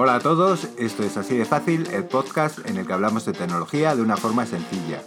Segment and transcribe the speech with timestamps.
[0.00, 3.32] Hola a todos, esto es Así de Fácil, el podcast en el que hablamos de
[3.32, 5.02] tecnología de una forma sencilla.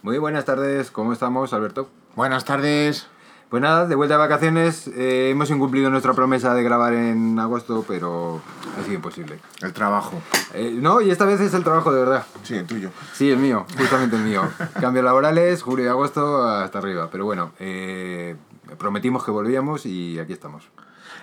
[0.00, 1.90] Muy buenas tardes, ¿cómo estamos, Alberto?
[2.16, 3.08] Buenas tardes.
[3.50, 7.84] Pues nada, de vuelta de vacaciones, eh, hemos incumplido nuestra promesa de grabar en agosto,
[7.86, 8.40] pero
[8.78, 9.38] ha sido imposible.
[9.60, 10.22] El trabajo.
[10.54, 12.24] Eh, no, y esta vez es el trabajo de verdad.
[12.42, 12.90] Sí, el tuyo.
[13.12, 14.48] Sí, el mío, justamente el mío.
[14.80, 17.10] Cambios laborales, julio y agosto hasta arriba.
[17.12, 18.36] Pero bueno, eh,
[18.78, 20.68] prometimos que volvíamos y aquí estamos.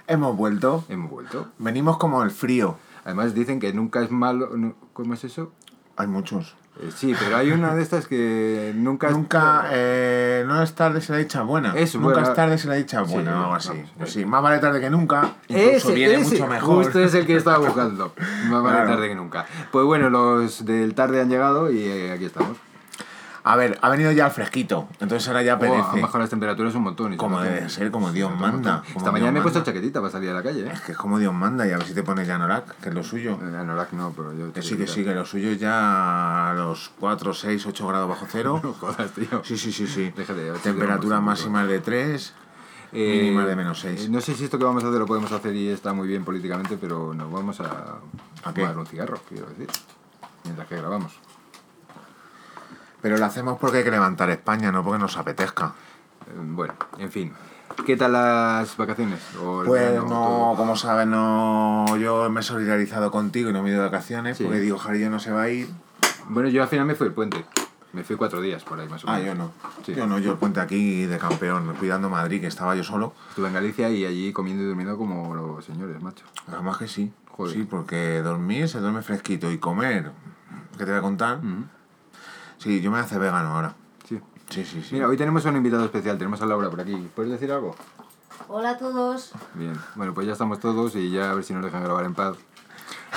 [0.08, 0.84] Hemos vuelto.
[0.90, 1.48] Hemos vuelto.
[1.58, 2.78] Venimos como el frío.
[3.06, 4.50] Además dicen que nunca es malo...
[4.94, 5.52] ¿Cómo es eso?
[5.96, 6.56] Hay muchos.
[6.80, 9.08] Eh, sí, pero hay una de estas que nunca...
[9.08, 11.73] es- Nunca, eh, no es tarde se la dicha buena.
[11.76, 13.70] Eso, nunca es tarde se la dicha Sí, buena o algo así.
[13.70, 15.32] vamos, Pues sí, más vale tarde que nunca.
[15.48, 16.84] Incluso Ese, viene ese, mucho mejor.
[16.86, 18.14] justo es el que estaba buscando.
[18.50, 18.90] Más vale Claro.
[18.92, 19.45] tarde que nunca.
[19.72, 22.58] Pues bueno, los del tarde han llegado y eh, aquí estamos.
[23.50, 24.88] A ver, ha venido ya el fresquito.
[25.00, 26.02] Entonces ahora ya Buah, han apetece.
[26.02, 27.14] bajado las temperaturas un montón.
[27.14, 28.84] y como debe ser, como Dios manda.
[28.88, 30.72] como Esta mañana Dios me he puesto chaquetita para salir a la calle, ¿eh?
[30.73, 32.89] Es que es como Dios manda y a ver si te pones ya Anorak, que
[32.89, 33.39] es lo suyo.
[33.42, 34.52] Eh, Anorak no, pero yo...
[34.52, 38.26] Que sí, que sí, que lo suyo ya a los 4, 6, 8 grados bajo
[38.30, 38.59] cero.
[38.64, 39.42] No jodas, tío.
[39.45, 40.14] Sí, sí, sí, sí.
[40.16, 42.34] Déjate, gramos, máximas de 3.
[42.94, 44.06] Eh, Mínima de menos seis.
[44.06, 46.08] eh, No sé si esto que vamos a hacer lo podemos hacer y está muy
[46.08, 47.98] bien políticamente, pero nos vamos a,
[48.45, 48.61] ¿A qué?
[48.61, 49.67] fumar un cigarro, quiero decir,
[50.45, 51.14] mientras que grabamos.
[53.08, 55.67] Pero lo hacemos porque hay que levantar España, no porque nos apetezca.
[56.27, 57.31] Eh, Bueno, en fin.
[57.86, 59.22] ¿Qué tal las vacaciones?
[59.41, 63.69] O Pues verano, no, como sabes, no, yo me he solidarizado contigo y no me
[63.69, 64.44] he ido de vacaciones Sí.
[64.44, 65.69] porque digo, Jarillo no se va a ir.
[66.27, 67.45] Bueno, yo al final me fui el puente.
[67.94, 69.25] Me fui cuatro días por ahí más o Ah, menos.
[69.25, 69.52] yo no.
[69.86, 69.94] Sí.
[69.95, 73.14] Yo no, yo el puente aquí de campeón, cuidando Madrid, que estaba yo solo.
[73.30, 76.25] Estuve en Galicia y allí comiendo y durmiendo como los señores, macho.
[76.52, 77.14] Además que sí.
[77.31, 77.53] Joder.
[77.55, 80.11] Sí, porque dormir se duerme fresquito y comer,
[80.77, 81.38] ¿qué te voy a contar?
[81.38, 81.64] Ujú.
[82.58, 83.75] Sí, yo me hace vegano ahora.
[84.08, 84.19] Sí.
[84.50, 84.95] Sí, sí, sí.
[84.95, 86.17] Mira, hoy tenemos un invitado especial.
[86.17, 87.09] Tenemos a Laura por aquí.
[87.16, 87.75] ¿Puedes decir algo?
[88.47, 89.33] Hola a todos.
[89.53, 89.73] Bien.
[89.95, 92.37] Bueno, pues ya estamos todos y ya a ver si nos dejan grabar en paz.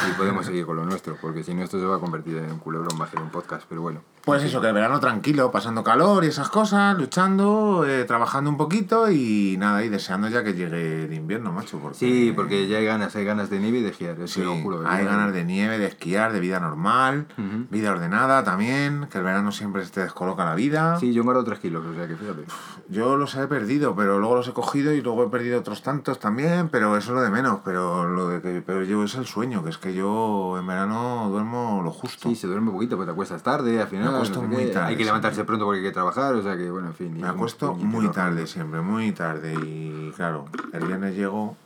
[0.08, 2.50] Y podemos seguir con lo nuestro, porque si no esto se va a convertir en
[2.50, 4.02] un culebrón más que en un podcast, pero bueno.
[4.24, 8.56] Pues eso, que el verano tranquilo, pasando calor y esas cosas, luchando, eh, trabajando un
[8.58, 11.78] poquito y nada, y deseando ya que llegue el invierno, macho.
[11.78, 14.54] Porque, Sí, porque ya hay ganas, hay ganas de nieve y de esquiar, Sí, lo
[14.60, 14.82] juro.
[14.86, 17.26] hay ganas de nieve, de esquiar, de vida normal,
[17.70, 20.98] vida ordenada también, que el verano siempre te descoloca la vida.
[21.00, 22.44] Sí, yo engordo 3 kilos, o sea que fíjate.
[22.88, 26.18] Yo los he perdido, pero luego los he cogido y luego he perdido otros tantos
[26.20, 29.26] también, pero eso es lo de menos, pero lo de que pero yo es el
[29.26, 32.28] sueño, que es que yo en verano duermo lo justo.
[32.28, 34.09] Sí, se duerme poquito, pues te acuestas tarde, al final.
[34.10, 36.70] Me acuesto muy tarde Hay que levantarse pronto porque hay que trabajar, o sea que,
[36.70, 37.20] bueno, en fin.
[37.20, 41.56] Me acuesto muy tarde siempre, muy tarde y claro, el viernes llego,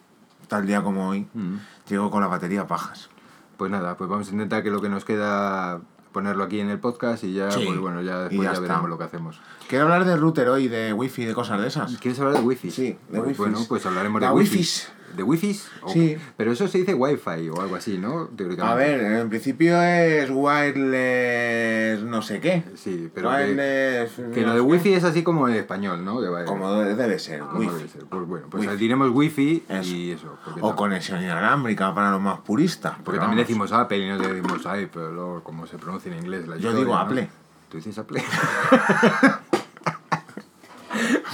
[0.49, 1.57] tal día como hoy, Mm.
[1.89, 3.09] llego con la batería pajas.
[3.57, 5.81] Pues nada, pues vamos a intentar que lo que nos queda
[6.13, 8.61] ponerlo aquí en el podcast y ya, Sí, pues bueno, ya y después ya ya,
[8.61, 9.41] veremos lo que hacemos.
[9.69, 11.97] Quiero hablar de router hoy, de wifi, de cosas de esas.
[11.99, 12.71] ¿Quieres hablar de wifi?
[12.71, 13.39] Sí, de Pues wifis.
[13.39, 14.51] Bueno, pues hablaremos La de wifi.
[14.59, 14.93] wifis.
[15.17, 15.69] ¿De wifis?
[15.83, 16.17] O- Sí.
[16.37, 18.29] Pero eso se dice wifi o algo así, ¿no?
[18.61, 22.65] A ver, en principio es wireless no sé qué.
[22.77, 24.11] Sí, pero wireless...
[24.33, 24.73] que no lo de sé qué.
[24.73, 26.21] wifi es así como en español, ¿no?
[26.47, 27.75] Como debe ser, como wifi.
[27.75, 28.05] debe ser.
[28.07, 28.77] Pues bueno, pues Wifi.
[28.77, 29.95] diremos wifi Eso.
[29.95, 30.37] y eso.
[30.61, 32.95] O conexión inalámbrica para los más puristas.
[33.05, 33.49] porque también vamos.
[33.49, 36.71] decimos Apple y no decimos Apple, pero luego como se pronuncia en inglés la Yo
[36.71, 36.99] historia, digo ¿no?
[37.01, 37.29] Apple.
[37.71, 38.23] ¿Tú dices Apple?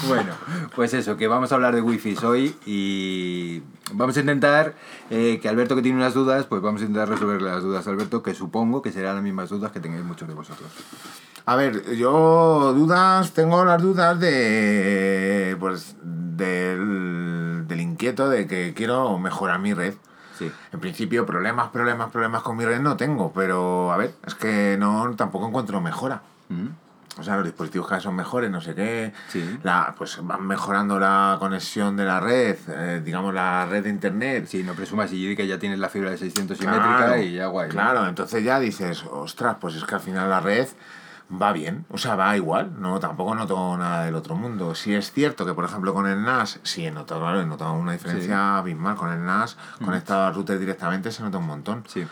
[0.08, 0.32] bueno,
[0.74, 3.62] pues eso, que vamos a hablar de wifi hoy y
[3.92, 4.74] vamos a intentar
[5.10, 7.90] eh, que Alberto que tiene unas dudas, pues vamos a intentar resolverle las dudas a
[7.90, 10.70] Alberto, que supongo que serán las mismas dudas que tengáis muchos de vosotros.
[11.46, 15.56] A ver, yo dudas, tengo las dudas de.
[15.58, 15.96] Pues.
[16.02, 17.66] del.
[17.66, 19.94] del inquieto de que quiero mejorar mi red.
[20.38, 20.50] Sí.
[20.72, 24.76] En principio, problemas, problemas, problemas con mi red no tengo, pero a ver, es que
[24.78, 26.22] no tampoco encuentro mejora.
[26.48, 26.68] Mm,
[27.20, 29.12] O sea, los dispositivos cada vez son mejores, no sé qué.
[29.28, 29.58] Sí.
[29.62, 34.46] La, pues van mejorando la conexión de la red, eh, digamos la red de internet.
[34.48, 37.46] Sí, no presumas y que ya tienes la fibra de 600 Claro, simétrica y ya
[37.46, 37.68] guay.
[37.68, 37.72] ¿no?
[37.72, 40.68] Claro, entonces ya dices, ostras, pues es que al final la red
[41.30, 44.74] va bien, o sea, va igual, no tampoco noto nada del otro mundo.
[44.74, 47.74] Si es cierto que, por ejemplo, con el NAS, sí he notado, claro, he notado
[47.74, 51.84] una diferencia abismal con el NAS, conectado al router directamente se nota un montón.
[51.86, 52.06] Sí.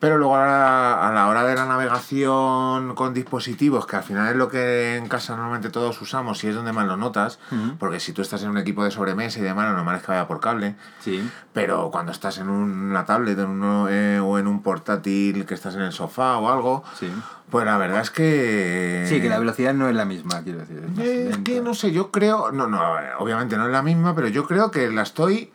[0.00, 4.28] Pero luego a la, a la hora de la navegación con dispositivos, que al final
[4.28, 7.38] es lo que en casa normalmente todos usamos y es donde más lo notas,
[7.78, 10.12] porque si tú estás en un equipo de sobremesa y demás, lo normal es que
[10.12, 10.76] vaya por cable.
[11.00, 11.28] Sí.
[11.52, 15.74] Pero cuando estás en una tablet en uno, eh, o en un portátil que estás
[15.74, 17.12] en el sofá o algo, Sí.
[17.50, 19.04] pues la verdad es que...
[19.08, 20.80] Sí, que la velocidad no es la misma, quiero decir.
[20.96, 20.98] es
[21.36, 22.52] Eh, que no sé, yo creo...
[22.52, 22.80] No, no,
[23.18, 25.50] obviamente no es la misma, pero yo creo que la estoy...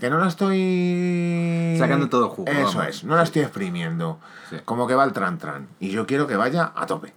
[0.00, 1.76] Que no la estoy...
[1.78, 2.86] Sacando todo jugo, Eso vamos.
[2.88, 4.18] es, no la estoy exprimiendo.
[4.50, 4.56] Sí.
[4.64, 5.68] Como que va el tran tran.
[5.80, 7.12] Y yo quiero que vaya a tope.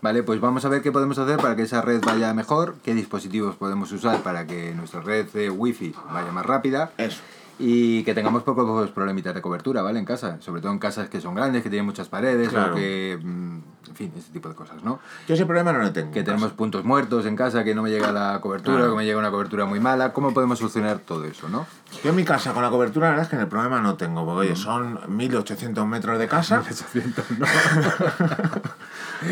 [0.00, 2.94] Vale, pues vamos a ver qué podemos hacer para que esa red vaya mejor, qué
[2.94, 6.90] dispositivos podemos usar para que nuestra red de wifi vaya más rápida.
[6.98, 7.20] Eso.
[7.58, 9.98] Y que tengamos pocos problemitas de cobertura, ¿vale?
[10.00, 10.38] En casa.
[10.40, 12.72] Sobre todo en casas que son grandes, que tienen muchas paredes, Claro.
[12.72, 13.18] o que.
[13.22, 13.58] mm,
[13.88, 15.00] En fin, ese tipo de cosas, ¿no?
[15.28, 16.12] Yo ese problema no lo tengo.
[16.12, 18.92] Que en tenemos puntos muertos en casa, que no me llega la cobertura, Claro.
[18.92, 20.12] que me llega una cobertura muy mala.
[20.12, 21.66] ¿Cómo podemos solucionar todo eso, no?
[22.02, 23.96] Yo en mi casa con la cobertura, la verdad es que en el problema no
[23.96, 26.62] tengo, porque oye, son 1800 metros de casa.
[26.92, 27.06] Pero
[27.38, 27.46] no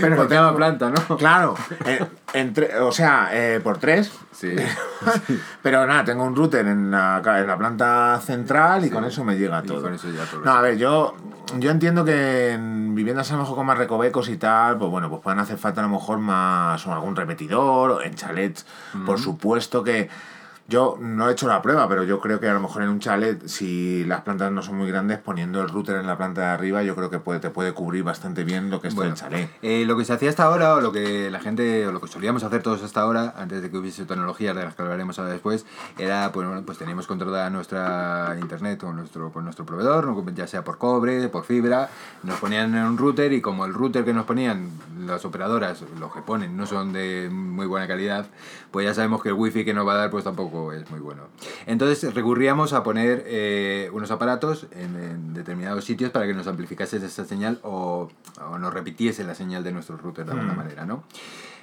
[0.08, 1.16] no tenga planta, ¿no?
[1.16, 1.54] Claro,
[1.84, 4.12] eh, entre, o sea, eh, por tres.
[4.32, 4.54] Sí.
[5.62, 8.90] Pero nada, tengo un router en la, en la planta central y Sí.
[8.94, 9.82] con eso me llega Y todo.
[9.82, 10.40] con eso ya todo.
[10.44, 11.14] No, a ver, yo,
[11.58, 15.08] yo entiendo que en viviendas a lo mejor con más recovecos y tal, pues bueno,
[15.10, 18.66] pues pueden hacer falta a lo mejor más o algún repetidor, o en chalets,
[19.06, 20.08] por supuesto que
[20.70, 23.00] yo no he hecho la prueba, pero yo creo que a lo mejor en un
[23.00, 26.46] chalet, si las plantas no son muy grandes, poniendo el router en la planta de
[26.46, 29.17] arriba, yo creo que puede, te puede cubrir bastante bien lo que es Bueno, el
[29.19, 29.50] chalet.
[29.62, 32.06] eh, lo que se hacía hasta ahora, o lo que la gente, o lo que
[32.06, 35.32] solíamos hacer todos hasta ahora, antes de que hubiese tecnologías de las que hablaremos ahora
[35.32, 35.67] después,
[35.99, 40.62] era, pues, bueno, pues teníamos controlada nuestra internet con nuestro, con nuestro proveedor, ya sea
[40.62, 41.90] por cobre, por fibra,
[42.23, 44.70] nos ponían en un router y como el router que nos ponían
[45.05, 48.26] las operadoras, los que ponen, no son de muy buena calidad,
[48.70, 51.00] pues ya sabemos que el wifi que nos va a dar pues tampoco es muy
[51.00, 51.24] bueno.
[51.66, 56.96] Entonces recurríamos a poner eh, unos aparatos en, en determinados sitios para que nos amplificase
[56.98, 58.08] esa señal o,
[58.50, 60.56] o nos repitiese la señal de nuestro router de alguna Mm.
[60.56, 61.04] manera, ¿no?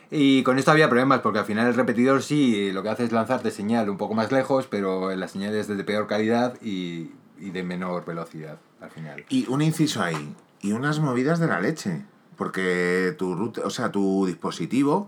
[0.10, 3.12] Y con esto había problemas porque al final el repetidor sí lo que hace es
[3.12, 7.50] lanzarte señal un poco más lejos, pero la señal es de peor calidad y, y
[7.52, 9.26] de menor velocidad al final.
[9.30, 12.04] Y un inciso ahí, y unas movidas de la leche,
[12.38, 15.08] porque tu o sea, tu dispositivo,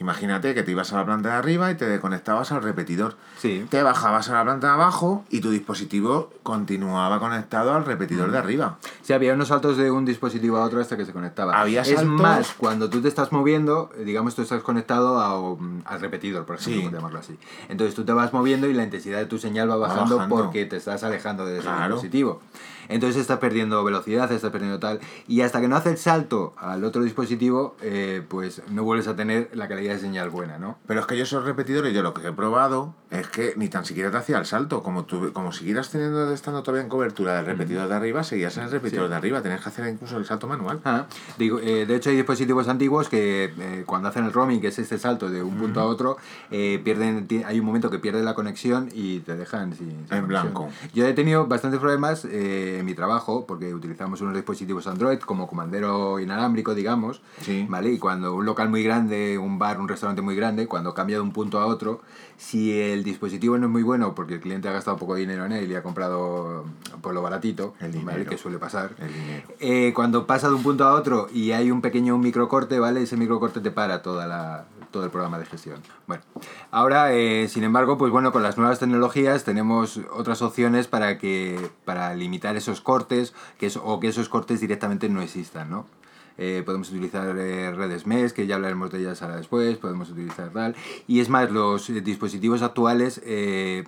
[0.00, 3.16] imagínate que te ibas a la planta de arriba y te conectabas al repetidor.
[3.38, 3.66] Sí.
[3.70, 8.38] Te bajabas a la planta de abajo y tu dispositivo continuaba conectado al repetidor de
[8.38, 8.78] arriba.
[9.02, 11.60] Sí, había unos saltos de un dispositivo a otro hasta que se conectaba.
[11.60, 15.82] Había es saltos- más, cuando tú te estás moviendo, digamos, tú estás conectado a, um,
[15.84, 16.88] al repetidor, por ejemplo, Sí.
[16.88, 17.38] por llamarlo así.
[17.68, 20.36] Entonces tú te vas moviendo y la intensidad de tu señal va bajando, bajando.
[20.36, 21.94] porque te estás alejando de ese Claro.
[21.94, 22.40] dispositivo.
[22.88, 25.00] Entonces estás perdiendo velocidad, estás perdiendo tal.
[25.28, 29.16] Y hasta que no hace el salto al otro dispositivo, eh, pues no vuelves a
[29.16, 30.78] tener la calidad de señal buena, ¿no?
[30.86, 33.84] Pero es que yo esos repetidores, yo lo que he probado es que ni tan
[33.84, 34.82] siquiera te hacía el salto.
[34.82, 38.64] Como, tú, como siguieras teniendo, estando todavía en cobertura del repetidor de arriba, seguías en
[38.64, 39.10] el repetidor Sí.
[39.10, 39.42] de arriba.
[39.42, 40.80] Tenías que hacer incluso el salto manual.
[40.84, 41.06] Ah,
[41.38, 44.78] digo, eh, de hecho hay dispositivos antiguos que eh, cuando hacen el roaming, que es
[44.78, 46.16] este salto de un punto a otro,
[46.50, 50.06] eh, pierden, hay un momento que pierde la conexión y te dejan sin, sin En
[50.06, 50.26] conexión.
[50.28, 50.68] blanco.
[50.92, 55.46] Yo he tenido bastantes problemas eh, en mi trabajo porque utilizamos unos dispositivos Android como
[55.46, 57.66] comandero inalámbrico, digamos, Sí.
[57.68, 57.90] ¿vale?
[57.92, 61.22] Y cuando un local muy grande, un bar, un restaurante muy grande, cuando cambia de
[61.22, 62.00] un punto a otro,
[62.36, 65.52] si el dispositivo no es muy bueno porque el cliente ha gastado poco dinero en
[65.52, 66.64] él y ha comprado
[67.00, 67.98] por lo baratito, El ¿vale?
[67.98, 68.30] dinero.
[68.30, 68.90] Que suele pasar.
[68.98, 69.48] El dinero.
[69.60, 73.02] Eh, cuando pasa de un punto a otro y hay un pequeño microcorte, ¿vale?
[73.02, 75.80] Ese microcorte te para toda la, todo el programa de gestión.
[76.06, 76.22] Bueno,
[76.70, 81.70] ahora, eh, sin embargo, pues bueno, con las nuevas tecnologías tenemos otras opciones para que
[81.84, 85.86] para limitar esos cortes que es- o que esos cortes directamente no existan, ¿no?
[86.36, 90.50] Eh, podemos utilizar eh, redes MES, que ya hablaremos de ellas ahora después, podemos utilizar
[90.50, 90.74] tal.
[91.06, 93.84] Y es más, los eh, dispositivos actuales eh,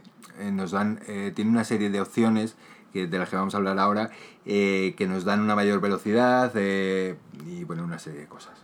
[0.53, 2.57] nos dan, eh, tienen una serie de opciones
[2.93, 4.11] que, de las que vamos a hablar ahora,
[4.45, 8.55] que nos dan una mayor velocidad y bueno, una serie de cosas.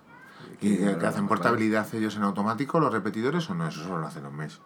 [0.60, 3.66] ¿Y Que hacen portabilidad ellos en automático los repetidores o no?
[3.66, 4.60] Eso solo lo hacen los meses.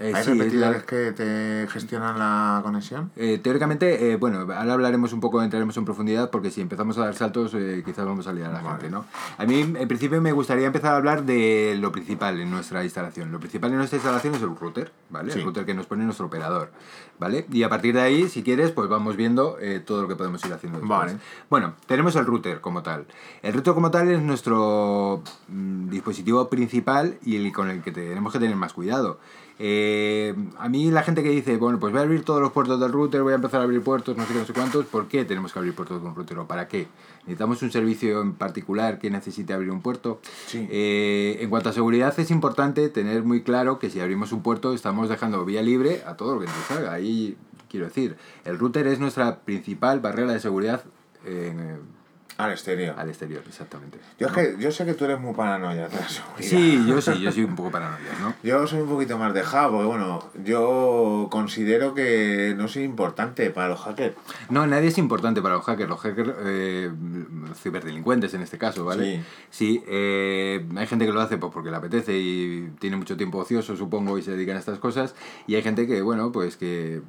[0.00, 3.10] Eh, ¿Hay sí, es repetidores la- que te gestionan la conexión?
[3.16, 7.04] Eh, teóricamente, eh, bueno, ahora hablaremos un poco, entraremos en profundidad, porque si empezamos a
[7.06, 8.70] dar saltos, eh, quizás vamos a liar a la Vale.
[8.80, 9.04] gente, ¿no?
[9.36, 13.32] A mí, en principio, me gustaría empezar a hablar de lo principal en nuestra instalación.
[13.32, 15.32] Lo principal en nuestra instalación es el router, ¿vale?
[15.32, 15.40] Sí.
[15.40, 16.70] El router que nos pone nuestro operador,
[17.18, 17.46] ¿vale?
[17.50, 20.44] Y a partir de ahí, si quieres, pues vamos viendo eh, todo lo que podemos
[20.44, 20.98] ir haciendo después.
[21.00, 21.16] Vale.
[21.50, 23.06] Bueno, tenemos el router como tal.
[23.42, 28.32] El router como tal es nuestro mm, dispositivo principal y el con el que tenemos
[28.32, 29.18] que tener más cuidado.
[29.60, 32.78] Eh, a mí la gente que dice, bueno, pues voy a abrir todos los puertos
[32.78, 35.08] del router, voy a empezar a abrir puertos, no sé qué, no sé cuántos, ¿por
[35.08, 36.86] qué tenemos que abrir puertos de un router o para qué?
[37.22, 40.20] ¿Necesitamos un servicio en particular que necesite abrir un puerto?
[40.46, 40.66] Sí.
[40.70, 44.74] Eh, en cuanto a seguridad es importante tener muy claro que si abrimos un puerto
[44.74, 46.92] estamos dejando vía libre a todo lo que nos salga.
[46.92, 47.36] Ahí
[47.68, 50.84] quiero decir, el router es nuestra principal barrera de seguridad
[51.24, 51.78] eh,
[52.38, 52.94] Al exterior.
[52.96, 53.98] al exterior, exactamente.
[54.18, 56.48] Yo, es que, yo sé que tú eres muy paranoia de la seguridad.
[56.48, 58.32] Sí, yo sí, yo soy un poco paranoia, ¿no?
[58.44, 63.68] Yo soy un poquito más dejado, porque bueno, yo considero que no soy importante para
[63.68, 64.14] los hackers.
[64.50, 65.90] No, nadie es importante para los hackers.
[65.90, 66.90] Los hackers, eh,
[67.60, 69.24] ciberdelincuentes en este caso, ¿vale?
[69.50, 69.82] Sí.
[69.88, 73.76] eh, hay gente que lo hace pues, porque le apetece y tiene mucho tiempo ocioso,
[73.76, 75.14] supongo, y se dedican a estas cosas.
[75.48, 77.00] Y hay gente que, bueno, pues que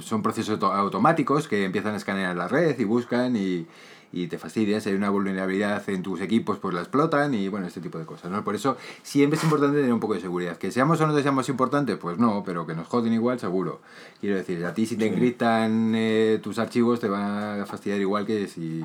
[0.00, 3.66] son procesos auto- automáticos que empiezan a escanear la red y buscan y,
[4.12, 4.80] y te fastidia.
[4.80, 8.04] Si hay una vulnerabilidad en tus equipos, pues la explotan y bueno, este tipo de
[8.04, 8.44] cosas, ¿no?
[8.44, 10.56] Por eso siempre es importante tener un poco de seguridad.
[10.58, 13.80] Que seamos o no seamos importantes, pues no, pero que nos joden igual, seguro.
[14.20, 18.26] Quiero decir, a ti si te encriptan eh, tus archivos te van a fastidiar igual
[18.26, 18.84] que si...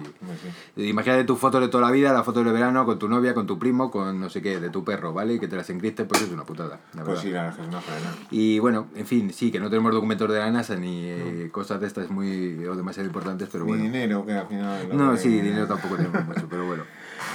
[0.75, 3.47] Imagínate tu foto de toda la vida, la foto de verano, con tu novia, con
[3.47, 5.33] tu primo, con no sé qué, de tu perro, ¿vale?
[5.35, 6.79] Y que te las encripten, pues es una putada.
[6.93, 7.21] La Pues verdad.
[7.23, 8.15] sí, la es una faena.
[8.31, 11.79] Y bueno, en fin, sí, que no tenemos documentos de la NASA ni eh, cosas
[11.81, 13.83] de estas muy o demasiado importantes, pero Ni bueno.
[13.83, 14.89] dinero, que al final...
[14.97, 16.83] No, sí, dinero tampoco tenemos mucho, pero bueno.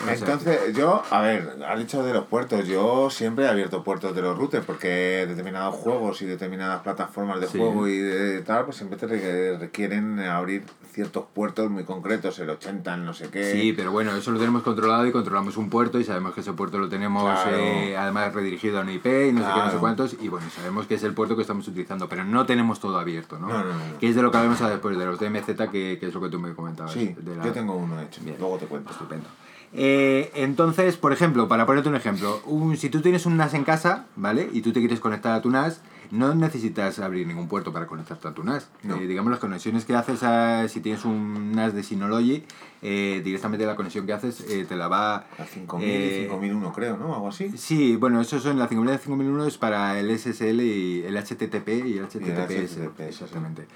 [0.09, 2.67] Entonces, yo, a ver, has dicho de los puertos.
[2.67, 7.47] Yo siempre he abierto puertos de los routers porque determinados juegos y determinadas plataformas de
[7.49, 7.59] Sí.
[7.59, 12.51] juego y de tal, pues siempre te re- requieren abrir ciertos puertos muy concretos, el
[12.51, 13.51] 80, el no sé qué.
[13.53, 16.53] Sí, pero bueno, eso lo tenemos controlado y controlamos un puerto y sabemos que ese
[16.53, 17.57] puerto lo tenemos Claro.
[17.57, 20.47] eh, además redirigido a una IP y no sé qué, no sé cuántos y bueno,
[20.55, 23.49] sabemos que es el puerto que estamos utilizando, pero no tenemos todo abierto, ¿no?
[23.49, 23.99] No, no.
[24.01, 26.29] Que es de lo que hablamos después, de los DMZ, que, que es lo que
[26.29, 26.93] tú me comentabas.
[26.93, 28.21] Sí, la- yo tengo uno hecho.
[28.23, 28.37] Bien.
[28.39, 28.91] Luego te cuento.
[28.93, 29.27] Estupendo.
[29.75, 33.65] Eh, entonces, por ejemplo, para ponerte un ejemplo, un- si tú tienes un NAS en
[33.65, 34.49] casa, ¿vale?
[34.53, 35.81] Y tú te quieres conectar a tu NAS,
[36.13, 38.69] no necesitas abrir ningún puerto para conectarte a tu NAS.
[38.83, 38.97] No.
[38.97, 42.45] Eh, digamos, las conexiones que haces, a- si tienes un NAS de Synology,
[42.83, 45.25] eh, directamente la conexión que haces eh, te la va...
[45.39, 47.15] A 5000 eh, y 5001, creo, ¿no?
[47.15, 47.57] Algo así.
[47.57, 51.97] Sí, bueno, eso son la 5000 5001 es para el SSL y el HTTP y
[51.99, 52.77] el HTTPS.
[52.77, 53.67] HTTPS, exactamente.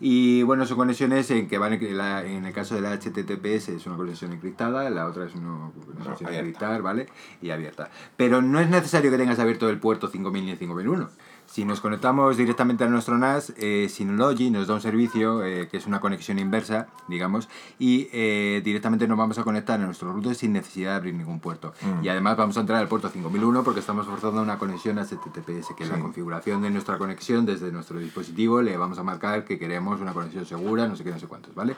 [0.00, 3.68] Y bueno, son conexiones en que van en, la- en el caso de la HTTPS
[3.68, 5.70] es una conexión encriptada, la otra es una
[6.02, 7.06] conexión encriptar, ¿vale?
[7.40, 7.90] Y abierta.
[8.16, 11.08] Pero no es necesario que tengas abierto el puerto 5000 ni 5001.
[11.54, 15.76] Si nos conectamos directamente a nuestro NAS, eh, Synology nos da un servicio eh, que
[15.76, 20.34] es una conexión inversa, digamos, y eh, directamente nos vamos a conectar a nuestro router
[20.34, 21.72] sin necesidad de abrir ningún puerto.
[21.80, 22.04] Mm.
[22.04, 25.84] Y además vamos a entrar al puerto 5001 porque estamos forzando una conexión HTTPS, que
[25.84, 28.60] es la configuración de nuestra conexión desde nuestro dispositivo.
[28.60, 31.54] Le vamos a marcar que queremos una conexión segura, no sé qué, no sé cuántos,
[31.54, 31.76] ¿vale?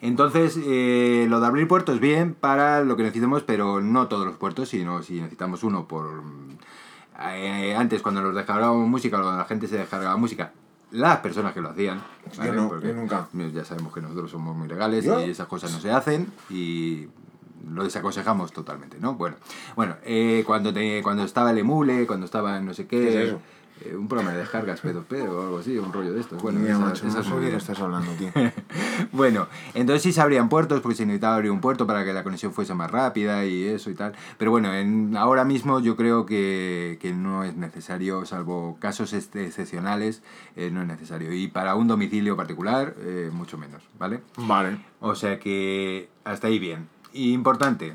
[0.00, 4.36] Entonces, eh, lo de abrir puertos bien para lo que necesitemos, pero no todos los
[4.36, 6.22] puertos, sino si necesitamos uno por...
[7.20, 10.52] eh, antes, cuando nos descargábamos música, cuando la gente se descargaba música,
[10.90, 12.00] las personas que lo hacían.
[12.36, 13.28] Yo no, yo nunca.
[13.52, 15.20] Ya sabemos que nosotros somos muy legales ¿Yo?
[15.20, 17.08] y esas cosas no se hacen y
[17.68, 19.14] lo desaconsejamos totalmente, ¿no?
[19.14, 19.36] Bueno,
[19.76, 23.00] bueno eh, cuando, te, cuando estaba el emule, cuando estaba no sé qué...
[23.00, 23.40] ¿Qué es eso?
[23.84, 26.40] Eh, un programa de descargas P2P o algo así, un rollo de estos.
[26.42, 27.06] Bueno, Mira, no sé
[27.56, 28.30] estás hablando, tío.
[29.12, 32.24] bueno, entonces sí se abrían puertos porque se necesitaba abrir un puerto para que la
[32.24, 34.12] conexión fuese más rápida y eso y tal.
[34.38, 40.22] Pero bueno, en, ahora mismo yo creo que, que no es necesario, salvo casos excepcionales,
[40.56, 41.32] eh, no es necesario.
[41.32, 44.20] Y para un domicilio particular, eh, mucho menos, ¿vale?
[44.36, 44.78] Vale.
[45.00, 46.88] O sea que hasta ahí bien.
[47.12, 47.94] Y importante,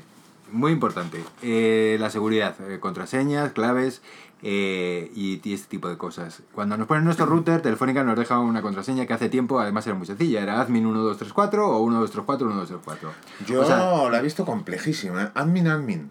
[0.50, 4.02] muy importante, eh, la seguridad, eh, contraseñas, claves
[4.46, 6.42] eh, y, y este tipo de cosas.
[6.52, 9.96] Cuando nos ponen nuestro router, Telefónica nos deja una contraseña que hace tiempo además era
[9.96, 13.12] muy sencilla, era admin 1234 o 1234 1234.
[13.46, 15.22] Yo O sea, la he visto complejísima.
[15.22, 15.30] ¿eh?
[15.34, 16.10] Admin, admin.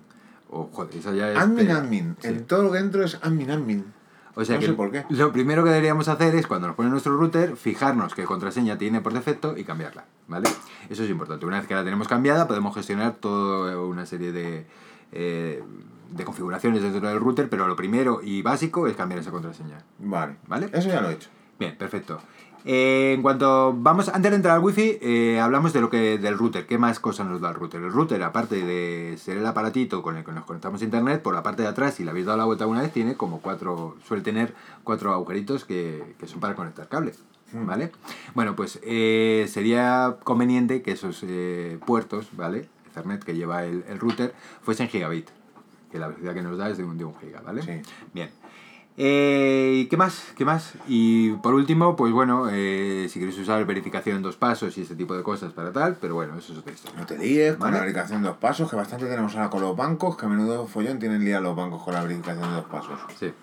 [0.49, 2.17] o, joder, esa ya es Admin, admin.
[2.21, 2.29] Sí.
[2.29, 3.93] En todo lo que entro es admin, admin.
[4.33, 5.05] O sea no que sé por qué.
[5.09, 8.99] lo primero que deberíamos hacer es cuando nos ponen nuestro router, fijarnos qué contraseña tiene
[8.99, 10.49] por defecto y cambiarla, ¿vale?
[10.89, 11.45] Eso es importante.
[11.45, 14.65] Una vez que la tenemos cambiada, podemos gestionar toda una serie de,
[15.13, 15.63] eh,
[16.11, 19.83] de configuraciones dentro del router, pero lo primero y básico es cambiar esa contraseña.
[19.99, 20.35] Vale.
[20.47, 20.69] ¿Vale?
[20.73, 21.29] Eso ya lo he hecho.
[21.59, 22.19] Bien, perfecto.
[22.65, 26.37] Eh, en cuanto vamos, antes de entrar al wifi, eh, hablamos de lo que del
[26.37, 26.65] router.
[26.65, 27.81] ¿Qué más cosas nos da el router?
[27.81, 31.33] El router, aparte de ser el aparatito con el que nos conectamos a internet, por
[31.33, 33.97] la parte de atrás, si le habéis dado la vuelta una vez, tiene como cuatro,
[34.07, 34.53] suele tener
[34.83, 37.13] cuatro agujeritos que, que son para conectar cable.
[37.51, 37.91] ¿Vale?
[38.33, 41.23] Bueno, pues eh, sería conveniente que esos
[41.85, 42.67] puertos, ¿vale?
[42.93, 45.27] Ethernet que lleva el, el router, fuesen gigabit.
[45.91, 47.61] Que la velocidad que nos da es de un, de un giga, ¿vale?
[47.61, 47.81] Sí.
[48.13, 48.29] Bien.
[48.95, 50.33] Eh, ¿y ¿Qué más?
[50.37, 50.73] ¿Qué más?
[50.87, 54.95] Y por último, pues bueno, eh, si queréis usar verificación en dos pasos y ese
[54.95, 56.99] tipo de cosas para tal, pero bueno, eso es otra historia.
[56.99, 57.73] No te líes con Vale.
[57.73, 60.67] la verificación de dos pasos, que bastante tenemos ahora con los bancos, que a menudo
[60.67, 62.99] follón tienen lía los bancos con la verificación de dos pasos.
[63.19, 63.33] Sí.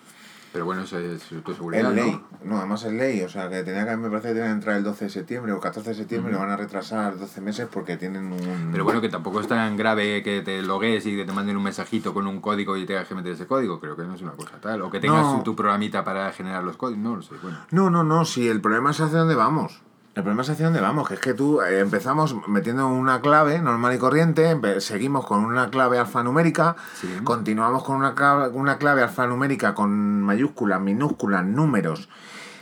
[0.53, 1.83] Pero bueno, eso es tu seguridad.
[1.83, 1.95] Es ¿no?
[1.95, 2.21] ley.
[2.45, 2.59] ¿no?
[2.59, 3.23] además es ley.
[3.23, 5.53] O sea, que tenía que, me parece que tenía que entrar el 12 de septiembre
[5.53, 8.71] o el 14 de septiembre y lo van a retrasar 12 meses porque tienen un...
[8.73, 11.63] Pero bueno, que tampoco es tan grave que te logues y que te manden un
[11.63, 13.79] mensajito con un código y tengas que meter ese código.
[13.81, 14.83] Creo que no es una cosa tal.
[14.83, 15.43] O que tengas No.
[15.45, 17.01] tu programita para generar los códigos.
[17.03, 17.35] No lo sé.
[17.43, 17.59] Bueno.
[17.71, 19.83] No, no, no, si el problema es hacia dónde vamos.
[20.17, 23.61] El problema es hacia dónde vamos, que es que tú eh, empezamos metiendo una clave
[23.61, 27.09] normal y corriente, seguimos con una clave alfanumérica, Sí.
[27.23, 32.09] continuamos con una clave, una clave alfanumérica con mayúsculas, minúsculas, números,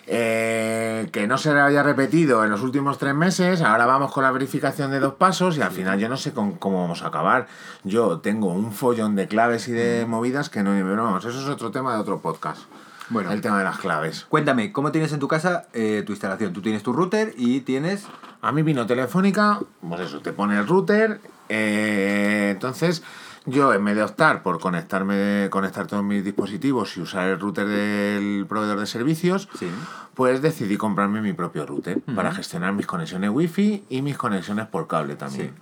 [0.06, 4.30] eh, que no se haya repetido en los últimos tres meses, ahora vamos con la
[4.30, 7.46] verificación de dos pasos y al final yo no sé con, cómo vamos a acabar.
[7.82, 10.70] Yo tengo un follón de claves y de movidas que no...
[10.72, 12.62] Pero vamos, eso es otro tema de otro podcast.
[13.10, 13.30] Bueno.
[13.32, 14.26] el tema de las claves.
[14.28, 16.52] Cuéntame, ¿cómo tienes en tu casa eh, tu instalación?
[16.52, 18.06] Tú tienes tu router y tienes...
[18.42, 23.02] A mí vino telefónica, pues eso, te pone el router, eh, entonces
[23.46, 27.66] yo en vez de optar por conectarme, conectar todos mis dispositivos y usar el router
[27.66, 29.68] del proveedor de servicios, Sí.
[30.14, 34.86] pues decidí comprarme mi propio router para gestionar mis conexiones wifi y mis conexiones por
[34.86, 35.54] cable también.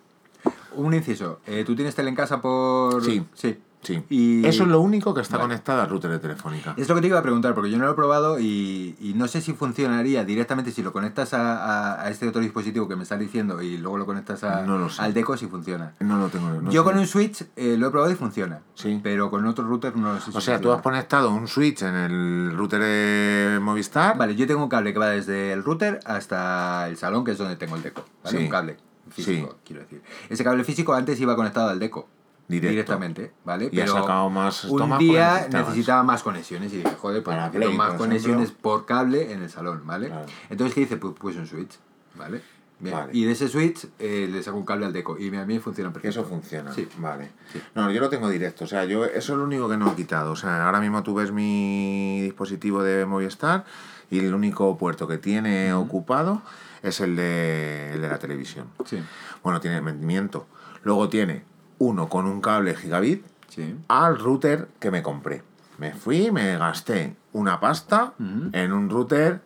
[0.75, 3.03] Un inciso, eh, ¿tú tienes tele en casa por...?
[3.03, 3.25] Sí.
[3.35, 3.59] Sí.
[3.87, 4.03] Sí.
[4.09, 6.75] Y- Eso es lo único que está conectado al router de telefónica.
[6.77, 9.15] Es lo que te iba a preguntar, porque yo no lo he probado y, y
[9.15, 11.57] no sé si funcionaría directamente si lo conectas a,
[11.95, 14.77] a- a este otro dispositivo que me estás diciendo y luego lo conectas a- No
[14.77, 15.03] lo sé.
[15.03, 15.95] al deco si funciona.
[16.01, 16.49] No lo tengo.
[16.51, 16.85] no yo sé.
[16.85, 18.61] con un switch eh, lo he probado y funciona.
[18.75, 18.99] Sí.
[19.03, 21.83] Pero con otro router no lo sé si O sea, tú has conectado un switch
[21.83, 24.19] en el router de Movistar.
[24.19, 27.39] Vale, yo tengo un cable que va desde el router hasta el salón, que es
[27.39, 28.05] donde tengo el deco.
[28.25, 28.37] ¿vale?
[28.39, 28.45] Sí.
[28.45, 28.77] Un cable
[29.11, 29.57] físico, Sí.
[29.65, 30.03] quiero decir.
[30.29, 32.09] Ese cable físico antes iba conectado al deco.
[32.49, 32.71] Directo.
[32.71, 33.69] Directamente, ¿vale?
[33.73, 37.67] Y has sacado más un día necesitaba más conexiones y dije, joder, pues Para necesito
[37.67, 38.63] Play, más por conexiones ejemplo.
[38.63, 40.07] por cable en el salón, ¿vale?
[40.09, 40.27] Claro.
[40.49, 40.97] Entonces, ¿qué hice?
[40.97, 41.73] Pues puse un switch,
[42.15, 42.41] ¿vale?
[42.79, 42.95] Bien.
[42.95, 43.11] Vale.
[43.15, 45.93] Y de ese switch eh, le saco un cable al deco y a mí funciona
[45.93, 46.21] perfecto.
[46.21, 46.73] eso funciona.
[46.73, 46.87] Sí.
[46.99, 47.31] Vale.
[47.53, 47.61] Sí.
[47.75, 48.65] No, yo lo tengo directo.
[48.65, 50.31] O sea, yo eso es lo único que no he quitado.
[50.33, 53.65] O sea, ahora mismo tú ves mi dispositivo de Movistar
[54.11, 56.43] y el único puerto que tiene ocupado
[56.83, 58.67] es el de, el de la televisión.
[58.85, 59.03] Sí,
[59.43, 60.47] Bueno, tiene miento.
[60.85, 61.43] Luego tiene
[61.79, 63.77] uno con un cable gigabit sí.
[63.89, 65.43] al router que me compré.
[65.79, 68.51] Me fui, me gasté una pasta Ujú.
[68.53, 69.43] en un router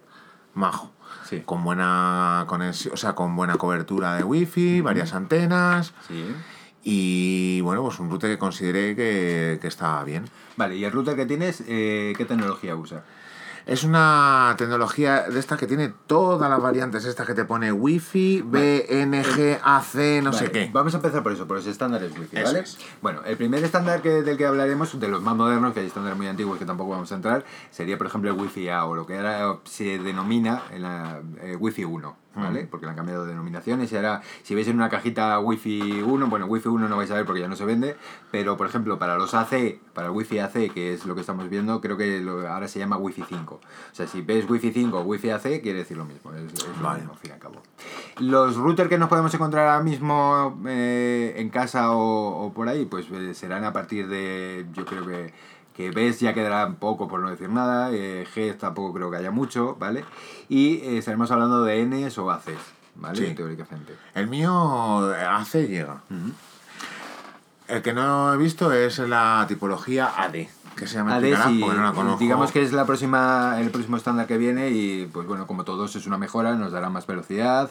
[0.55, 0.93] majo.
[1.25, 1.43] Sí.
[1.45, 5.93] Con buena conexión, o sea, con buena cobertura de wifi, varias antenas.
[6.09, 6.25] Sí.
[6.83, 10.25] Y bueno, pues un router que consideré que, que estaba bien.
[10.57, 13.05] Vale, ¿y el router que tienes, eh, qué tecnología usa?
[13.71, 18.43] Es una tecnología de estas que tiene todas las variantes, estas que te pone Wi-Fi,
[18.43, 20.71] BNG, AC, no sé Vale, qué.
[20.73, 22.59] Vamos a empezar por eso, por los estándares Wi-Fi, Eso ¿vale?
[22.59, 22.79] es.
[23.01, 26.19] Bueno, el primer estándar que, del que hablaremos, de los más modernos, que hay estándares
[26.19, 29.07] muy antiguos que tampoco vamos a entrar, sería, por ejemplo, el Wi-Fi A, o lo
[29.07, 32.67] que ahora se denomina en la, eh, Wi-Fi 1, ¿vale?
[32.71, 36.27] Porque le han cambiado de denominaciones y ahora, si veis en una cajita Wi-Fi 1,
[36.29, 37.97] bueno, Wi-Fi 1 no vais a ver porque ya no se vende,
[38.31, 41.49] pero, por ejemplo, para los AC, para el Wi-Fi AC, que es lo que estamos
[41.51, 43.55] viendo, creo que lo- ahora se llama Wi-Fi 5.
[43.57, 46.65] O sea, si ves Wi-Fi 5 o Wi-Fi AC, quiere decir lo mismo, es, es
[46.79, 46.99] lo Vale.
[47.01, 47.57] mismo, al fin y al cabo.
[48.19, 52.85] Los routers que nos podemos encontrar ahora mismo eh, en casa o, o por ahí,
[52.85, 55.33] pues eh, serán a partir de, yo creo que,
[55.77, 59.31] que BES ya quedará poco por no decir nada, eh, G tampoco creo que haya
[59.31, 60.05] mucho, ¿vale?
[60.49, 62.51] Y eh, estaremos hablando de Ns o ACs,
[62.97, 63.29] ¿vale?
[63.29, 63.35] Sí.
[63.35, 63.95] Teóricamente.
[64.15, 64.53] El mío
[65.13, 66.03] AC llega.
[67.69, 70.35] El que no he visto es la tipología AD,
[70.77, 72.19] que se llama AD sí, porque no la conozco.
[72.19, 75.95] digamos que es la próxima, el próximo estándar que viene y pues bueno, como todos
[75.95, 77.71] es una mejora, nos dará más velocidad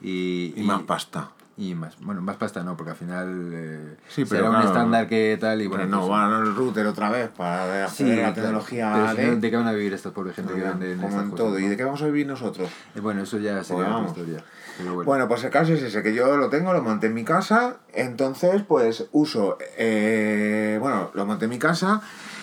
[0.00, 1.30] y, Y más pasta.
[1.56, 5.06] Y más, bueno, más pasta no, porque al final eh, Sí, pero será un estándar
[5.08, 5.84] que tal y bueno.
[5.84, 9.16] Pero no, pues, van al router otra vez para Sí, a la tecnología Pero AD.
[9.16, 11.34] si no, ¿de qué van a vivir esta pobre gente que vende en estas cosas,
[11.36, 11.58] todo.
[11.58, 12.70] ¿Y de qué vamos a vivir nosotros?
[12.94, 14.10] Eh, Bueno, eso ya sería otra vamos.
[14.16, 14.42] historia.
[14.82, 15.02] Bueno.
[15.04, 17.76] Bueno, pues el caso es ese, que yo lo tengo, lo monté en mi casa,
[17.92, 22.00] entonces pues uso, eh, bueno, lo monté en mi casa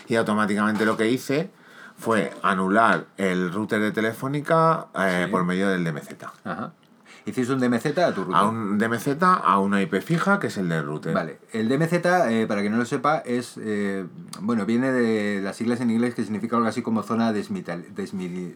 [0.08, 1.50] y automáticamente lo que hice
[1.98, 5.32] fue anular el router de Telefónica eh, Sí.
[5.32, 6.10] por medio del DMZ.
[6.44, 6.74] Ajá.
[7.28, 8.36] Hiciste un DMZ a tu router.
[8.42, 11.14] A un DMZ a una IP fija que es el del router.
[11.14, 11.94] Vale, el DMZ,
[12.30, 13.56] eh, para que no lo sepa, es.
[13.62, 14.06] eh,
[14.42, 17.84] bueno, viene de las siglas en inglés que significa algo así como zona desmital-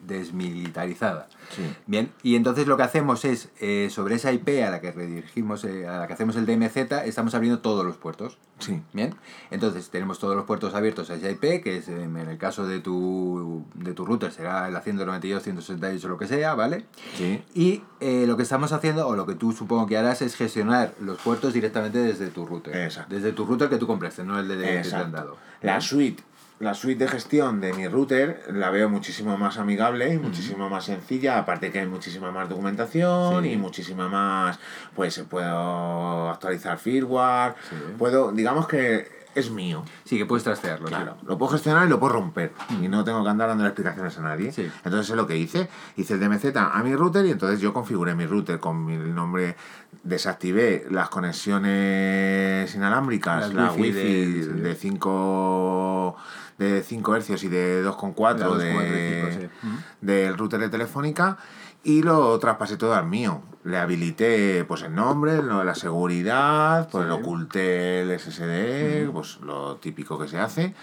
[0.08, 1.28] desmilitarizada.
[1.56, 1.64] Sí.
[1.88, 5.66] Bien, y entonces lo que hacemos es, eh, sobre esa IP a la que redirigimos,
[5.66, 8.38] a la que hacemos el DMZ, estamos abriendo todos los puertos.
[8.60, 8.80] Sí.
[8.94, 9.16] Bien,
[9.50, 12.80] entonces tenemos todos los puertos abiertos a esa IP, que es, en el caso de
[12.80, 16.86] tu, de tu router será el 192, 168, lo que sea, ¿vale?
[17.18, 17.44] Sí.
[17.56, 17.82] Y
[18.28, 21.54] lo que estamos haciendo, o lo que tú supongo que harás, es gestionar los puertos
[21.54, 22.76] directamente desde tu router.
[22.76, 23.13] Exacto.
[23.15, 25.38] Desde tu router que tú compraste, no el de, que te han dado.
[25.62, 26.24] La suite,
[26.60, 30.86] la suite de gestión de mi router la veo muchísimo más amigable y muchísimo más
[30.86, 33.52] sencilla, aparte que hay muchísima más documentación Sí.
[33.54, 34.60] y muchísima más,
[34.95, 37.76] pues puedo actualizar firmware, Sí.
[37.97, 39.84] puedo, digamos que es mío.
[40.04, 40.88] Sí, que puedes trastearlo.
[40.88, 40.94] sí.
[40.94, 42.52] Claro, lo puedo gestionar y lo puedo romper.
[42.82, 44.52] Y no tengo que andar dando explicaciones a nadie.
[44.52, 44.70] Sí.
[44.84, 45.70] Entonces es lo que hice.
[45.98, 49.56] Hice el DMZ a mi router y entonces yo configuré mi router con mi nombre.
[50.04, 56.15] Desactivé las conexiones inalámbricas, Las la wifi wifi de- de 5
[56.58, 59.50] de 5 hercios y de 2,4 La de, 2,4, sí.
[59.67, 59.76] Ujú.
[60.02, 61.38] del router de Telefónica
[61.84, 63.41] y lo traspasé todo al mío.
[63.63, 67.08] Le habilité pues el nombre, lo- la seguridad, pues Sí.
[67.10, 70.74] lo oculté el SSD, pues lo típico que se hace.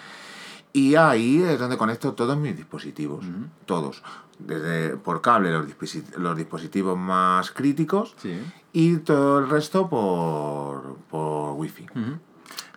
[0.73, 3.25] Y ahí es donde conecto todos mis dispositivos,
[3.67, 4.03] todos.
[4.39, 8.39] Desde por cable los, disposi- los dispositivos más críticos Sí.
[8.73, 11.87] y todo el resto por, por wifi.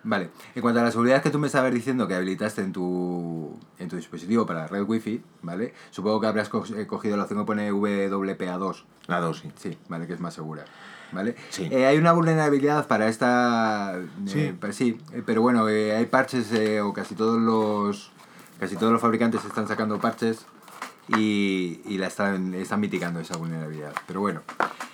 [0.04, 3.58] Vale, en cuanto a la seguridad que tú me estabas diciendo que habilitaste en tu,
[3.78, 5.74] en tu dispositivo para la red Wi-Fi, ¿vale?
[5.92, 8.84] Supongo que habrás eh, cogido la opción que pone WPA2.
[9.08, 9.52] La dosis.
[9.58, 10.66] Sí, vale, que es más segura.
[11.12, 11.36] ¿Vale?
[11.50, 11.68] Sí.
[11.70, 13.94] Eh, hay una vulnerabilidad para esta.
[13.98, 14.56] eh, Sí.
[14.60, 18.12] pa- sí, eh, pero bueno, eh, hay parches eh, o casi todos los.
[18.60, 20.46] Casi todos los fabricantes están sacando parches
[21.10, 23.92] y, y la están, están mitigando esa vulnerabilidad.
[24.08, 24.42] Pero bueno,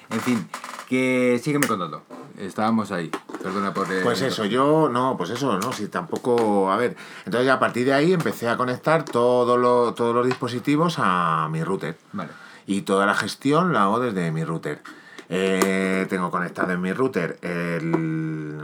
[0.09, 0.47] en fin,
[0.87, 2.03] que sígueme contando.
[2.37, 3.09] Estábamos ahí.
[3.41, 3.87] Perdona por.
[4.03, 6.95] Pues eso, yo no, pues eso, no, si tampoco, a ver,
[7.25, 11.47] entonces ya a partir de ahí empecé a conectar todos los, todos los dispositivos a
[11.51, 11.97] mi router.
[12.13, 12.29] Vale.
[12.67, 14.81] Y toda la gestión la hago desde mi router.
[15.29, 18.55] Eh, tengo conectado en mi router el,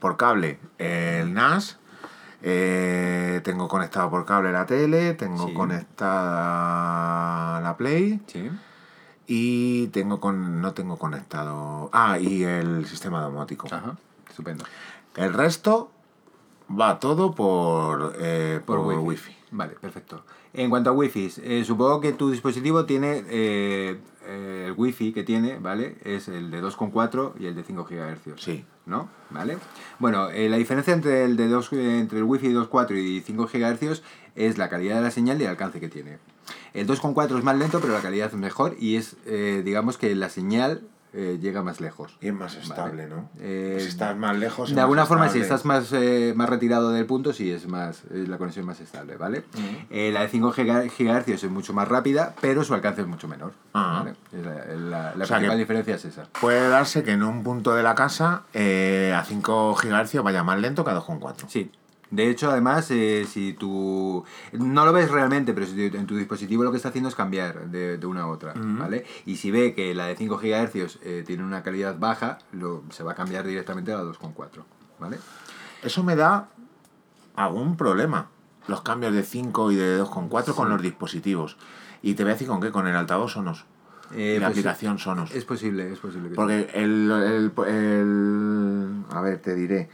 [0.00, 1.78] por cable el NAS.
[2.42, 5.54] eh, tengo conectado por cable la tele, tengo Sí.
[5.54, 8.50] conectada la Play Sí.
[9.28, 11.90] Y tengo con no tengo conectado.
[11.92, 13.68] Ah, y el sistema domótico.
[13.70, 13.96] Ajá.
[14.28, 14.64] Estupendo.
[15.14, 15.90] El resto
[16.68, 19.32] va todo por, eh, por, Por, wifi.
[19.50, 20.24] Vale, perfecto.
[20.54, 25.24] En cuanto a wifi, eh, supongo que tu dispositivo tiene eh, eh, el wifi que
[25.24, 25.96] tiene, ¿vale?
[26.04, 28.40] Es el de 2,4 y el de 5 GHz.
[28.42, 28.64] Sí.
[28.84, 29.08] ¿No?
[29.30, 29.56] ¿Vale?
[29.98, 33.48] Bueno, eh, la diferencia entre el de 2, eh, entre el wifi 2.4 y 5
[33.50, 34.02] GHz
[34.34, 36.18] es la calidad de la señal y el alcance que tiene.
[36.74, 40.14] El 2.4 es más lento, pero la calidad es mejor y es, eh, digamos que
[40.14, 40.82] la señal
[41.14, 42.16] eh, llega más lejos.
[42.20, 42.66] Y es más Vale.
[42.68, 43.30] estable, ¿no?
[43.40, 44.68] Eh, si estás más lejos.
[44.68, 45.44] es De alguna forma, si estable.
[45.44, 49.16] estás más, eh, más retirado del punto, sí es más es la conexión más estable,
[49.16, 49.38] ¿vale?
[49.54, 49.64] Ujú.
[49.88, 53.54] Eh, la de 5 GHz es mucho más rápida, pero su alcance es mucho menor.
[53.72, 54.02] Ah.
[54.04, 54.16] ¿vale?
[54.32, 56.24] Es La, la- la sea principal que- diferencia es esa.
[56.40, 60.60] Puede darse que en un punto de la casa eh, a 5 GHz vaya más
[60.60, 61.48] lento que a 2,4.
[61.48, 61.70] Sí.
[62.10, 64.24] De hecho, además, eh, si tú...
[64.52, 67.68] No lo ves realmente, pero si en tu dispositivo lo que está haciendo es cambiar
[67.70, 69.04] de, de una a otra, ¿vale?
[69.26, 73.02] Y si ve que la de 5 GHz eh, tiene una calidad baja, lo, se
[73.04, 74.34] va a cambiar directamente a la 2,4,
[74.98, 75.18] ¿vale?
[75.82, 76.48] Eso me da
[77.36, 78.30] algún problema.
[78.68, 81.56] Los cambios de 5 y de 2,4 con los dispositivos.
[82.02, 83.64] Y te voy a decir con qué, con el altavoz Sonos.
[84.14, 85.30] Eh, y la pues, aplicación Sonos.
[85.34, 86.36] Es posible, es posible que sí.
[86.36, 89.88] Porque el, el, el- A ver, te diré.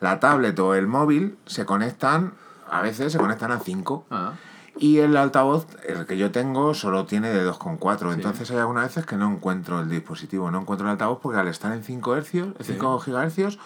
[0.00, 2.34] La tablet o el móvil se conectan,
[2.70, 4.06] a veces se conectan a 5.
[4.10, 4.32] Ah.
[4.78, 8.12] Y el altavoz, el que yo tengo, solo tiene de 2,4.
[8.12, 11.48] Entonces hay algunas veces que no encuentro el dispositivo, no encuentro el altavoz porque al
[11.48, 13.58] estar en 5 Hz, 5 GHz,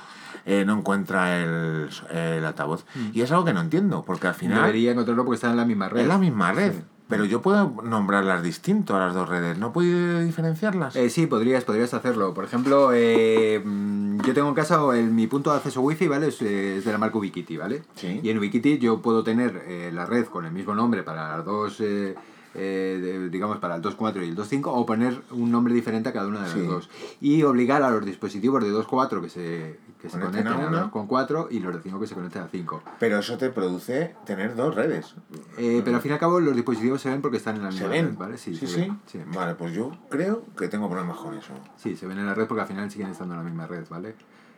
[0.46, 2.84] eh, no encuentra el, el altavoz.
[3.12, 5.64] Y es algo que no entiendo, porque al final Debería encontrarlo porque están en la
[5.64, 6.02] misma red.
[6.02, 6.74] es la misma red.
[7.10, 10.96] Pero yo puedo nombrarlas distinto a las dos redes, ¿no puedo diferenciarlas?
[10.96, 12.32] Eh, sí, podrías, podrías hacerlo.
[12.32, 16.28] Por ejemplo, eh, mm, yo tengo en casa el, mi punto de acceso wifi, ¿vale?
[16.28, 17.82] Es, es de la marca Ubiquiti, ¿vale?
[17.96, 18.20] Sí.
[18.22, 21.44] Y en Ubiquiti yo puedo tener eh, la red con el mismo nombre para las
[21.44, 22.14] dos, eh,
[22.54, 26.12] eh, de- digamos, para el 2.4 y el 2.5, o poner un nombre diferente a
[26.12, 26.66] cada una de las Sí.
[26.66, 26.88] dos.
[27.20, 30.90] Y obligar a los dispositivos de 2.4 que se, que se Conecten a una.
[30.90, 32.82] 2.4 y los de 5 que se conecten a 5.
[32.98, 35.14] Pero eso te produce tener dos redes.
[35.58, 37.70] Eh, pero al fin y al cabo los dispositivos se ven porque están en la
[37.70, 38.06] ¿Se misma ven?
[38.10, 38.38] red, ¿vale?
[38.38, 38.80] Sí, sí, se sí.
[38.82, 39.20] ven, sí.
[39.26, 41.52] Vale, pues yo creo que tengo problemas con eso.
[41.76, 43.84] Sí, se ven en la red porque al final siguen estando en la misma red,
[43.90, 44.14] ¿vale?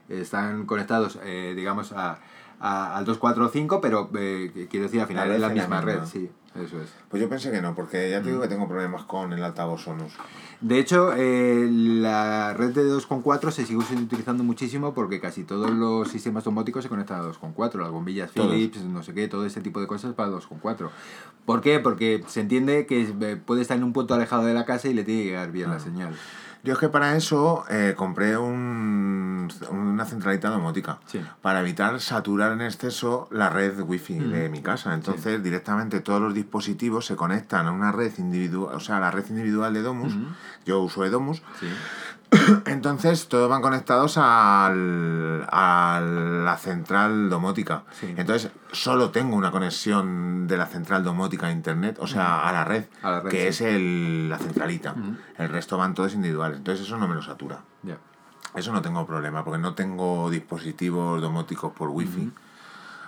[0.09, 2.19] Están conectados, eh, digamos, a,
[2.61, 6.81] a- al 245, pero eh, quiero decir, al final es la misma red, sí, eso
[6.81, 6.89] es.
[7.09, 9.83] Pues yo pensé que no, porque ya te digo que tengo problemas con el altavoz
[9.83, 10.13] Sonos.
[10.61, 16.09] De hecho, eh, la red de 2.4 se sigue utilizando muchísimo porque casi todos los
[16.09, 18.53] sistemas domóticos se conectan a 2.4, las bombillas Todos.
[18.53, 20.89] Philips, no sé qué, todo ese tipo de cosas para 2.4.
[21.47, 21.81] ¿Por qué?
[21.81, 24.95] Porque se entiende que eh, puede estar en un punto alejado de la casa y
[24.95, 25.75] le tiene que llegar bien Ah.
[25.75, 26.15] la señal.
[26.65, 29.22] Yo es que para eso eh, compré un,
[29.71, 30.99] una centralita domótica.
[31.07, 31.21] Sí.
[31.41, 34.95] Para evitar saturar en exceso la red wifi de mi casa.
[34.95, 39.11] Entonces, directamente todos los dispositivos se conectan a una red individual, o sea, a la
[39.11, 40.15] red individual de Domus.
[40.65, 41.43] Yo uso Edomus.
[41.61, 41.69] Sí.
[42.67, 47.85] Entonces, todos van conectados al, a la central domótica.
[47.93, 48.15] Sí.
[48.17, 52.65] Entonces, solo tengo una conexión de la central domótica a internet, o sea, a la
[52.65, 53.47] red, A la red, que sí.
[53.49, 54.95] es el, la centralita.
[55.37, 56.59] El resto van todos individuales.
[56.59, 57.61] Entonces, eso no me lo satura.
[58.55, 62.31] Eso no tengo problema, porque no tengo dispositivos domóticos por wifi.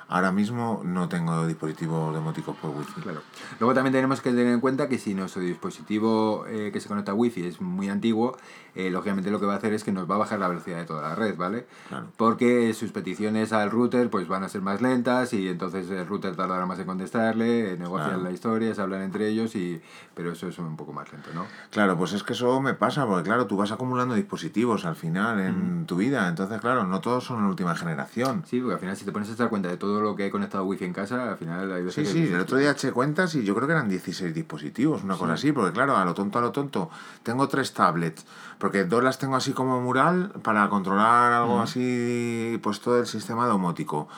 [0.08, 3.00] Ahora mismo no tengo dispositivos domóticos por wifi.
[3.00, 3.22] Claro.
[3.58, 7.12] Luego también tenemos que tener en cuenta que si nuestro dispositivo eh, que se conecta
[7.12, 8.36] a Wi-Fi es muy antiguo,
[8.74, 10.78] eh, lógicamente lo que va a hacer es que nos va a bajar la velocidad
[10.78, 11.66] de toda la red, ¿vale?
[11.88, 12.06] Claro.
[12.16, 16.34] Porque sus peticiones al router pues van a ser más lentas y entonces el router
[16.36, 18.24] tardará más en contestarle, eh, negocian Claro.
[18.24, 19.80] la historia, se hablan entre ellos y
[20.14, 21.44] pero eso es un poco más lento, ¿no?
[21.70, 25.40] Claro, pues es que eso me pasa, porque claro, tú vas acumulando dispositivos al final
[25.40, 28.42] en tu vida, entonces claro, no todos son de última generación.
[28.46, 30.26] Sí, porque al final si te pones a dar cuenta de todo todo lo que
[30.26, 32.72] he conectado wifi en casa, al final hay Sí, veces sí, que- el otro día
[32.72, 36.04] eché cuentas y yo creo que eran 16 dispositivos, una cosa así, porque claro, a
[36.04, 36.90] lo tonto, a lo tonto,
[37.22, 38.26] tengo tres tablets,
[38.58, 43.46] porque dos las tengo así como mural para controlar algo así, pues todo el sistema
[43.46, 44.08] domótico.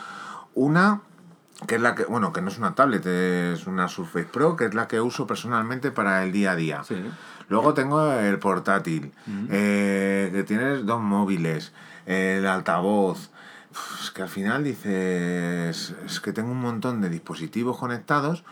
[0.55, 1.03] Una,
[1.67, 4.65] que es la que, bueno, que no es una tablet, es una Surface Pro, que
[4.65, 6.85] es la que uso personalmente para el día a día.
[6.85, 6.97] Sí.
[7.51, 9.13] Luego tengo el portátil,
[9.51, 11.73] eh, que tienes dos móviles,
[12.07, 13.31] el altavoz.
[13.77, 18.43] Uf, Es que al final dices, es que tengo un montón de dispositivos conectados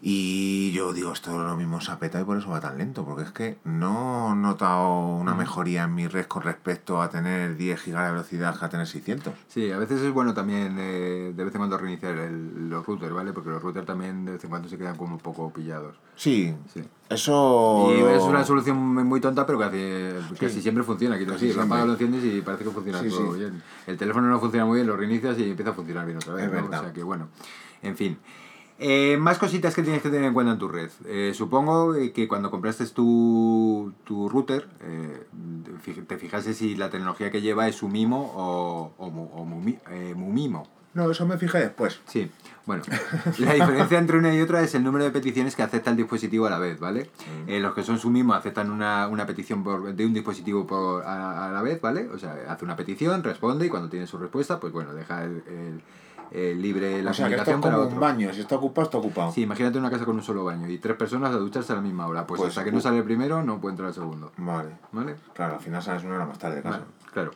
[0.00, 3.04] y yo digo, esto lo mismo se ha petado y por eso va tan lento,
[3.04, 7.56] porque es que no he notado una mejoría en mi red con respecto a tener
[7.56, 9.34] 10 GB de velocidad que a tener 600.
[9.48, 13.12] Sí, a veces es bueno también eh, de vez en cuando reiniciar el- los routers,
[13.12, 13.32] ¿vale?
[13.32, 15.96] Porque los routers también de vez en cuando se quedan como un poco pillados.
[16.14, 16.82] Sí, Sí.
[17.08, 17.88] eso...
[17.90, 19.78] Y es una solución muy tonta, pero casi,
[20.38, 21.16] casi siempre funciona.
[21.16, 23.62] Quiero Casi lo apagas, lo enciendes y parece que funciona Sí, todo bien.
[23.86, 26.44] El teléfono no funciona muy bien, lo reinicias y empieza a funcionar bien otra vez.
[26.44, 26.56] Es ¿no?
[26.62, 26.80] verdad.
[26.80, 27.28] O sea que bueno,
[27.82, 28.18] en fin.
[28.80, 30.90] Eh, más cositas que tienes que tener en cuenta en tu red.
[31.06, 35.24] Eh, supongo eh, que cuando compraste tu, tu router, eh,
[36.06, 40.14] te fijaste si la tecnología que lleva es Sumimo o, o, Mu- o Mumi- eh,
[40.16, 40.68] Mumimo.
[40.94, 42.00] No, eso me fijé después.
[42.06, 42.30] Sí,
[42.66, 42.82] bueno,
[43.38, 46.46] la diferencia entre una y otra es el número de peticiones que acepta el dispositivo
[46.46, 47.10] a la vez, ¿vale?
[47.46, 51.04] Eh, los que son su mismo aceptan una, una petición por- de un dispositivo por,
[51.04, 52.08] a, a la vez, ¿vale?
[52.08, 55.42] O sea, hace una petición, responde y cuando tiene su respuesta, pues bueno, deja el,
[55.46, 55.82] el-
[56.30, 57.94] el libre la o sea, que esto es comunicación para como otro.
[57.96, 59.32] un baño, si está ocupado, está ocupado.
[59.32, 61.82] Sí, imagínate una casa con un solo baño y tres personas a ducharse a la
[61.82, 62.26] misma hora.
[62.26, 62.80] Pues, Pues, hasta que no uh.
[62.80, 64.70] sale el primero, no puede entrar el segundo, Vale.
[64.92, 65.16] ¿vale?
[65.34, 66.78] Claro, al final sales una hora más tarde de casa.
[66.78, 67.30] Vale, claro.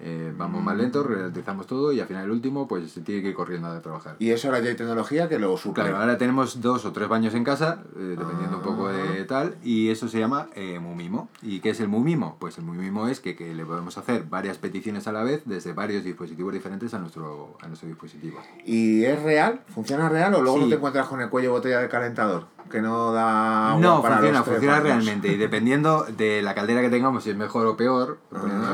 [0.00, 3.28] Eh, vamos más lento, realizamos todo y al final el último, pues se tiene que
[3.30, 4.16] ir corriendo a trabajar.
[4.18, 5.82] Y eso ahora ya hay tecnología que lo suple.
[5.82, 9.56] Claro, ahora tenemos dos o tres baños en casa, eh, dependiendo un poco de tal,
[9.62, 11.28] y eso se llama eh, Mumimo.
[11.42, 12.36] ¿Y qué es el Mumimo?
[12.38, 15.72] Pues el Mumimo es que, que le podemos hacer varias peticiones a la vez desde
[15.72, 18.38] varios dispositivos diferentes a nuestro, a nuestro dispositivo.
[18.64, 19.60] ¿Y es real?
[19.68, 20.64] ¿Funciona real o luego Sí.
[20.64, 22.46] no te encuentras con el cuello botella de calentador?
[22.70, 25.28] Que no da agua no, para funciona, los funciona realmente.
[25.28, 28.18] Y dependiendo de la caldera que tengamos, si es mejor o peor,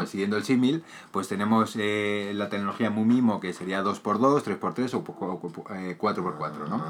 [0.06, 5.96] siguiendo el símil, pues tenemos eh, la tecnología Mumimo, que sería 2x2, 3x3 o eh,
[5.98, 6.84] 4x4, ¿no?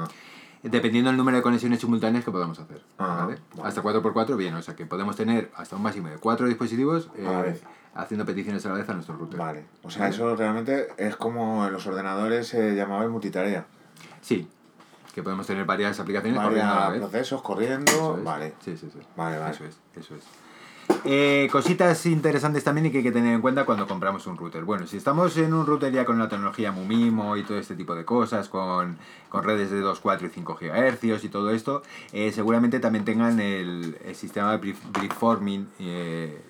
[0.63, 2.81] Dependiendo del número de conexiones simultáneas que podamos hacer.
[2.97, 3.37] ¿vale?
[3.55, 3.67] vale.
[3.67, 7.61] Hasta 4x4, bien, o sea que podemos tener hasta un máximo de 4 dispositivos eh,
[7.93, 9.39] haciendo peticiones a la vez a nuestro router.
[9.39, 9.65] Vale.
[9.83, 13.67] O sea, eso realmente es como en los ordenadores se llamaba el multitarea.
[14.21, 14.47] Sí,
[15.15, 17.09] que podemos tener varias aplicaciones corriendo a la Varios vez.
[17.09, 18.17] procesos corriendo.
[18.17, 18.23] Es.
[18.25, 18.53] Vale.
[18.59, 18.99] Sí, sí, sí.
[19.15, 19.55] Vale, vale.
[19.55, 20.23] Eso es, eso es.
[21.05, 24.65] Eh, cositas interesantes también y que hay que tener en cuenta cuando compramos un router.
[24.65, 27.95] Bueno, si estamos en un router ya con la tecnología Mumimo y todo este tipo
[27.95, 28.97] de cosas, con,
[29.29, 33.39] con redes de 2, 4 y 5 GHz y todo esto, eh, seguramente también tengan
[33.39, 36.41] el, el sistema de beamforming eh,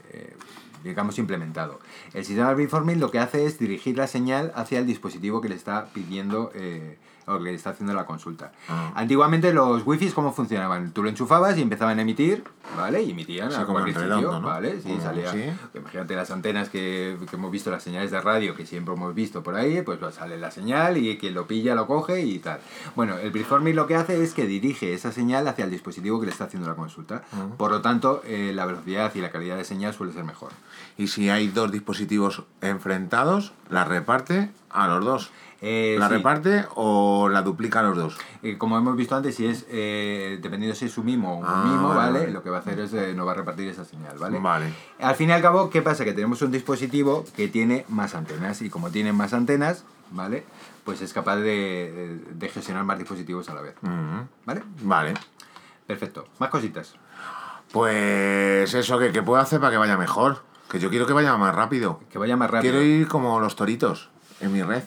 [0.85, 1.79] digamos implementado.
[2.13, 5.55] El sistema beamforming lo que hace es dirigir la señal hacia el dispositivo que le
[5.55, 8.51] está pidiendo eh, o que le está haciendo la consulta.
[8.69, 8.91] Ah.
[8.95, 10.91] Antiguamente los wifi cómo funcionaban?
[10.91, 12.43] Tú lo enchufabas y empezaban a emitir,
[12.77, 13.01] ¿vale?
[13.01, 14.47] Y emitían a cualquier redondo, sitio, ¿no?
[14.47, 14.79] ¿vale?
[14.81, 15.31] Sí, salía.
[15.31, 15.43] sí.
[15.73, 19.41] Imagínate las antenas que, que hemos visto, las señales de radio que siempre hemos visto
[19.41, 22.59] por ahí, pues sale la señal y quien lo pilla lo coge y tal.
[22.95, 26.27] Bueno, el beamforming lo que hace es que dirige esa señal hacia el dispositivo que
[26.27, 27.23] le está haciendo la consulta.
[27.57, 30.51] Por lo tanto, eh, la velocidad y la calidad de señal suele ser mejor.
[30.97, 35.31] Y si hay dos dispositivos enfrentados, la reparte a los dos.
[35.61, 36.15] Eh, ¿La sí.
[36.15, 38.17] reparte o la duplica a los dos?
[38.43, 41.45] Eh, como hemos visto antes, si es eh, dependiendo si es un mimo o un
[41.47, 42.29] Ah, mimo, vale.
[42.29, 44.37] Lo que va a hacer es no va a repartir esa señal, ¿vale?
[44.39, 44.73] Vale.
[44.99, 46.03] Al fin y al cabo, ¿qué pasa?
[46.03, 50.45] Que tenemos un dispositivo que tiene más antenas y como tiene más antenas, ¿vale?
[50.83, 53.75] Pues es capaz de, de gestionar más dispositivos a la vez.
[54.45, 54.61] ¿vale?
[54.83, 55.13] Vale.
[55.87, 56.27] Perfecto.
[56.37, 56.93] Más cositas.
[57.71, 60.43] Pues eso, que ¿qué puedo hacer para que vaya mejor?
[60.69, 61.99] Que yo quiero que vaya más rápido.
[62.09, 62.73] Que vaya más rápido.
[62.73, 64.09] Quiero ir como los toritos
[64.41, 64.83] en mi red.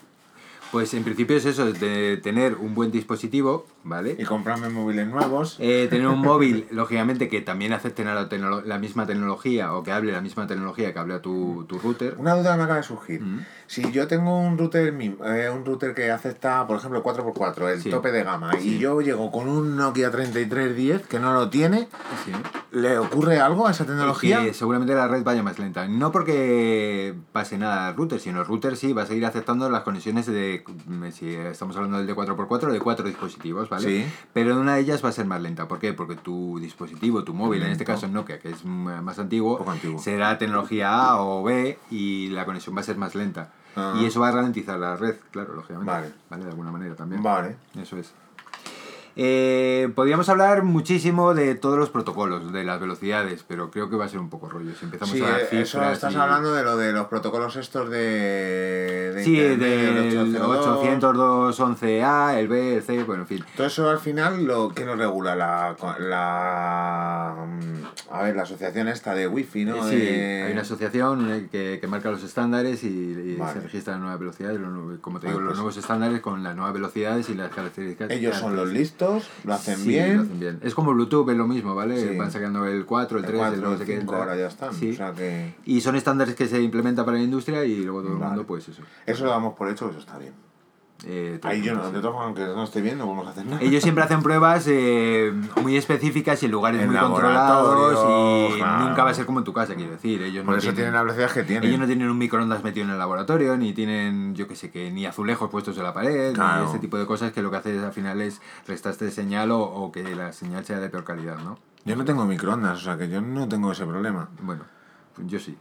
[0.71, 4.17] Pues en principio es eso, de tener un buen dispositivo, ¿vale?
[4.19, 5.57] Y comprarme móviles nuevos.
[5.59, 8.29] Eh, tener un móvil, lógicamente, que también acepte la,
[8.65, 12.15] la misma tecnología o que hable la misma tecnología que habla tu, tu router.
[12.19, 13.21] Una duda me acaba de surgir.
[13.23, 13.45] Mm.
[13.67, 17.91] Si yo tengo un router eh, un router que acepta, por ejemplo, 4x4, el Sí.
[17.91, 18.77] tope de gama, Sí.
[18.77, 21.89] y yo llego con un Nokia 3310 que no lo tiene,
[22.25, 22.33] Sí.
[22.73, 24.43] ¿le ocurre algo a esa tecnología?
[24.45, 25.87] Que seguramente la red vaya más lenta.
[25.89, 29.83] No porque pase nada al router, sino el router sí va a seguir aceptando las
[29.83, 30.65] conexiones de,
[31.13, 33.78] si estamos hablando del de 4x4, de cuatro dispositivos, ¿vale?
[33.81, 34.07] Sí.
[34.33, 35.69] Pero una de ellas va a ser más lenta.
[35.69, 35.93] ¿Por qué?
[35.93, 39.65] Porque tu dispositivo, tu móvil, en este caso Nokia, que es más antiguo.
[39.99, 43.53] será tecnología A o B y la conexión va a ser más lenta.
[43.77, 43.95] Ah.
[44.01, 45.93] Y eso va a ralentizar la red, claro, lógicamente.
[45.93, 46.13] Vale.
[46.31, 46.45] ¿Vale?
[46.45, 47.23] De alguna manera también.
[47.23, 47.57] Vale.
[47.81, 48.13] Eso es.
[49.21, 54.05] Eh, podríamos hablar muchísimo de todos los protocolos, de las velocidades, pero creo que va
[54.05, 54.71] a ser un poco rollo.
[54.79, 57.57] Si empezamos Sí, a dar eh, eso estás y- hablando de lo de los protocolos
[57.57, 59.13] estos de.
[59.17, 61.59] de Sí, del 802.
[61.59, 63.45] 802.11a, el B, el C, bueno, en fin.
[63.57, 65.35] Todo eso al final, lo que lo regula?
[65.35, 67.35] La, la.
[67.45, 69.83] mm, A ver, la asociación esta de wifi, ¿no?
[69.89, 73.53] Sí, De- hay una asociación que, que marca los estándares y, y Vale.
[73.55, 74.61] se registran las nuevas velocidades,
[75.01, 78.11] como te Ah, digo, los pues- nuevos estándares con las nuevas velocidades y las características.
[78.13, 79.08] Ellos son los características.
[79.15, 80.17] Listos, lo hacen Sí, bien.
[80.17, 80.59] lo hacen bien.
[80.63, 82.01] Es como Bluetooth, es lo mismo, ¿vale?
[82.01, 82.17] Sí.
[82.17, 83.95] Van sacando el 4, el 3, el, 4, no sé qué.
[83.95, 84.21] el 5 tal.
[84.23, 84.73] ahora ya están.
[84.75, 84.91] Sí.
[84.91, 85.55] O sea que.
[85.65, 88.31] Y son estándares que se implementan para la industria y luego todo el Vale.
[88.31, 88.83] mundo, pues eso.
[89.07, 90.33] Eso lo damos por hecho, eso está bien.
[91.07, 91.83] Eh, Ahí yo no,
[92.21, 93.63] aunque no esté bien, no vamos a hacer nada.
[93.63, 95.33] Ellos siempre hacen pruebas eh,
[95.63, 98.85] muy específicas y en lugares En muy controlados y claro.
[98.89, 100.21] nunca va a ser como en tu casa, quiero decir.
[100.23, 101.69] Ellos Por no eso tienen la velocidad que tienen.
[101.69, 104.91] Ellos no tienen un microondas metido en el laboratorio, ni tienen, yo que sé, que
[104.91, 106.65] ni azulejos puestos en la pared, Claro.
[106.65, 109.61] ni ese tipo de cosas que lo que hace al final es restaste señal o,
[109.61, 111.59] o que la señal sea de peor calidad, ¿no?
[111.85, 114.29] Yo no tengo microondas, o sea que yo no tengo ese problema.
[114.43, 114.65] Bueno,
[115.19, 115.57] yo sí.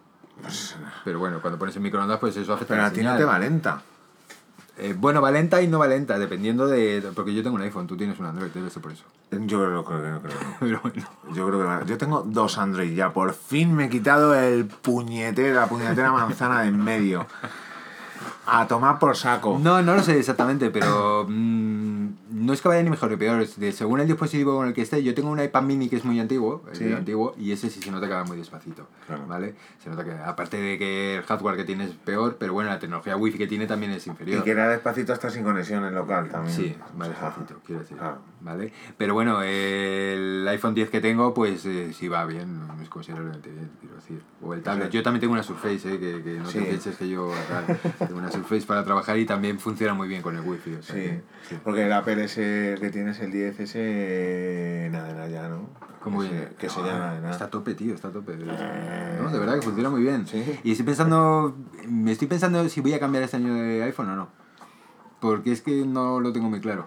[1.06, 3.38] Pero bueno, cuando pones el microondas, pues eso afecta Pero a ti no te va
[3.40, 3.82] lenta.
[4.80, 7.04] Eh, bueno, va lenta y no va lenta, dependiendo de...
[7.16, 9.04] Porque yo tengo un iPhone, tú tienes un Android, debe ser por eso.
[9.32, 10.38] Yo creo, creo que no creo.
[10.60, 11.08] Pero bueno.
[11.34, 13.12] Yo creo que Yo tengo dos Android ya.
[13.12, 17.26] Por fin me he quitado el puñetero, la puñetera manzana de en medio.
[18.50, 19.60] A tomar por saco.
[19.62, 23.42] No, no lo sé exactamente, pero mm, no es que vaya ni mejor ni peor.
[23.42, 25.98] es de- según el dispositivo con el que esté, yo tengo un iPad mini que
[25.98, 26.94] es muy antiguo, eh, Sí.
[26.94, 28.88] antiguo y ese sí se nota que va muy despacito.
[29.06, 29.28] Claro.
[29.28, 29.56] ¿Vale?
[29.84, 32.80] Se nota que, aparte de que el hardware que tiene es peor, pero bueno, la
[32.80, 34.44] tecnología wifi que tiene también es Y inferior.
[34.44, 36.56] que era despacito hasta sin conexión en local también.
[36.56, 37.98] Sí, va despacito, quiero decir.
[37.98, 38.20] claro.
[38.40, 38.72] ¿Vale?
[38.98, 43.70] Pero bueno, el iPhone 10 que tengo, pues eh, sí va bien, es considerablemente bien,
[43.80, 44.22] quiero decir.
[44.42, 44.90] O el tablet.
[44.92, 46.60] Yo también tengo una Surface, eh, que, que no Sí.
[46.60, 47.78] te pienses que yo tal.
[48.08, 50.76] tengo una Surface para trabajar y también funciona muy bien con el wifi.
[50.76, 51.58] O sea Sí, que, sí.
[51.64, 55.70] porque el Apple ese que tienes, el 10 ese, nada, nada ya, ¿no?
[56.02, 56.48] ¿Cómo que bien?
[56.50, 57.32] se, que se llama nada.
[57.32, 58.36] Está a tope, tío, está a tope.
[58.38, 60.26] No, de verdad que funciona muy bien.
[60.28, 60.60] Sí.
[60.64, 61.56] Y estoy pensando,
[61.88, 64.30] me estoy pensando si voy a cambiar este año de iPhone o no.
[65.20, 66.86] Porque es que no lo tengo muy claro.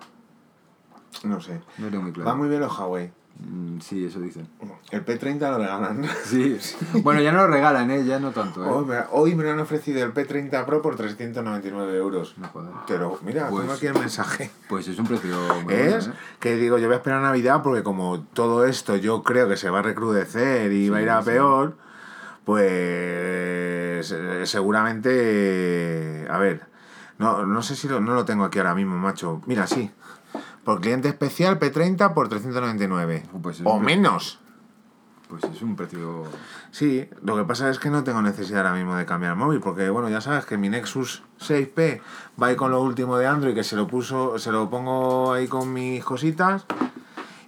[1.25, 1.61] No sé.
[1.79, 2.31] No lo tengo muy claro.
[2.31, 3.13] Va muy bien los Huawei.
[3.43, 4.47] Mm, Sí, eso dicen.
[4.91, 6.05] El P30 lo regalan.
[6.25, 6.59] Sí.
[7.03, 8.05] Bueno, ya no lo regalan, ¿eh?
[8.05, 8.69] Ya no tanto, ¿eh?
[8.69, 12.35] Hoy me, hoy me lo han ofrecido el P30 Pro por 399 euros.
[12.37, 12.71] No jodas.
[12.87, 14.51] Pero mira, Pues- tengo aquí el mensaje.
[14.69, 16.19] Pues es un precio muy Es bueno, ¿eh?
[16.41, 19.71] que digo, yo voy a esperar Navidad porque como todo esto yo creo que se
[19.71, 21.31] va a recrudecer y va a ir a sí.
[21.31, 21.77] peor,
[22.45, 26.63] pues eh, seguramente, a ver,
[27.19, 29.41] no, no sé si lo, no lo tengo aquí ahora mismo, macho.
[29.47, 29.91] Mira, sí.
[30.65, 33.25] Por cliente especial P30 por 399.
[33.43, 34.41] Pues es o menos.
[35.29, 36.25] Pues es un precio...
[36.73, 39.61] Sí, lo que pasa es que no tengo necesidad ahora mismo de cambiar el móvil,
[39.61, 42.01] porque bueno, ya sabes que mi Nexus 6P
[42.41, 45.47] va ahí con lo último de Android, que se lo puso, se lo pongo ahí
[45.47, 46.67] con mis cositas,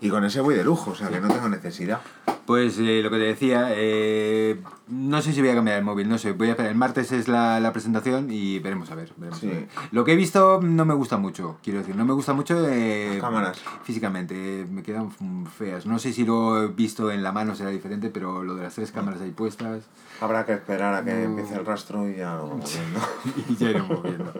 [0.00, 2.00] y con ese voy de lujo, o sea que no tengo necesidad.
[2.46, 6.08] Pues eh, lo que te decía, eh, no sé si voy a cambiar el móvil,
[6.08, 6.72] no sé, voy a esperar.
[6.72, 9.12] El martes es la, la presentación y veremos a ver.
[9.16, 9.46] Veremos Sí.
[9.48, 9.68] a ver.
[9.92, 13.18] Lo que he visto no me gusta mucho, quiero decir, no me gusta mucho eh,
[13.20, 13.62] cámaras.
[13.84, 15.10] físicamente, me quedan
[15.56, 15.86] feas.
[15.86, 18.74] No sé si lo he visto en la mano será diferente, pero lo de las
[18.74, 19.84] tres cámaras ahí puestas
[20.20, 21.18] Habrá que esperar a que No.
[21.20, 23.00] empiece el rastro y ya lo vamos viendo.
[23.48, 24.32] y ya iremos viendo.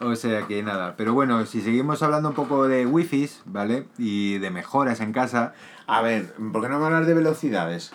[0.00, 3.86] O sea que nada, pero bueno, si seguimos hablando un poco de wifi, ¿vale?
[3.96, 5.54] Y de mejoras en casa,
[5.88, 7.92] A ver, ¿por qué no me hablar de velocidades?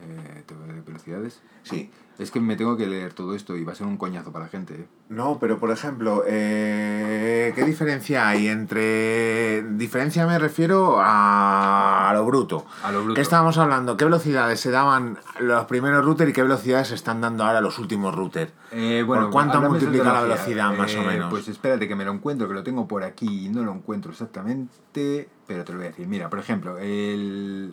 [0.00, 1.42] eh, ¿te voy a dar velocidades.
[1.64, 1.90] Sí.
[2.18, 4.46] Es que me tengo que leer todo esto y va a ser un coñazo para
[4.46, 4.86] la gente, ¿eh?
[5.10, 9.62] No, pero por ejemplo, eh, ¿qué diferencia hay entre...
[9.76, 12.64] Diferencia me refiero a, a lo bruto.
[12.82, 13.14] A lo bruto.
[13.14, 13.96] ¿Qué estábamos hablando?
[13.98, 17.78] ¿Qué velocidades se daban los primeros routers y qué velocidades se están dando ahora los
[17.78, 18.50] últimos routers?
[18.72, 21.30] Eh, bueno, ¿Por cuánto multiplica la velocidad, más o Eh, menos?
[21.30, 24.10] Pues espérate que me lo encuentro, que lo tengo por aquí y no lo encuentro
[24.12, 26.08] exactamente, pero te lo voy a decir.
[26.08, 27.72] Mira, por ejemplo, el,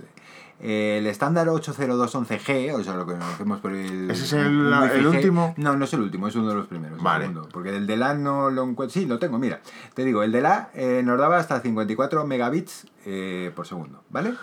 [0.63, 4.10] el estándar 802.11g, o sea, lo que conocemos por el...
[4.10, 5.54] ¿Ese es el- último?
[5.58, 7.02] No, no es el último, es uno de los primeros.
[7.02, 7.26] Vale.
[7.26, 8.93] segundo, porque el de la no lo encuentro...
[8.93, 9.60] Sí, lo tengo, mira.
[9.93, 14.34] Te digo, el de la eh, nos daba hasta 54 megabits eh, por segundo, ¿vale?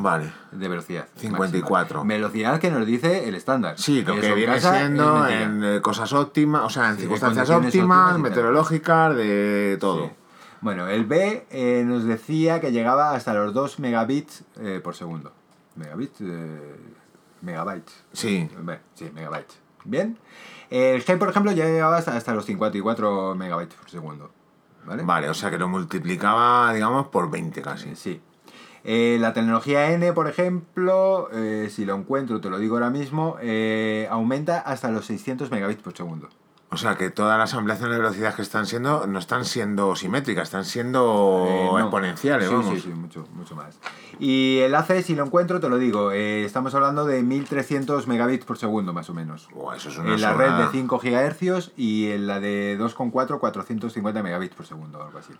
[0.00, 0.32] Vale.
[0.52, 1.06] De velocidad.
[1.16, 1.98] 54.
[2.04, 2.14] máxima.
[2.14, 3.74] Velocidad que nos dice el estándar.
[3.78, 7.50] Sí, lo que en viene siendo en eh, cosas óptimas, o sea, en Sí, circunstancias
[7.50, 10.06] óptimas, meteorológicas, de todo.
[10.06, 10.12] Sí.
[10.60, 15.32] Bueno, el B eh, nos decía que llegaba hasta los 2 megabits eh, por segundo.
[15.78, 16.76] Megabits, eh,
[17.42, 18.04] megabytes.
[18.12, 18.48] Sí.
[18.94, 19.58] Sí, megabytes.
[19.84, 20.18] Bien.
[20.70, 24.30] El G, por ejemplo, ya llegaba hasta, hasta los 54 megabytes por segundo.
[24.84, 25.02] ¿Vale?
[25.02, 27.90] Vale, o sea que lo multiplicaba, digamos, por 20 casi.
[27.90, 28.20] Sí, sí.
[28.84, 33.36] Eh, la tecnología N, por ejemplo, eh, si lo encuentro, te lo digo ahora mismo,
[33.40, 36.28] eh, aumenta hasta los 600 megabits por segundo.
[36.70, 40.48] O sea que todas las ampliaciones de velocidad que están siendo no están siendo simétricas,
[40.48, 41.78] están siendo Eh, no.
[41.78, 42.74] exponenciales, sí, vamos.
[42.74, 43.78] Sí, sí, mucho, mucho más.
[44.18, 48.44] Y el AC, si lo encuentro, te lo digo, eh, estamos hablando de 1300 megabits
[48.44, 49.48] por segundo, más o menos.
[49.54, 53.38] Buah, eso es una En la red de 5 GHz y en la de 2,4,
[53.38, 55.32] 450 megabits por segundo, algo así.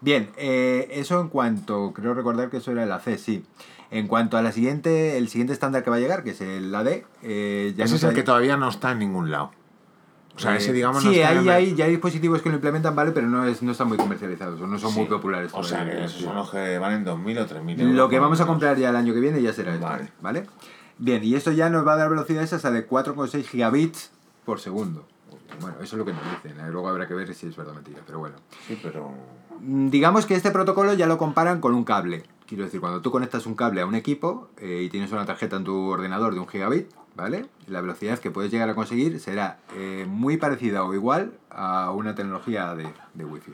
[0.00, 3.44] Bien, eh, eso en cuanto, creo recordar que eso era el AC, sí.
[3.90, 6.72] En cuanto a la siguiente, el siguiente estándar que va a llegar, que es el
[6.74, 9.50] AD, eh, ya Ese no es el que todavía no está en ningún lado.
[10.34, 12.54] O sea, ese digamos sí, no está hay, en- hay, ya hay dispositivos que lo
[12.56, 13.12] implementan, ¿vale?
[13.12, 15.10] Pero no, es, no están muy comercializados, no son muy Sí.
[15.10, 15.52] populares.
[15.54, 17.94] O sea, que esos son los que valen 2.000 o 3.000 euros.
[17.96, 20.08] Lo que vamos a comprar ya el año que viene ya será esto, Vale.
[20.22, 20.46] ¿vale?
[20.98, 24.10] Bien, y esto ya nos va a dar velocidades hasta de 4,6 gigabits
[24.44, 25.04] por segundo.
[25.60, 26.70] Bueno, eso es lo que nos dicen, ¿eh?
[26.70, 28.36] luego habrá que ver si es verdad o mentira, pero bueno.
[28.66, 29.12] Sí, pero...
[29.60, 32.22] Mm, Digamos que este protocolo ya lo comparan con un cable.
[32.46, 35.56] Quiero decir, cuando tú conectas un cable a un equipo eh, y tienes una tarjeta
[35.56, 37.46] en tu ordenador de un gigabit, ¿vale?
[37.66, 42.14] La velocidad que puedes llegar a conseguir será eh, muy parecida o igual a una
[42.14, 43.52] tecnología de, de Wi-Fi.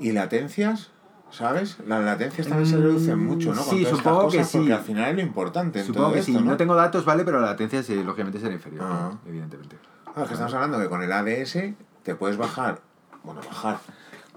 [0.00, 0.90] ¿Y latencias?
[1.30, 1.78] ¿Sabes?
[1.86, 3.62] Las latencias también se reducen mucho, ¿no?
[3.62, 4.58] Con sí, todas estas supongo que sí.
[4.58, 6.50] Porque al final es lo importante en Supongo todo que esto, sí, ¿no?
[6.52, 7.24] no tengo datos, ¿vale?
[7.24, 9.10] Pero la latencia sí, lógicamente será inferior, Ah.
[9.26, 9.76] evidentemente.
[10.14, 12.80] Ah, es que estamos hablando que con el ADS te puedes bajar,
[13.24, 13.78] bueno, bajar,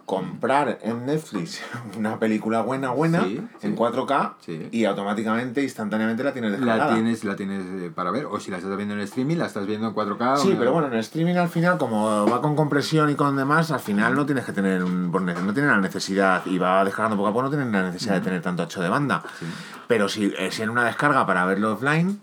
[0.10, 1.62] comprar en Netflix
[1.98, 3.78] una película buena, buena, Sí, en sí.
[3.78, 4.68] 4K Sí.
[4.72, 6.88] y automáticamente, instantáneamente la tienes descargada.
[6.88, 9.46] La tienes, la tienes eh, para ver, o si la estás viendo en streaming, la
[9.46, 10.38] estás viendo en 4K.
[10.38, 13.70] Sí, o- pero bueno, en streaming al final, como va con compresión y con demás,
[13.70, 17.28] al final no tienes que tener un, no tienes la necesidad, y va descargando poco
[17.30, 19.22] a poco, no tienes la necesidad de tener tanto ancho de banda.
[19.38, 19.46] Sí.
[19.88, 22.20] Pero si, eh, si en una descarga para verlo offline,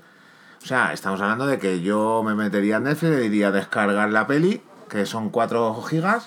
[0.61, 4.27] o sea, estamos hablando de que yo me metería en Netflix, le diría descargar la
[4.27, 6.27] peli, que son 4 gigas,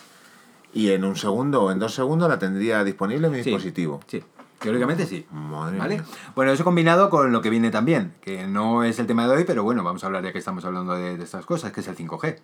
[0.74, 3.99] y en un segundo o en dos segundos la tendría disponible en mi Sí, dispositivo.
[4.07, 4.24] Sí,
[4.59, 5.26] teóricamente sí.
[5.32, 5.95] Madre ¿Vale?
[5.95, 6.05] mía.
[6.36, 9.43] Bueno, eso combinado con lo que viene también, que no es el tema de hoy,
[9.45, 11.88] pero bueno, vamos a hablar ya que estamos hablando de, de estas cosas, que es
[11.88, 12.38] el 5G.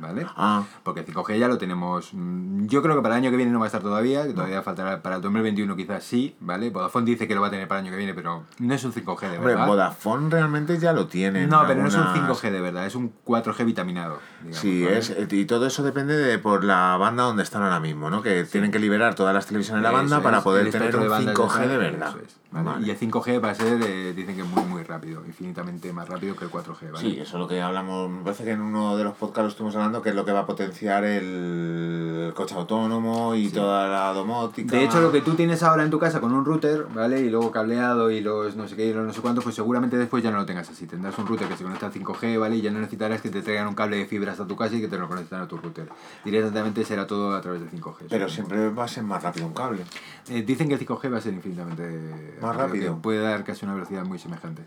[0.00, 0.26] ¿Vale?
[0.36, 2.10] Ah, Porque el 5G ya lo tenemos.
[2.14, 4.32] mm, Yo creo que para el año que viene no va a estar todavía, que
[4.32, 6.70] todavía faltará para el 2021 quizás sí, ¿vale?
[6.70, 8.82] Vodafone dice que lo va a tener para el año que viene, pero no es
[8.84, 9.66] un 5G de hombre, verdad.
[9.66, 11.42] Vodafone realmente ya lo tiene.
[11.44, 14.18] en no, pero no es un algunas- 5G de verdad, es un 4G vitaminado.
[14.40, 14.98] digamos, Sí, ¿vale?
[14.98, 18.22] es, y todo eso depende de por la banda donde están ahora mismo, ¿no?
[18.22, 20.96] Que tienen que liberar todas las televisiones de la banda Eso para es, poder tener
[20.96, 22.08] un de bandas 5G de verdad.
[22.08, 22.68] eso es, ¿vale?
[22.68, 22.86] Vale.
[22.86, 26.36] Y el 5G va a ser, eh, dicen que muy, muy rápido, infinitamente más rápido
[26.36, 26.98] que el 4G, ¿vale?
[26.98, 29.48] Sí, eso es lo que hablamos, me parece que en uno de los podcasts lo
[29.48, 34.12] estuvimos hablando, que es lo que va a potenciar el coche autónomo y toda la
[34.12, 34.76] domótica.
[34.76, 37.20] De hecho, lo que tú tienes ahora en tu casa con un router, ¿vale?
[37.20, 39.96] Y luego cableado y los no sé qué y los no sé cuánto, pues seguramente
[39.96, 40.86] después ya no lo tengas así.
[40.86, 42.56] Tendrás un router que se conecta al 5G, ¿vale?
[42.56, 44.80] Y ya no necesitarás que te traigan un cable de fibra hasta tu casa y
[44.80, 45.88] que te lo conecten a tu router.
[46.24, 48.06] Directamente será todo a través del 5G.
[48.08, 49.84] Pero siempre va a ser más rápido un cable.
[50.28, 52.94] Eh, dicen que el 5G va a ser infinitamente Más rápido.
[52.96, 54.64] que Puede dar casi una velocidad muy semejante.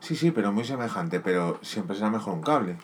[0.00, 2.76] Sí, sí, pero muy semejante, pero siempre será mejor un cable.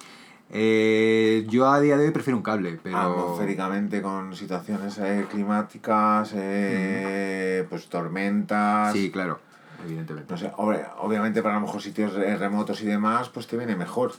[0.50, 2.98] Eh, yo a día de hoy prefiero un cable, pero...
[2.98, 8.92] Atmosféricamente con situaciones eh, climáticas, eh, pues tormentas.
[8.92, 9.38] Sí, claro,
[9.84, 10.30] evidentemente.
[10.32, 13.76] No sé, obvi- obviamente para a lo mejor sitios remotos y demás, pues te viene
[13.76, 14.12] mejor.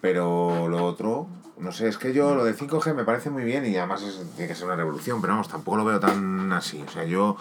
[0.00, 3.64] Pero lo otro, no sé, es que yo lo de 5G me parece muy bien
[3.64, 6.82] y además es- tiene que ser una revolución, pero vamos, tampoco lo veo tan así.
[6.86, 7.36] O sea, yo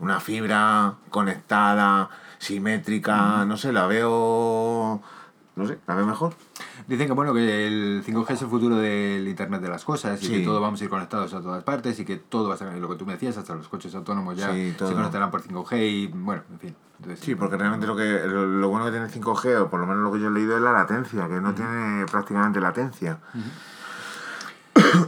[0.00, 5.00] una fibra conectada, simétrica, no sé, la veo,
[5.56, 6.34] no sé, la veo mejor.
[6.86, 10.26] Dicen que bueno que el 5G es el futuro del Internet de las cosas y
[10.26, 10.32] Sí.
[10.32, 12.72] que todos vamos a ir conectados a todas partes y que todo va a ser
[12.74, 15.78] lo que tú me decías, hasta los coches autónomos ya Sí, se conectarán por 5G
[15.86, 16.76] y bueno, en fin.
[16.98, 19.80] Entonces, Sí, porque realmente lo que lo, lo bueno que tiene el 5G, o por
[19.80, 23.18] lo menos lo que yo he leído, es la latencia, que no tiene prácticamente latencia.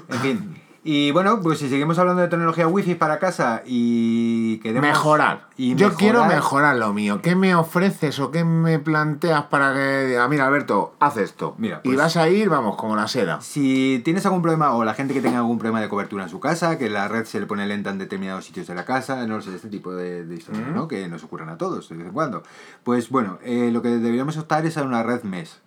[0.09, 0.62] En fin.
[0.89, 4.89] Y bueno, pues si seguimos hablando de tecnología wifi para casa y queremos...
[4.89, 5.49] Mejorar.
[5.57, 7.20] Y Yo mejorar- quiero mejorar lo mío.
[7.22, 11.57] ¿Qué me ofreces o qué me planteas para que diga, mira, Alberto, haz esto?
[11.59, 13.41] Mira, y pues- vas a ir, vamos, como la seda.
[13.41, 16.39] Si tienes algún problema o la gente que tenga algún problema de cobertura en su
[16.39, 19.43] casa, que la red se le pone lenta en determinados sitios de la casa, no
[19.43, 20.87] sé, este tipo de, de historias, ¿no?
[20.87, 22.45] Que nos ocurran a todos de vez en cuando.
[22.84, 25.59] Pues bueno, eh, lo que deberíamos optar es a una red MES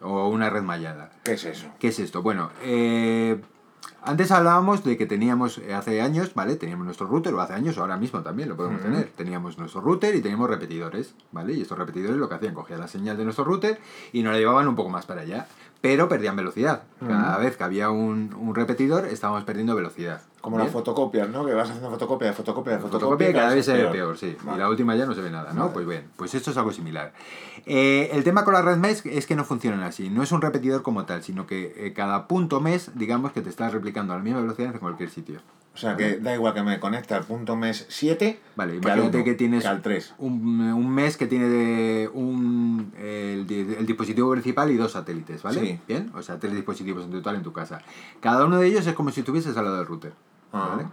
[0.00, 1.10] o una red mallada.
[1.22, 1.66] ¿Qué es eso?
[1.78, 2.22] ¿Qué es esto?
[2.22, 3.40] Bueno, eh,
[4.02, 6.56] antes hablábamos de que teníamos eh, hace años, ¿vale?
[6.56, 9.10] Teníamos nuestro router, o hace años, o ahora mismo también lo podemos tener.
[9.16, 11.54] Teníamos nuestro router y teníamos repetidores, ¿vale?
[11.54, 13.78] Y estos repetidores lo que hacían, cogían la señal de nuestro router
[14.12, 15.46] y nos la llevaban un poco más para allá,
[15.84, 16.84] pero perdían velocidad.
[17.06, 20.22] Cada vez que había un, un repetidor, estábamos perdiendo velocidad.
[20.40, 20.64] Como ¿Bien?
[20.64, 21.44] las fotocopias, ¿no?
[21.44, 23.00] Que vas haciendo fotocopia fotocopia fotocopia.
[23.00, 23.92] Fotocopia y cada vez se ve peor.
[23.92, 24.34] peor, sí.
[24.44, 24.56] Vale.
[24.56, 25.64] Y la última ya no se ve nada, ¿no?
[25.64, 25.72] Vale.
[25.74, 27.12] Pues bien, pues esto es algo similar.
[27.66, 30.08] Eh, el tema con la red MES es que no funcionan así.
[30.08, 33.50] No es un repetidor como tal, sino que eh, cada punto MES, digamos que te
[33.50, 35.40] está replicando a la misma velocidad en cualquier sitio.
[35.74, 39.10] O sea que da igual que me conecte al punto mes 7 Vale, que al
[39.10, 40.14] que tienes al 3.
[40.18, 45.60] un, un mes que tiene de un, el, el dispositivo principal y dos satélites, ¿vale?
[45.60, 45.80] Sí.
[45.88, 47.80] Bien, o sea, tres dispositivos en total en tu casa.
[48.20, 50.12] Cada uno de ellos es como si estuvieses al lado del router.
[50.54, 50.74] Ah.
[50.76, 50.88] ¿vale?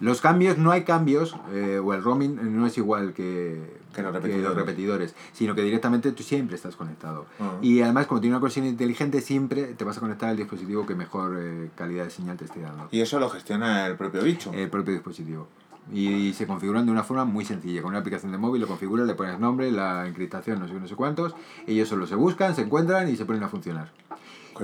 [0.00, 4.14] Los cambios, no hay cambios, eh, o el roaming no es igual que, Que los
[4.14, 4.56] repetidores.
[4.56, 7.26] repetidores, sino que directamente tú siempre estás conectado.
[7.38, 7.56] Ah.
[7.60, 10.94] Y además, como tiene una conexión inteligente, siempre te vas a conectar al dispositivo que
[10.94, 14.50] mejor eh, calidad de señal te esté dando Y eso lo gestiona el propio bicho.
[14.54, 15.48] el propio dispositivo.
[15.92, 17.82] Y se configuran de una forma muy sencilla.
[17.82, 20.86] Con una aplicación de móvil lo configuras, le pones nombre, la encriptación, no sé no
[20.86, 21.34] sé cuántos.
[21.66, 23.90] Ellos solo se buscan, se encuentran y se ponen a funcionar.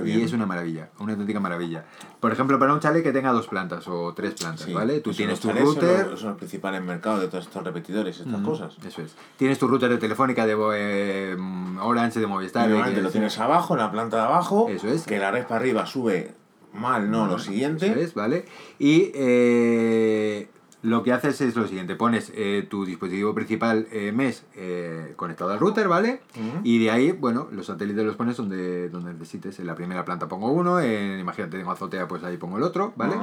[0.05, 1.85] Y es una maravilla, una auténtica maravilla.
[2.19, 4.73] Por ejemplo, para un chalet que tenga dos plantas o tres plantas, Sí.
[4.73, 4.99] ¿vale?
[4.99, 6.07] Tú Eso, tienes tu chalets son router.
[6.07, 8.75] los- Son los principales mercados de todos estos repetidores, estas cosas.
[8.85, 9.15] Eso es.
[9.37, 11.37] Tienes tu router de telefónica de eh,
[11.81, 12.65] Orange, de Movistar.
[12.67, 14.67] Y normalmente lo tienes abajo, en la planta de abajo.
[14.69, 15.03] Eso es.
[15.03, 16.33] Que la red para arriba sube
[16.73, 17.87] mal, no, lo siguiente.
[17.87, 18.45] Eso es, ¿vale?
[18.79, 20.49] Y eh,
[20.87, 25.51] lo que haces es lo siguiente, pones eh, tu dispositivo principal eh, MES eh, conectado
[25.51, 26.21] al router, ¿vale?
[26.63, 29.59] Y de ahí, bueno, los satélites los pones donde, donde necesites.
[29.59, 32.93] En la primera planta pongo uno, en, imagínate tengo azotea, pues ahí pongo el otro,
[32.95, 33.15] ¿vale?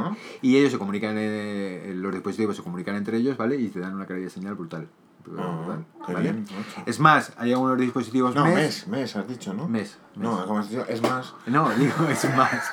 [0.42, 3.56] Y ellos se comunican, eh, los dispositivos se comunican entre ellos, ¿vale?
[3.56, 4.86] Y te dan una calidad de señal brutal.
[5.38, 5.78] Ah.
[6.86, 8.56] Es más, hay algunos dispositivos No, MES...
[8.56, 9.66] mes, mes, has dicho, ¿no?
[9.66, 10.44] Mes, No, mes.
[10.46, 11.34] como has dicho, es más.
[11.46, 12.68] No, digo, es más.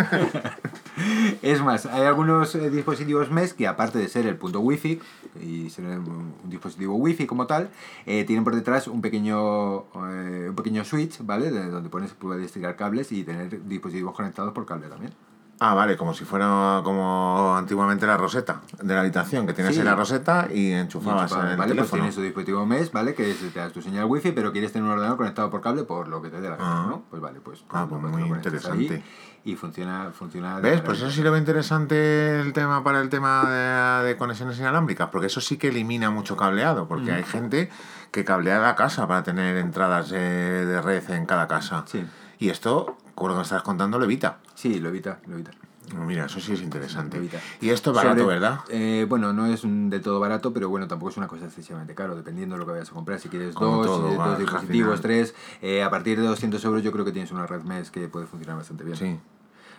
[1.42, 5.00] es más, hay algunos eh, dispositivos MES que aparte de ser el punto wifi
[5.42, 7.70] y ser un, un dispositivo wifi como tal,
[8.06, 11.52] eh, tienen por detrás un pequeño eh, un pequeño switch, ¿vale?
[11.52, 15.14] De donde pones, puedes tirar cables y tener dispositivos conectados por cable también.
[15.64, 19.80] Ah, vale, como si fuera como antiguamente la roseta de la habitación, que tienes Sí.
[19.82, 21.58] en la roseta y enchufabas en el ¿vale?
[21.58, 22.02] Pues teléfono.
[22.02, 23.14] tienes tu dispositivo MES, ¿vale?
[23.14, 25.84] Que es, te das tu señal wifi, pero quieres tener un ordenador conectado por cable
[25.84, 26.86] por lo que te dé la gana, Ah.
[26.90, 27.04] ¿no?
[27.12, 28.96] Pues vale, pues, Ah, pues muy interesante.
[28.96, 29.04] ahí
[29.44, 30.82] Y funciona, funciona de ¿Ves?
[30.82, 35.10] Pues eso sí lo veo interesante el tema para el tema de, de conexiones inalámbricas,
[35.10, 37.16] porque eso sí que elimina mucho cableado, porque Mm.
[37.16, 37.70] hay gente
[38.10, 41.84] que cablea la casa para tener entradas de, de red en cada casa.
[41.86, 42.04] Sí.
[42.40, 44.38] Y esto, con lo que me estás contando, lo evita.
[44.62, 45.50] Sí, lo evita, lo evita.
[46.06, 47.18] Mira, eso sí es interesante.
[47.18, 47.40] Lo evita.
[47.62, 48.60] Y esto es barato, Sobre- ¿verdad?
[48.70, 52.16] eh, bueno, no es de todo barato, pero bueno, tampoco es una cosa excesivamente caro,
[52.16, 53.20] dependiendo de lo que vayas a comprar.
[53.20, 55.34] Si quieres Como dos, todo, eh, dos dispositivos, tres,
[55.64, 58.28] eh, a partir de 200 euros yo creo que tienes una red MES que puede
[58.28, 58.98] funcionar bastante bien.
[58.98, 59.20] Sí.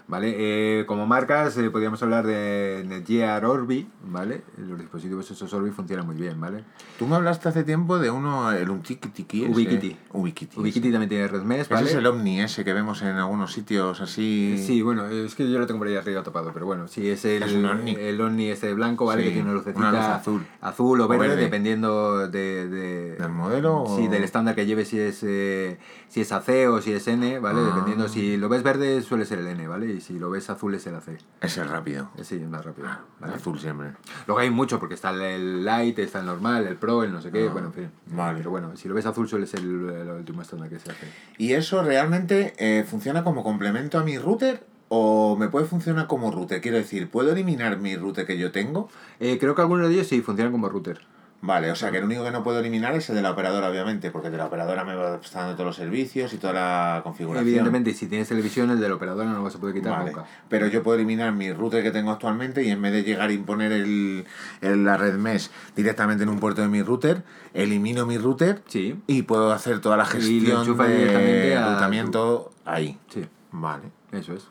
[0.09, 0.35] ¿Vale?
[0.37, 4.43] Eh, como marcas, eh, podríamos hablar de Netgear Orbi, ¿vale?
[4.59, 6.65] Los dispositivos esos Orbi funcionan muy bien, ¿vale?
[6.99, 9.09] Tú me hablaste hace tiempo de uno, el Untiki
[9.47, 9.97] Ubiquiti.
[10.13, 10.59] Ubiquiti.
[10.61, 14.01] Ubiquiti también tiene red MES, Ese es el Omni ese que vemos en algunos sitios
[14.01, 14.57] así.
[14.59, 17.25] Sí, bueno, es que yo lo tengo por ahí arriba tapado, pero bueno, sí, es
[17.25, 17.93] el, Es Omni.
[17.99, 19.23] el Omni este blanco, ¿vale?
[19.23, 20.47] Sí, que tiene una lucecita una luz azul.
[20.61, 21.43] azul o O verde, verde.
[21.43, 25.79] dependiendo de, de- ¿Del modelo Sí, o- del estándar que lleve, si es, eh,
[26.09, 27.61] si es AC o si es N, ¿vale?
[27.63, 27.67] Ah.
[27.71, 29.92] Dependiendo, si lo ves verde suele ser el N, ¿vale?
[29.93, 31.19] Y si lo ves azul es el AC.
[31.41, 32.11] Es el rápido.
[32.17, 32.89] Eh, Sí, es más rápido.
[33.21, 33.35] ¿vale?
[33.35, 33.93] azul siempre.
[34.27, 37.21] Luego hay mucho, porque está el- el Light, está el normal, el Pro, el no
[37.21, 37.91] sé qué, Ah, bueno, en fin.
[38.07, 38.39] vale.
[38.39, 41.07] Pero bueno, si lo ves azul suele ser el, el último estándar que se hace.
[41.39, 44.67] ¿Y eso realmente eh, funciona como complemento a mi router?
[44.95, 46.61] ¿O me puede funcionar como router?
[46.61, 48.91] Quiero decir, ¿puedo eliminar mi router que yo tengo?
[49.21, 51.01] Eh, creo que algunos de ellos sí funcionan como router.
[51.45, 53.69] Vale, o sea que el único que no puedo eliminar es el de la operadora,
[53.69, 57.01] obviamente, porque el de la operadora me va dando todos los servicios y toda la
[57.03, 57.49] configuración.
[57.49, 60.13] Evidentemente, si tienes televisión, el de la operadora no lo vas a poder quitar Vale.
[60.13, 60.25] nunca.
[60.49, 63.33] Pero yo puedo eliminar mi router que tengo actualmente y en vez de llegar a
[63.33, 64.25] imponer el,
[64.61, 67.25] el- la red mesh directamente en un puerto de mi router,
[67.55, 72.99] elimino mi router Sí, y puedo hacer toda la gestión de a enrutamiento ahí.
[73.09, 74.47] sí, Vale, eso es.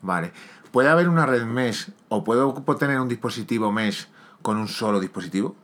[0.00, 0.32] vale.
[0.72, 4.08] ¿Puede haber una red mesh o puedo tener un dispositivo mesh
[4.40, 5.54] con un solo dispositivo?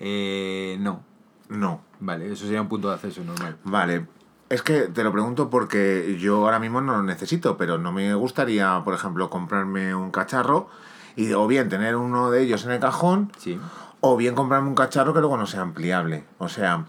[0.00, 1.02] Eh, no,
[1.48, 1.80] No.
[2.00, 3.56] vale, eso sería un punto de acceso normal.
[3.64, 4.06] Vale.
[4.48, 8.14] Es que te lo pregunto porque yo ahora mismo no lo necesito, pero no me
[8.14, 10.68] gustaría, por ejemplo, comprarme un cacharro
[11.16, 13.58] y o bien tener uno de ellos en el cajón Sí,
[14.00, 16.24] o bien comprarme un cacharro que luego no sea ampliable.
[16.38, 16.84] O sea,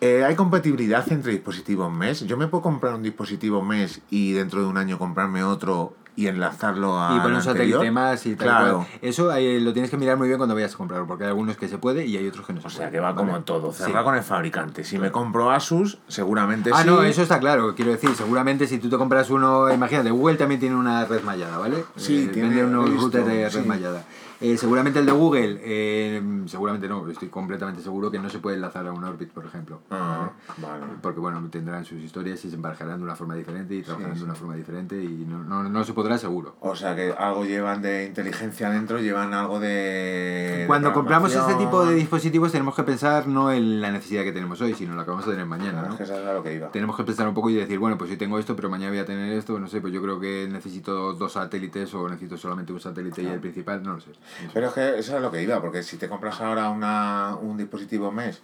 [0.00, 2.24] eh, hay compatibilidad entre dispositivos mesh.
[2.24, 6.26] Yo me puedo comprar un dispositivo mesh y dentro de un año comprarme otro y
[6.26, 8.76] enlazarlo a y poner un satélite más y tal Claro.
[8.78, 8.86] cual.
[9.00, 11.56] Eso ahí lo tienes que mirar muy bien cuando vayas a comprarlo, porque hay algunos
[11.56, 12.76] que se puede y hay otros que no se O puede.
[12.78, 13.44] sea, que va como ¿vale?
[13.44, 13.84] todo, Sí.
[13.84, 14.84] cerrar con el fabricante.
[14.84, 16.86] Si me compro Asus, seguramente Ah, sí.
[16.86, 17.74] no, eso está claro.
[17.74, 21.56] Quiero decir, seguramente si tú te compras uno, imagínate, Google también tiene una red mallada,
[21.56, 21.84] ¿vale?
[21.96, 23.66] Sí, Eh, tiene- unos routers de red sí.
[23.68, 24.04] mallada.
[24.42, 28.56] Eh, seguramente el de Google, eh, seguramente no, estoy completamente seguro que no se puede
[28.56, 29.80] enlazar a un Orbit, por ejemplo.
[29.90, 30.84] Ah, vale.
[31.00, 34.20] Porque bueno, tendrán sus historias y se embarcarán de una forma diferente y trabajarán sí.
[34.20, 36.56] de una forma diferente y no, no, no se podrá seguro.
[36.60, 40.64] O sea que algo llevan de inteligencia dentro, llevan algo de.
[40.66, 44.32] Cuando de compramos este tipo de dispositivos tenemos que pensar no en la necesidad que
[44.32, 45.96] tenemos hoy, sino en lo que vamos a tener mañana, ¿no?
[45.96, 46.70] que es lo que iba.
[46.70, 49.00] Tenemos que pensar un poco y decir, bueno, pues si tengo esto, pero mañana voy
[49.00, 52.72] a tener esto, no sé, pues yo creo que necesito dos satélites o necesito solamente
[52.72, 54.10] un satélite y el principal, no lo sé.
[54.52, 57.56] Pero es que eso es lo que iba, porque si te compras ahora una, un
[57.56, 58.40] dispositivo mes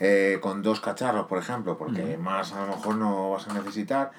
[0.00, 4.12] eh, con dos cacharros, por ejemplo, porque más a lo mejor no vas a necesitar,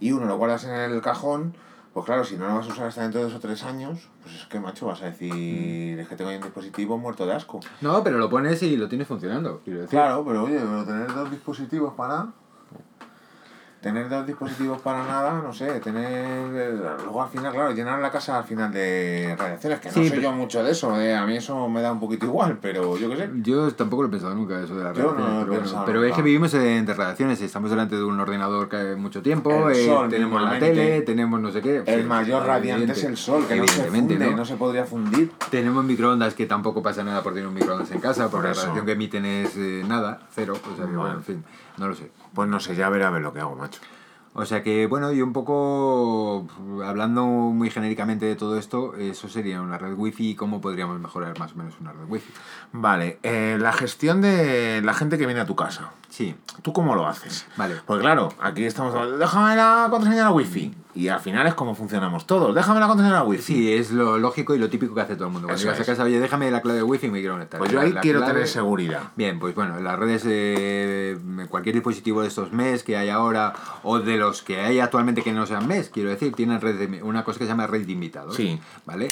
[0.00, 1.54] y uno lo guardas en el cajón,
[1.92, 4.08] pues claro, si no lo vas a usar hasta dentro de dos o tres años,
[4.22, 7.32] pues es que, macho, vas a decir, es que tengo ahí un dispositivo muerto de
[7.32, 7.60] asco.
[7.80, 9.98] No, pero lo pones y lo tienes funcionando, quiero decir.
[9.98, 12.28] Claro, pero oye, pero tener dos dispositivos para
[13.80, 16.74] tener dos dispositivos para nada, no sé, tener.
[17.04, 20.20] Luego al final, claro, llenar la casa al final de radiaciones, que no Sí, sé
[20.20, 23.08] yo mucho de eso, eh, a mí eso me da un poquito igual, pero yo
[23.10, 23.30] qué sé.
[23.42, 26.04] Yo tampoco lo he pensado nunca eso de las Yo radiaciones, pero, bueno, pensado pero
[26.04, 29.70] es que vivimos en de radiaciones, estamos delante de un ordenador que hay mucho tiempo,
[29.70, 31.82] eh, sol, tenemos la tele, tenemos no sé qué.
[31.86, 34.36] El Sí, mayor radiante es el sol, que no se Evidentemente, funde, ¿no?
[34.38, 34.44] ¿no?
[34.44, 35.30] se podría fundir.
[35.50, 38.62] Tenemos microondas que tampoco pasa nada por tener un microondas en casa, porque Por la
[38.62, 41.44] radiación que emiten es eh, nada, cero, o sea bueno, en fin,
[41.78, 42.10] no lo sé.
[42.34, 43.80] Pues no sé, ya veré a ver lo que hago, macho.
[44.38, 46.46] O sea que, bueno, y un poco
[46.84, 51.38] hablando muy genéricamente de todo esto, eso sería una red wifi y cómo podríamos mejorar
[51.38, 52.30] más o menos una red wifi.
[52.72, 55.92] Vale, eh, la gestión de la gente que viene a tu casa.
[56.08, 57.46] Sí, ¿Tú cómo lo haces?
[57.56, 57.76] Vale.
[57.84, 60.74] Pues claro, aquí estamos hablando, déjame la contraseña de la wifi.
[60.94, 62.54] Y al final es como funcionamos todos.
[62.54, 63.42] Déjame la contraseña de la wifi.
[63.42, 65.46] sí, es lo lógico y lo típico que hace todo el mundo.
[65.48, 67.58] Cuando llegas a casa, oye, déjame la clave de wifi y me quiero conectar.
[67.58, 69.02] Pues yo ahí la quiero clave- tener seguridad.
[69.14, 71.18] Bien, pues bueno, las redes, eh,
[71.50, 73.52] cualquier dispositivo de estos MES que hay ahora,
[73.82, 77.02] o de los que hay actualmente que no sean MES, quiero decir, tienen red de-
[77.02, 78.34] una cosa que se llama red de invitados.
[78.36, 78.58] Sí.
[78.86, 79.08] ¿Vale?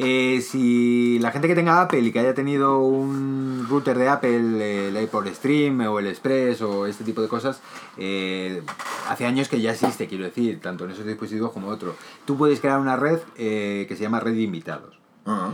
[0.00, 4.64] Eh, si la gente que tenga Apple y que haya tenido un router de Apple,
[4.64, 7.60] eh, el iPod Stream o el Express o este tipo de cosas,
[7.96, 8.62] eh,
[9.08, 11.96] hace años que ya existe, quiero decir, tanto en esos dispositivos como otros.
[12.26, 15.00] Tú puedes crear una red eh, que se llama red de invitados.
[15.26, 15.50] Ah,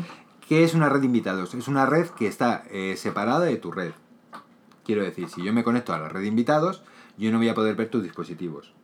[0.47, 1.55] ¿Qué es una red de invitados?
[1.55, 3.93] Es una red que está eh, separada de tu red.
[4.85, 6.83] Quiero decir, si yo me conecto a la red de invitados,
[7.17, 8.75] yo no voy a poder ver tus dispositivos.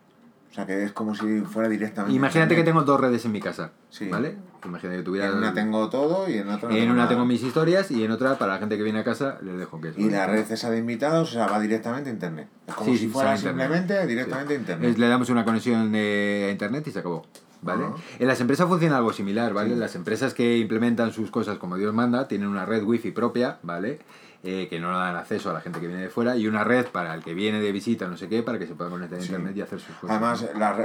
[0.51, 2.13] O sea que es como si fuera directamente.
[2.13, 4.09] Imagínate que tengo dos redes en mi casa, Sí.
[4.09, 4.35] ¿vale?
[4.65, 5.27] Imagínate que tuviera...
[5.29, 7.09] En una tengo todo y en otra no en tengo una nada.
[7.09, 9.79] tengo mis historias y en otra, para la gente que viene a casa, les dejo
[9.79, 12.49] que Y la red esa de invitados, o sea, va directamente a internet.
[12.67, 13.61] Es como Sí, si fuera a internet.
[13.65, 14.97] simplemente directamente a internet.
[14.97, 17.25] Le damos una conexión a internet y se acabó.
[17.61, 17.85] ¿Vale?
[17.85, 17.93] Ajá.
[18.19, 19.75] En las empresas funciona algo similar, ¿vale?
[19.75, 23.99] Las empresas que implementan sus cosas como Dios manda tienen una red wifi propia, ¿vale?
[24.43, 26.87] Eh, que no dan acceso a la gente que viene de fuera y una red
[26.87, 29.21] para el que viene de visita, no sé qué, para que se pueda conectar a
[29.21, 29.27] Sí.
[29.27, 30.09] internet y hacer sus cosas.
[30.17, 30.59] Además, ¿no?
[30.59, 30.75] la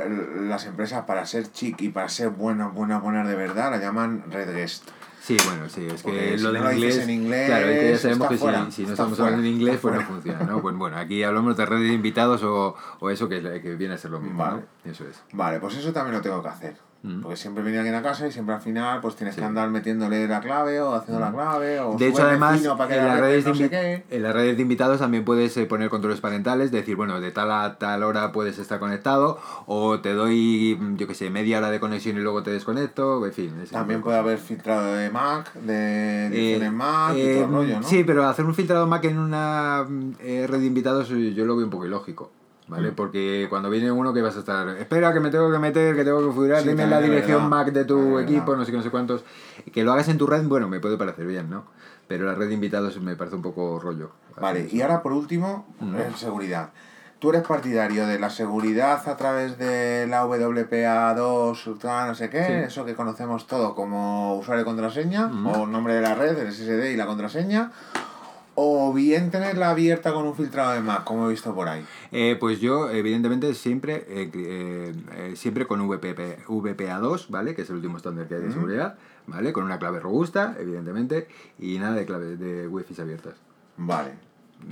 [0.48, 4.24] las empresas para ser chic y para ser buenas, buenas, buenas de verdad, la llaman
[4.30, 4.86] red guest.
[5.22, 7.80] Sí, bueno, sí, es Porque que si lo de no inglés, en inglés, claro, es
[7.80, 9.94] que ya sabemos que si- fuera, si, no está estamos fuera, hablando en inglés, pues
[9.94, 10.60] no funciona, ¿no?
[10.62, 13.98] Pues bueno, aquí hablamos de red de invitados o, o eso que, que viene a
[13.98, 14.62] ser lo mismo, Vale.
[14.84, 14.90] ¿no?
[14.92, 15.20] Eso es.
[15.32, 16.76] Vale, pues eso también lo tengo que hacer.
[17.06, 17.20] Mm.
[17.22, 19.40] Porque siempre viene alguien a casa y siempre al final pues tienes Sí.
[19.40, 22.94] que andar metiéndole la clave o haciendo la clave o De hecho, además, para que
[22.96, 24.04] en la las, red redes de no sé invi- qué.
[24.16, 27.52] en las redes de invitados también puedes eh, poner controles parentales, decir, bueno, de tal
[27.52, 31.70] a tal hora puedes estar conectado, o te doy, mm, yo qué sé, media hora
[31.70, 33.54] de conexión y luego te desconecto, en fin.
[33.70, 37.50] También de puede haber filtrado de Mac, de Eh, ediciones Mac y eh, todo el
[37.52, 37.86] rollo, ¿no?
[37.86, 41.44] Sí, pero hacer un filtrado Mac en una mm, eh, red de invitados eh, yo
[41.44, 42.32] lo veo un poco ilógico.
[42.68, 42.90] ¿Vale?
[42.90, 42.94] Mm.
[42.94, 46.04] Porque cuando viene uno que vas a estar, espera que me tengo que meter, que
[46.04, 47.48] tengo que configurar, Sí, dime la dirección verdad.
[47.48, 49.24] Mac de tu equipo, no sé qué, no sé cuántos.
[49.72, 51.64] Que lo hagas en tu red, bueno, me puede parecer bien, ¿no?
[52.08, 54.10] Pero la red de invitados me parece un poco rollo.
[54.40, 56.70] Vale, y ahora por último, en seguridad.
[57.18, 62.44] ¿Tú eres partidario de la seguridad a través de la WPA2, tal, no sé qué?
[62.44, 62.52] Sí.
[62.52, 65.62] Eso que conocemos todo como usuario y contraseña, Ujú.
[65.62, 67.72] o nombre de la red, el SSD y la contraseña.
[68.58, 71.84] O bien tenerla abierta con un filtrado de Mac, como he visto por ahí.
[72.10, 77.54] Eh, pues yo, evidentemente, siempre, eh, eh, siempre con VPP, VPA2, ¿vale?
[77.54, 78.54] Que es el último estándar que hay de Ujú.
[78.54, 78.96] seguridad,
[79.26, 79.52] ¿vale?
[79.52, 81.28] Con una clave robusta, evidentemente,
[81.58, 83.34] y nada de clave de wifi abiertas.
[83.76, 84.12] Vale.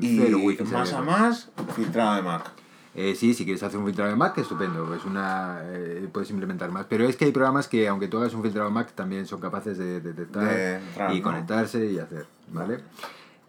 [0.00, 2.52] Y Cero wifi más a más, filtrado de Mac.
[2.94, 6.70] Eh, sí, si quieres hacer un filtrado de Mac, estupendo, es una, eh, puedes implementar
[6.70, 6.86] más.
[6.88, 9.40] Pero es que hay programas que, aunque tú hagas un filtrado de Mac, también son
[9.40, 10.80] capaces de detectar De
[11.12, 11.22] y ¿no?
[11.22, 12.78] conectarse y hacer, ¿vale?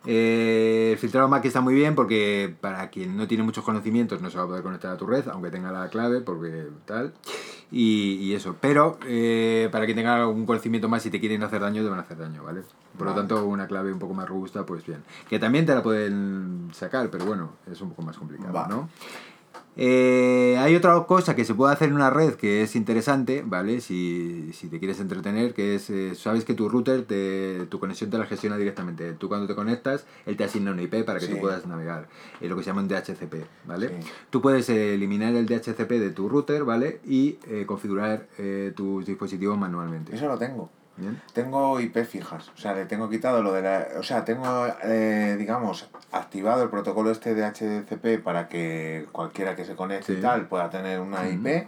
[0.06, 4.30] Eh, el filtrado Mac está muy bien porque para quien no tiene muchos conocimientos no
[4.30, 7.14] se va a poder conectar a tu red, aunque tenga la clave, porque tal.
[7.72, 8.56] Y, y eso.
[8.62, 12.00] Pero eh, para quien tenga algún conocimiento más, si te quieren hacer daño, te van
[12.00, 12.62] a hacer daño, ¿vale?
[12.98, 15.04] Por lo tanto, una clave un poco más robusta, pues bien.
[15.28, 18.68] Que también te la pueden sacar, pero bueno, es un poco más complicado.
[18.70, 18.90] ¿no?
[19.78, 23.82] Eh, hay otra cosa que se puede hacer en una red que es interesante, ¿vale?
[23.82, 28.10] Si, si te quieres entretener, que es, eh, sabes que tu router, te, tu conexión
[28.10, 29.12] te la gestiona directamente.
[29.14, 31.34] Tú cuando te conectas, él te asigna una IP para que Sí.
[31.34, 32.08] tú puedas navegar.
[32.40, 33.90] Es lo que se llama un DHCP, ¿vale?
[33.90, 34.10] Sí.
[34.30, 37.02] Tú puedes eh, eliminar el DHCP de tu router, ¿vale?
[37.06, 40.16] Y eh, configurar eh, tus dispositivos manualmente.
[40.16, 40.70] Eso lo tengo.
[40.98, 41.22] ¿Bien?
[41.34, 43.88] Tengo IP fijas, o sea, le tengo quitado lo de la...
[44.00, 49.66] O sea, tengo, eh, digamos, activado el protocolo este de HDCP para que cualquiera que
[49.66, 51.28] se conecte y tal pueda tener una.
[51.28, 51.68] IP,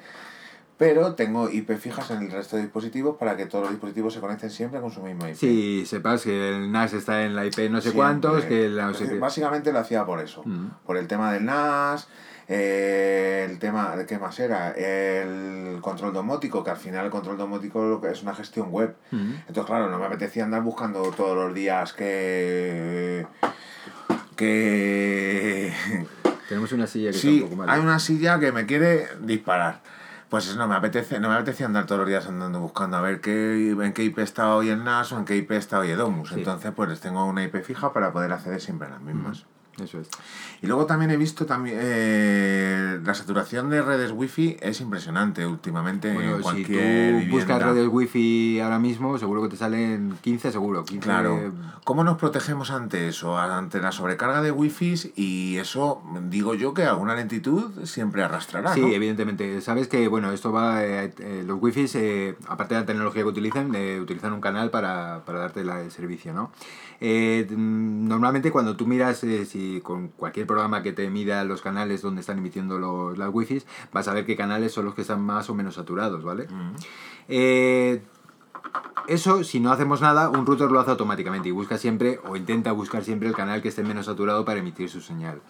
[0.78, 4.20] pero tengo IP fijas en el resto de dispositivos para que todos los dispositivos se
[4.20, 5.36] conecten siempre con su misma IP.
[5.36, 7.92] Sí, sepas que el NAS está en la IP no sé Siempre.
[7.94, 8.94] cuántos, que la.
[9.20, 10.44] Básicamente lo hacía por eso.
[10.86, 12.08] Por el tema del NAS,
[12.48, 14.72] el tema, ¿qué más era?
[14.72, 18.95] El control domótico, que al final el control domótico es una gestión web.
[19.12, 23.28] Entonces, claro, no me apetecía andar buscando todos los días que...
[24.36, 25.74] que...
[26.48, 27.70] Tenemos una silla que Sí, está un poco mal.
[27.70, 29.82] hay una silla que me quiere disparar.
[30.30, 33.02] Pues eso no me apetece, no me apetecía andar todos los días andando buscando a
[33.02, 35.89] ver qué, en qué IP está hoy el NAS o en qué IP está hoy
[35.91, 36.30] Edomus.
[36.30, 36.36] Sí.
[36.36, 39.45] Entonces, pues tengo una IP fija para poder acceder siempre a las mismas.
[39.82, 40.10] Eso es.
[40.62, 46.14] Y luego también he visto también eh, la saturación de redes wifi es impresionante últimamente
[46.14, 50.84] Bueno, en si tú buscas redes wifi ahora mismo, seguro que te salen 15 seguro.
[50.84, 51.54] 15, Claro.
[51.84, 53.38] ¿Cómo nos protegemos ante eso?
[53.38, 58.82] Ante la sobrecarga de wifi y eso, digo yo que alguna lentitud siempre arrastrará, Sí,
[58.82, 58.88] ¿no?
[58.88, 59.62] evidentemente.
[59.62, 60.84] Sabes que, bueno, esto va.
[60.84, 64.70] eh, eh, los wifis, eh, aparte de la tecnología que utilizan, eh, utilizan un canal
[64.70, 66.52] para, para darte la- el servicio, ¿no?
[67.00, 71.62] Eh, mm, normalmente, cuando tú miras, eh, si con cualquier programa que te mida los
[71.62, 75.02] canales donde están emitiendo los, las wifis, vas a ver qué canales son los que
[75.02, 76.48] están más o menos saturados, ¿vale?
[76.48, 76.76] Mm.
[77.30, 78.02] Eh,
[79.08, 82.74] eso, si no hacemos nada, un router lo hace automáticamente y busca siempre o intenta
[82.74, 85.41] buscar siempre el canal que esté menos saturado para emitir su señal.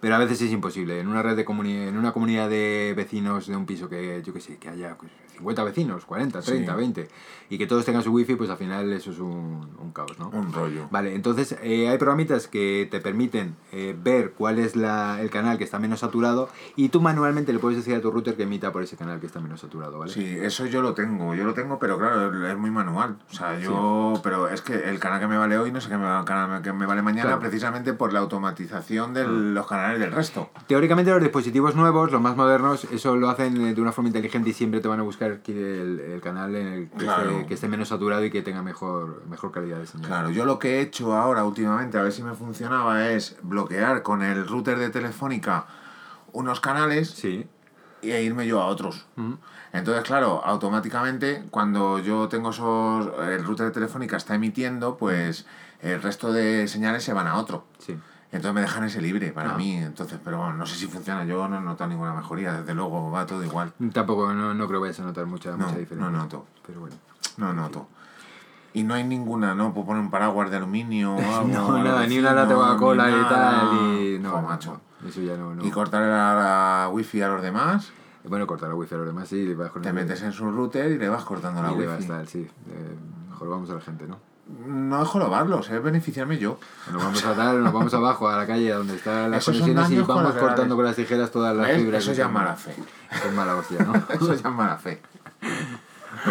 [0.00, 0.98] Pero a veces es imposible.
[0.98, 4.32] En una red de comuni- en una comunidad de vecinos de un piso que yo
[4.32, 6.78] que sé, que haya pues, 50 vecinos, 40, 30, Sí.
[6.78, 7.08] 20
[7.50, 10.30] y que todos tengan su wifi, pues al final eso es un, un caos, ¿no?
[10.30, 10.88] Un rollo.
[10.90, 15.58] Vale, entonces eh, hay programitas que te permiten eh, ver cuál es la, el canal
[15.58, 18.72] que está menos saturado y tú manualmente le puedes decir a tu router que emita
[18.72, 20.10] por ese canal que está menos saturado, ¿vale?
[20.12, 23.16] Sí, eso yo lo tengo, yo lo tengo, pero claro, es muy manual.
[23.30, 25.98] O sea, yo, pero es que el canal que me vale hoy no sé qué
[25.98, 27.40] me va- canal que me vale mañana Claro.
[27.40, 30.50] precisamente por la automatización de los canales del resto.
[30.66, 34.50] Teóricamente los dispositivos nuevos, los más modernos, eso lo hacen eh, de una forma inteligente
[34.50, 35.52] y siempre te van a buscar que
[35.82, 37.30] el, el canal en el que, Claro.
[37.30, 40.06] esté, que esté menos saturado y que tenga mejor, mejor calidad de señal.
[40.08, 44.02] Claro, yo lo que he hecho ahora últimamente, a ver si me funcionaba, es bloquear
[44.02, 45.66] con el router de Telefónica
[46.32, 47.46] unos canales Sí.
[48.02, 49.06] e irme yo a otros.
[49.16, 49.38] Ujú.
[49.72, 55.46] Entonces, claro, automáticamente cuando yo tengo esos, el router de Telefónica está emitiendo, pues
[55.80, 57.64] el resto de señales se van a otro.
[57.78, 57.96] Sí.
[58.32, 59.56] Entonces me dejan ese libre para Ah.
[59.58, 63.10] mí, entonces, pero bueno, no sé si funciona, yo no noto ninguna mejoría, desde luego
[63.10, 63.72] va todo igual.
[63.92, 66.10] Tampoco, no, no creo que vayas a notar mucha, No, mucha diferencia.
[66.10, 66.46] no noto.
[66.66, 66.96] Pero bueno.
[67.36, 67.88] No noto.
[68.74, 69.74] Y no hay ninguna, ¿no?
[69.74, 71.48] Puedo poner un paraguas de aluminio o algo.
[71.48, 74.00] No, nada, ni una lata de Coca-Cola y tal.
[74.00, 74.80] Y no, macho.
[75.06, 75.54] eso ya no.
[75.54, 75.62] no.
[75.64, 77.92] Y cortar la, la wifi a los demás,
[78.24, 80.50] Bueno, cortar la wifi a los demás, sí, le vas con te metes en su
[80.50, 82.08] router y le vas cortando la y le vas wifi.
[82.08, 82.48] tal, sí.
[82.70, 82.96] Eh,
[83.28, 84.18] mejor vamos a la gente, ¿no?
[84.66, 86.58] No es jorobarlos, es beneficiarme yo.
[86.92, 89.90] Nos vamos a dar, nos vamos abajo a la calle donde están las Esos conexiones
[89.90, 91.76] y vamos cortando con las tijeras todas las ¿Ves?
[91.78, 92.02] fibras.
[92.02, 92.74] Eso que ya es mala fe.
[93.10, 93.94] Eso es mala hostia, ¿no?
[94.14, 95.00] Eso ya es mala fe.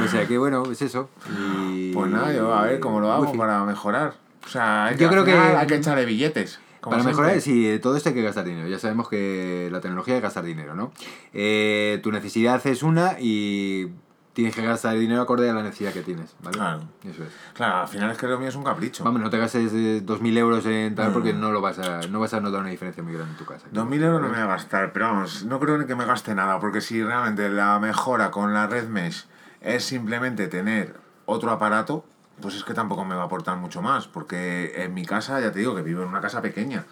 [0.04, 1.10] O sea que bueno, es eso.
[1.36, 1.92] Y...
[1.94, 3.38] Pues nada, yo a ver cómo lo hago Wifi.
[3.38, 4.14] para mejorar.
[4.46, 6.60] O sea, hay Yo al creo que- Hay que echarle billetes.
[6.80, 7.24] como Para siempre.
[7.24, 8.68] mejorar, sí, todo esto hay que gastar dinero.
[8.68, 10.92] Ya sabemos que la tecnología es gastar dinero, ¿no?
[11.34, 13.88] Eh, tu necesidad es una y
[14.34, 16.58] tienes que gastar dinero acorde a la necesidad que tienes, ¿vale?
[16.58, 16.82] Claro.
[17.04, 17.30] Eso es.
[17.54, 19.04] Claro, al final es que lo mío es un capricho.
[19.04, 22.20] Vamos, no te gastes eh, 2.000 euros en tal porque no lo vas a, no
[22.20, 23.68] vas a notar una diferencia muy grande en tu casa.
[23.74, 26.60] 2.000 euros no me voy a gastar, pero vamos, no creo que me gaste nada,
[26.60, 29.26] porque si realmente la mejora con la red mesh
[29.60, 32.06] es simplemente tener otro aparato,
[32.42, 35.52] pues es que tampoco me va a aportar mucho más, porque en mi casa, ya
[35.52, 36.86] te digo, que vivo en una casa pequeña.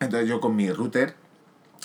[0.00, 1.16] Entonces yo con mi router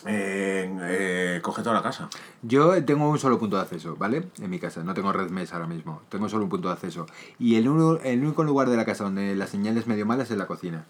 [0.05, 2.09] eh, eh, coge toda la casa.
[2.41, 4.27] Yo tengo un solo punto de acceso, ¿vale?
[4.41, 7.05] En mi casa, no tengo red mes ahora mismo, tengo solo un punto de acceso.
[7.37, 10.23] Y el, uno- el único lugar de la casa donde la señal es medio mala
[10.23, 10.85] es en la cocina.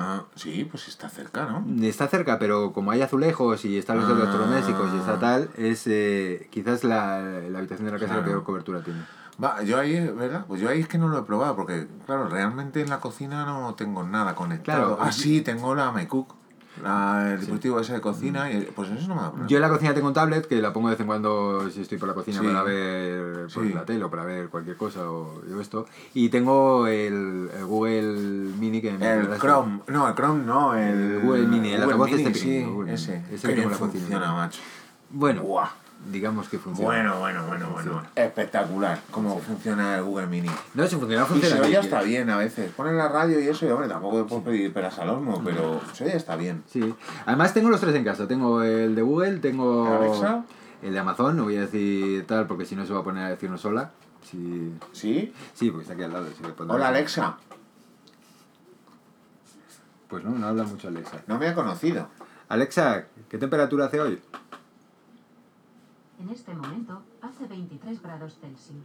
[0.00, 1.64] Ah, sí, pues está cerca, ¿no?
[1.84, 4.12] Está cerca, pero como hay azulejos y están los Ah.
[4.12, 8.24] electrodomésticos y está tal, es eh, quizás la, la habitación de la casa Claro.
[8.24, 9.00] que peor cobertura tiene.
[9.42, 10.44] Va, yo ahí, ¿verdad?
[10.46, 13.44] Pues yo ahí es que no lo he probado, porque, claro, realmente en la cocina
[13.44, 14.96] no tengo nada conectado.
[14.96, 14.98] Claro.
[15.00, 16.34] ah, sí, tengo la MyCook,
[16.82, 19.48] la, el dispositivo ese de cocina, y pues eso no me da problema.
[19.48, 21.80] Yo en la cocina tengo un tablet que la pongo de vez en cuando si
[21.80, 25.42] estoy por la cocina para ver pues, la tele o para ver cualquier cosa o
[25.48, 25.86] yo esto.
[26.14, 28.12] Y tengo el, el Google
[28.58, 31.92] Mini que me El Chrome, no, el Chrome no, el, El Google Mini, el Google
[31.94, 33.12] altavoz Mini, este sí, pequeño, Google ese.
[33.12, 33.34] Mini.
[33.34, 34.00] Ese que tengo en la cocina.
[34.00, 34.60] funciona, macho.
[35.10, 35.68] Bueno, Buah.
[36.10, 36.88] Digamos que funciona.
[36.90, 38.02] Bueno, bueno, bueno, bueno.
[38.14, 40.48] Espectacular cómo funciona el Google Mini.
[40.74, 41.56] No, si funciona, Y funciona.
[41.56, 41.80] se oye bien.
[41.82, 42.70] hasta bien a veces.
[42.72, 46.04] Ponen la radio y eso, y hombre, tampoco puedo pedir peras al horno, pero se
[46.04, 46.62] oye está bien.
[46.66, 46.94] Sí.
[47.26, 48.26] Además tengo los tres en casa.
[48.28, 50.44] Tengo el de Google, tengo ¿El Alexa?
[50.82, 53.24] el de Amazon, no voy a decir tal porque si no se va a poner
[53.24, 53.90] a decirnos sola.
[54.22, 55.32] Sí, ¿Sí?
[55.54, 56.26] sí porque está aquí al lado.
[56.28, 57.36] si Hola, Alexa.
[60.08, 61.18] Pues no, no habla mucho Alexa.
[61.26, 62.08] No me ha conocido.
[62.48, 64.20] Alexa, ¿qué temperatura hace hoy?
[66.20, 68.84] En este momento 3 grados Celsius.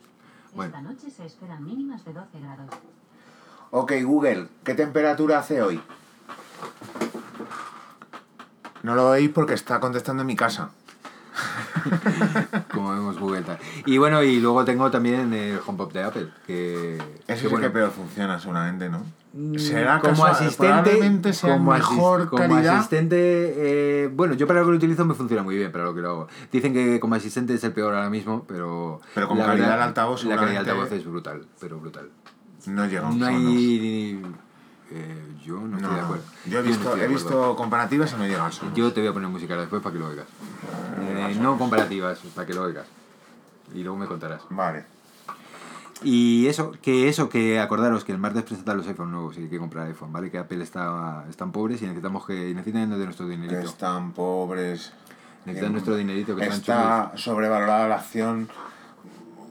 [0.54, 0.76] Bueno.
[0.76, 2.70] Esta noche se esperan mínimas de 12 grados.
[3.72, 5.82] Ok, Google, ¿qué temperatura hace hoy?
[8.84, 10.70] No lo veis porque está contestando en mi casa.
[12.72, 13.58] Como vemos Google tal.
[13.86, 16.98] Y bueno, y luego tengo también el HomePod de Apple, que...
[16.98, 19.04] Ese que es bueno, el que peor funciona seguramente, ¿no?
[19.36, 22.76] Mm, Será como casual- asistente sea como mejor como calidad.
[22.78, 25.96] asistente eh, bueno yo para lo que lo utilizo me funciona muy bien para lo
[25.96, 26.28] que lo hago.
[26.52, 29.88] Dicen que como asistente es el peor ahora mismo pero Pero como la calidad verdad,
[29.88, 32.10] altavoz, la calidad altavoz es brutal pero brutal.
[32.68, 34.22] No llega a un no hay
[34.92, 36.24] eh, yo no, No, estoy de acuerdo.
[36.46, 38.76] Yo he visto, he visto comparativas y no llega al Sonos.
[38.76, 40.28] yo te voy a poner música después para que lo oigas.
[41.02, 42.86] Eh, no comparativas para que lo oigas.
[43.74, 44.42] Y luego me contarás.
[44.52, 44.86] Vale.
[46.04, 49.50] Y eso, que eso, que acordaros que el martes presentan los iPhone nuevos y hay
[49.50, 50.30] que comprar iPhone, ¿vale?
[50.30, 53.60] Que Apple está, están pobres y necesitamos que necesitan de nuestro Que dinerito.
[53.62, 54.94] están pobres.
[55.46, 58.48] Necesitan nuestro dinerito, que Está sobrevalorada la acción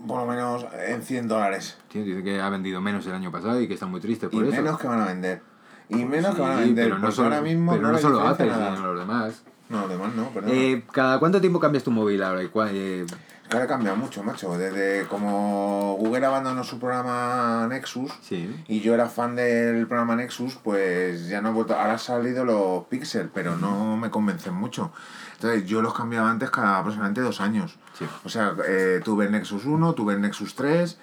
[0.06, 1.78] por lo menos en 100 dólares.
[1.88, 4.36] Tío, dice que ha vendido menos el año pasado y que están muy tristes Y
[4.36, 4.56] por eso.
[4.62, 5.42] menos que van a vender.
[5.88, 6.84] Y menos Sí, que van a vender.
[6.84, 9.42] pero no solo, ahora mismo pero no, solo Apple, sino los demás.
[9.68, 10.50] No, los demás no, perdón.
[10.52, 12.42] Eh, ¿Cada cuánto tiempo cambias tu móvil ahora?
[12.42, 13.06] ¿Y eh, que
[13.52, 14.56] ahora cambia mucho, macho.
[14.56, 18.64] Desde como Google abandonó su programa Nexus sí.
[18.68, 21.74] y yo era fan del programa Nexus, pues ya no he vuelto.
[21.74, 24.92] Ahora han salido los Pixel, pero no me convencen mucho.
[25.34, 27.78] Entonces yo los cambiaba antes cada aproximadamente dos años.
[27.98, 28.06] Sí.
[28.24, 30.98] O sea, eh, tuve el Nexus 1, tuve el Nexus 3,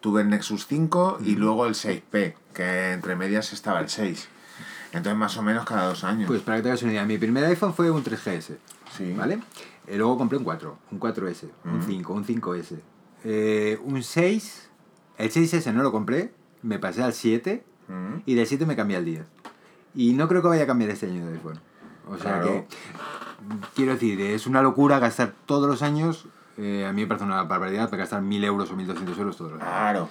[0.00, 4.28] tuve el Nexus 5 y luego el 6P, que entre medias estaba el 6.
[4.92, 6.28] Entonces más o menos cada dos años.
[6.28, 8.56] Pues para que te hagas una idea, mi primer iPhone fue un 3GS.
[8.96, 9.12] sí.
[9.12, 9.40] ¿Vale?
[9.86, 12.78] Eh, luego compré un 4, un 4S, un 5, un 5S.
[13.24, 14.70] Eh, un 6,
[15.18, 16.32] el 6S no lo compré,
[16.62, 18.22] me pasé al 7 Mm.
[18.24, 19.26] y del 7 me cambié al 10.
[19.94, 21.60] Y no creo que vaya a cambiar este año de iPhone.
[22.08, 22.46] O sea Claro.
[22.46, 22.66] que,
[23.74, 26.26] quiero decir, es una locura gastar todos los años,
[26.56, 29.60] eh, a mí me parece una barbaridad, gastar 1000 euros o 1200 euros todos los
[29.60, 29.70] años.
[29.72, 30.08] Claro.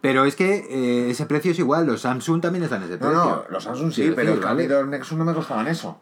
[0.00, 3.08] Pero es que eh, ese precio es igual, los Samsung también están en ese No,
[3.10, 3.24] precio.
[3.24, 6.00] no, los Samsung sí, Quiero pero decir, los Nexus no me costaban eso.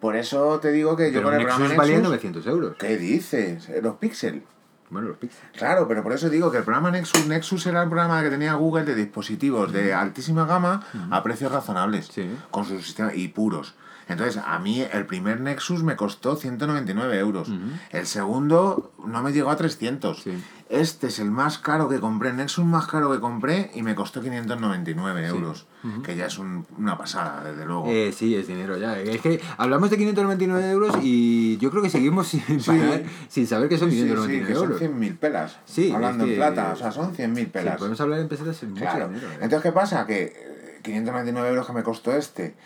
[0.00, 2.08] Por eso te digo que yo con el Nexus programa valía Nexus...
[2.10, 2.76] 900 euros.
[2.78, 3.68] ¿Qué dices?
[3.68, 4.42] Eh, Los Pixel.
[4.88, 5.40] Bueno, los Pixel.
[5.56, 8.54] Claro, pero por eso digo que el programa Nexus, Nexus era el programa que tenía
[8.54, 12.30] Google de dispositivos de altísima gama a precios razonables, Sí.
[12.52, 13.74] con su sistema y puros.
[14.08, 17.50] Entonces, a mí el primer Nexus me costó 199 euros.
[17.90, 20.22] El segundo no me llegó a 300.
[20.22, 20.42] Sí.
[20.68, 23.94] Este es el más caro que compré, el Nexus más caro que compré y me
[23.96, 25.66] costó 599 euros.
[26.04, 27.84] Que ya es un- una pasada, desde luego.
[27.88, 28.98] Eh, sí, es dinero ya.
[28.98, 33.68] Es que hablamos de 599 euros y yo creo que seguimos sin, pagar, sin saber
[33.68, 34.78] que son Sí, sí, 599 que son euros.
[34.80, 35.58] 100.000 pelas.
[35.64, 37.76] Sí, Hablando es en que- plata, o sea, son 100.000 Sí, pelas.
[37.76, 39.08] podemos hablar en pesetas es mucho Claro.
[39.08, 39.28] dinero.
[39.30, 39.34] ¿eh?
[39.34, 40.06] Entonces, ¿qué pasa?
[40.06, 42.56] Que eh, 599 euros que me costó este,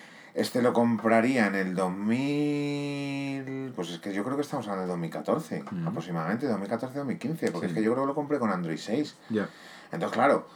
[0.41, 3.73] este lo compraría en el 2000...
[3.75, 5.89] Pues es que yo creo que estamos hablando de 2014, Mm.
[5.89, 7.73] aproximadamente, 2014-2015, porque Sí.
[7.73, 9.17] es que yo creo que lo compré con Android 6.
[9.31, 9.49] Ya.
[9.93, 10.47] Entonces, claro,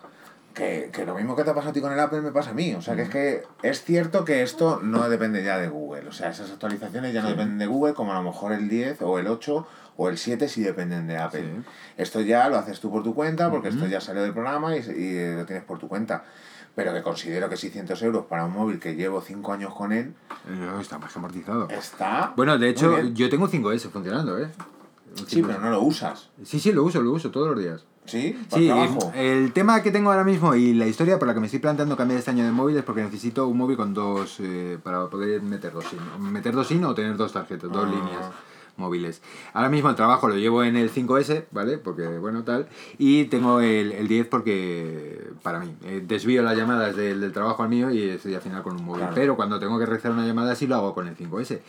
[0.53, 2.55] que, que lo mismo que te pasa a ti con el Apple me pasa a
[2.55, 2.75] mí.
[2.75, 6.09] O sea, que es que es cierto que esto no depende ya de Google.
[6.09, 9.03] O sea, esas actualizaciones ya no dependen de Google, como a lo mejor el 10
[9.03, 9.67] o el 8
[9.97, 11.43] o el 7 sí dependen de Apple.
[11.43, 11.63] Sí.
[11.97, 14.81] Esto ya lo haces tú por tu cuenta, porque esto ya salió del programa y,
[14.81, 16.25] y, lo tienes por tu cuenta.
[16.75, 20.15] Pero que considero que 600 euros para un móvil que llevo 5 años con él
[20.49, 21.69] Eh, está más que amortizado.
[21.71, 22.33] está.
[22.37, 24.51] Bueno, de hecho, yo tengo un 5S funcionando, ¿eh?
[25.27, 25.47] Sí, 5S.
[25.47, 26.31] pero no lo usas.
[26.43, 27.85] Sí, sí, lo uso, lo uso todos los días.
[28.07, 28.37] ¿Sí?
[28.53, 29.13] Sí, trabajo.
[29.15, 31.97] el tema que tengo ahora mismo y la historia por la que me estoy planteando
[31.97, 35.41] cambiar este año de móvil es porque necesito un móvil con dos, eh, para poder
[35.43, 36.01] meter dos SIM.
[36.31, 37.91] Meter dos SIM o tener dos tarjetas, dos Ah.
[37.91, 38.27] líneas
[38.77, 39.23] móviles.
[39.53, 41.79] Ahora mismo el trabajo lo llevo en el 5S, ¿vale?
[41.79, 42.69] Porque, bueno, tal.
[42.99, 47.63] Y tengo el, el 10 porque, para mí, eh, desvío las llamadas del, del trabajo
[47.63, 49.01] al mío y estoy al final con un móvil.
[49.01, 49.15] Claro.
[49.15, 51.61] Pero cuando tengo que realizar una llamada sí lo hago con el 5S.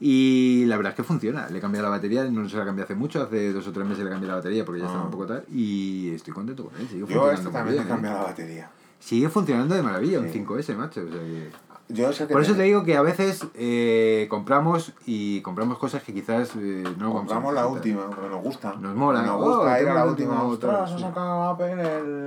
[0.00, 1.48] Y la verdad es que funciona.
[1.48, 3.86] Le he cambiado la batería, no se la cambié hace mucho, hace dos o tres
[3.86, 5.06] meses le cambié la batería porque ya estaba Ah.
[5.06, 5.44] un poco tal.
[5.52, 7.32] Y estoy contento con él, sigue Yo funcionando.
[7.34, 7.88] este también bien, he ¿eh?
[7.88, 8.70] cambiado la batería.
[8.98, 10.32] Sigue funcionando de maravilla un Sí.
[10.44, 11.00] 5S, macho.
[11.02, 11.50] o sea que-
[11.88, 16.02] Yo sé que Por eso te- digo que a veces eh, compramos y compramos cosas
[16.02, 18.74] que quizás eh, no Compramos la última, porque nos gusta.
[18.74, 19.22] Nos mola.
[19.22, 20.42] Nos Oh, gusta ir tengo a la última.
[20.42, 20.98] Ostras, sí.
[21.00, 21.72] sacado Apple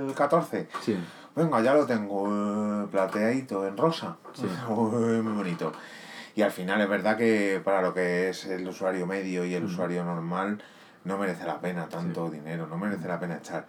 [0.06, 0.68] el 14.
[0.80, 0.96] Sí.
[1.36, 4.16] Venga, ya lo tengo eh, plateadito en rosa.
[4.32, 4.46] Sí.
[4.68, 5.72] Uy, Muy bonito.
[6.34, 9.64] Y al final es verdad que para lo que es el usuario medio y el
[9.64, 10.62] usuario normal
[11.04, 13.66] no merece la pena tanto dinero, no merece la pena echar.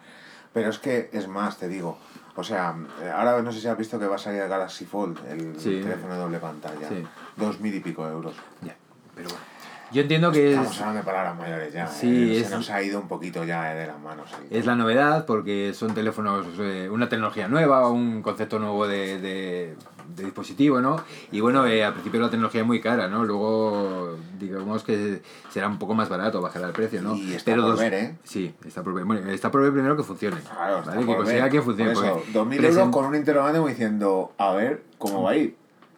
[0.53, 1.97] Pero es que es más, te digo.
[2.35, 4.85] O sea, eh, ahora no sé si has visto que va a salir el Galaxy
[4.85, 5.81] Fold, el Sí.
[5.83, 6.87] teléfono de doble pantalla.
[6.87, 7.03] Sí.
[7.35, 8.33] Dos mil y pico euros.
[8.61, 8.75] Ya,
[9.15, 9.43] pero bueno.
[9.91, 11.85] Yo entiendo que Estamos es, hablando de palabras mayores ya.
[11.87, 12.39] Sí, ¿eh?
[12.39, 14.29] es- Se nos ha ido un poquito ya de las manos.
[14.49, 19.75] es la novedad porque son teléfonos, eh, una tecnología nueva, un concepto nuevo de, de-
[20.15, 20.97] de dispositivo, ¿no?
[21.31, 23.23] Y bueno, eh, al principio la tecnología es muy cara, ¿no?
[23.25, 27.15] Luego, digamos que será un poco más barato, bajará el precio, ¿no?
[27.15, 28.15] Y está por ver, ¿eh?
[28.23, 29.05] Sí, está por ver.
[29.05, 30.37] Bueno, está por ver primero que funcione.
[30.41, 31.05] Claro, ¿vale?
[31.05, 31.93] Que consiga que funcione.
[31.93, 35.35] Por eso, porque 2.000 present- euros con un interrogante diciendo, a ver cómo va a
[35.37, 35.55] ir.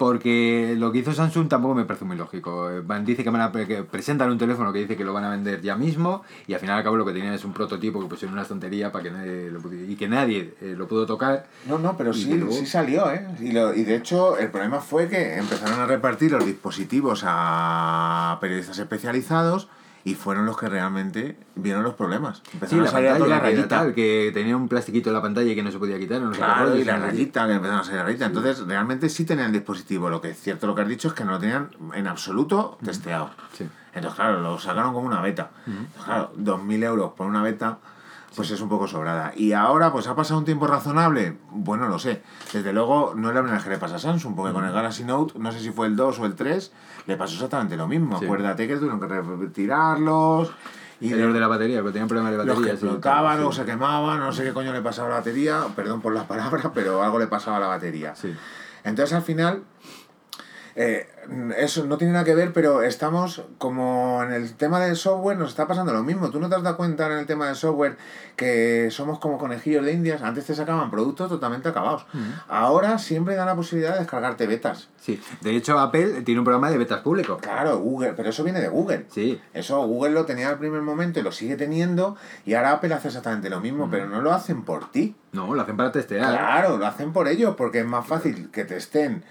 [0.07, 2.69] Porque lo que hizo Samsung tampoco me parece muy lógico.
[2.69, 5.23] Eh, Van, dice que, van a, que presentan un teléfono que dice que lo van
[5.23, 8.01] a vender ya mismo y al final al cabo lo que tenían es un prototipo
[8.01, 11.05] que pusieron una tontería para que nadie lo pudiera, y que nadie eh, lo pudo
[11.05, 11.45] tocar.
[11.69, 13.25] No, no, pero sí, luego- sí salió, ¿eh?
[13.39, 18.37] Y, lo- y de hecho, el problema fue que empezaron a repartir los dispositivos a
[18.41, 19.69] periodistas especializados
[20.05, 22.41] y fueron los que realmente vieron los problemas.
[22.43, 25.13] Sí, Empezaron la a salir a pantalla la que, tal, que tenía un plastiquito en
[25.15, 26.21] la pantalla y que no se podía quitar.
[26.21, 28.25] No Claro, y la sí, rayita, que empezaron a salir rayita.
[28.25, 30.09] Entonces, realmente sí tenían el dispositivo.
[30.09, 32.77] Lo que es cierto lo que has dicho es que no lo tenían en absoluto
[32.83, 33.29] testeado.
[33.53, 33.65] Sí.
[33.93, 35.51] Entonces, claro, lo sacaron como una beta.
[35.65, 37.77] Entonces, claro, 2.000 euros por una beta,
[38.35, 39.33] pues es un poco sobrada.
[39.35, 41.37] Y ahora, pues ha pasado un tiempo razonable.
[41.51, 42.21] Bueno, lo sé.
[42.51, 44.71] Desde luego, no es la primera vez que le pasa a Samsung, porque con el
[44.71, 46.71] Galaxy Note, no sé si fue el 2 o el 3,
[47.07, 48.17] le pasó exactamente lo mismo.
[48.19, 48.25] Sí.
[48.25, 50.51] Acuérdate que tuvieron que retirarlos.
[50.99, 52.71] Y El de la batería, porque tenían problemas de los batería.
[52.71, 53.43] que sí, explotaban sí.
[53.43, 56.23] o se quemaban, no sé qué coño le pasaba a la batería, perdón por las
[56.25, 58.15] palabras, pero algo le pasaba a la batería.
[58.15, 58.33] Sí.
[58.85, 59.63] Entonces al final,
[60.75, 61.07] eh,
[61.57, 65.49] eso no tiene nada que ver, pero estamos como en el tema del software, nos
[65.49, 66.29] está pasando lo mismo.
[66.29, 67.97] Tú no te has dado cuenta en el tema del software
[68.35, 70.21] que somos como conejillos de indias.
[70.21, 72.05] Antes te sacaban productos totalmente acabados.
[72.47, 74.89] Ahora siempre dan la posibilidad de descargarte betas.
[74.99, 75.21] Sí.
[75.41, 77.37] De hecho, Apple tiene un programa de betas público.
[77.37, 79.05] Claro, Google, pero eso viene de Google.
[79.09, 79.39] Sí.
[79.53, 82.15] Eso Google lo tenía al primer momento y lo sigue teniendo
[82.45, 85.15] y ahora Apple hace exactamente lo mismo, pero no lo hacen por ti.
[85.31, 86.29] No, lo hacen para testear.
[86.29, 89.23] Claro, lo hacen por ellos porque es más fácil que te estén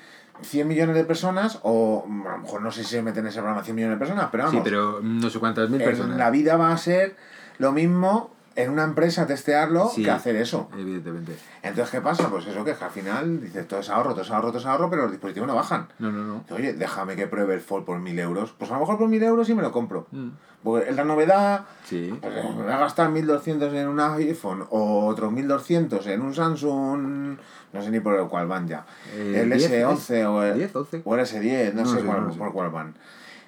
[0.43, 3.29] 100 millones de personas o mm, a lo mejor no sé si se meten en
[3.29, 6.13] ese programa 100 millones de personas, pero vamos, Sí, pero no sé cuántas mil personas.
[6.13, 7.17] en la vida va a ser
[7.59, 10.03] lo mismo en una empresa testearlo Sí.
[10.05, 10.69] que hacer eso.
[10.77, 11.37] Evidentemente.
[11.63, 12.29] Entonces, ¿qué pasa?
[12.29, 14.59] Pues eso que, es que al final dices todo es ahorro, todo es ahorro, todo
[14.59, 15.89] es ahorro, pero los dispositivos no bajan.
[15.99, 16.45] No, no, no.
[16.55, 18.55] Oye, déjame que pruebe el Fold por 1000 euros.
[18.59, 20.07] Pues a lo mejor por 1000 euros sí me lo compro.
[20.11, 20.29] Mm.
[20.63, 22.17] Porque es la novedad, Sí.
[22.21, 26.35] pues, eh, me voy a gastar 1200 en un iPhone o otros 1200 en un
[26.35, 27.37] Samsung,
[27.73, 28.85] no sé ni por el cual van ya.
[29.13, 31.03] Eh, el 10, S11 o el, 10, 11.
[31.05, 32.39] o el S10, no, No sé, sé, cuál- no sé.
[32.39, 32.95] por cuál van.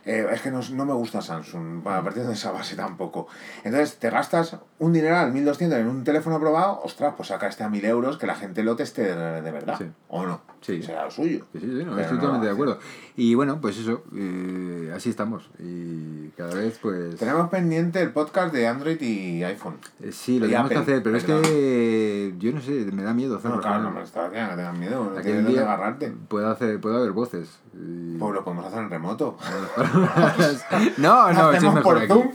[0.07, 3.27] Eh, es que no, no me gusta Samsung, a partir de esa base tampoco.
[3.63, 7.69] Entonces, te gastas un dineral, 1200 en un teléfono probado, ostras, pues saca este a
[7.69, 9.77] 1000 euros que la gente lo teste de, de verdad.
[9.79, 9.87] Sí.
[10.09, 10.41] ¿O no?
[10.61, 10.83] Sí.
[10.83, 11.45] Será lo suyo.
[11.53, 12.79] Sí, sí, sí, no, Pero estoy no totalmente de acuerdo.
[13.17, 15.49] Y bueno, pues eso, eh, así estamos.
[15.61, 17.17] Y cada vez, pues.
[17.17, 19.77] Tenemos pendiente el podcast de Android y iPhone.
[20.03, 23.15] eh, sí, lo y tenemos que hacer, pero es que yo no sé, me da
[23.15, 23.57] miedo hacerlo.
[23.57, 23.91] No, claro, ¿no?
[23.93, 26.13] me está bien, que tengas miedo, no tienes dónde agarrarte.
[26.29, 27.61] puede, hacer, puede haber voces.
[27.75, 29.37] y- Pues lo podemos hacer en remoto.
[30.99, 32.09] no, no, sí es mejor por aquí.
[32.09, 32.31] Zoom.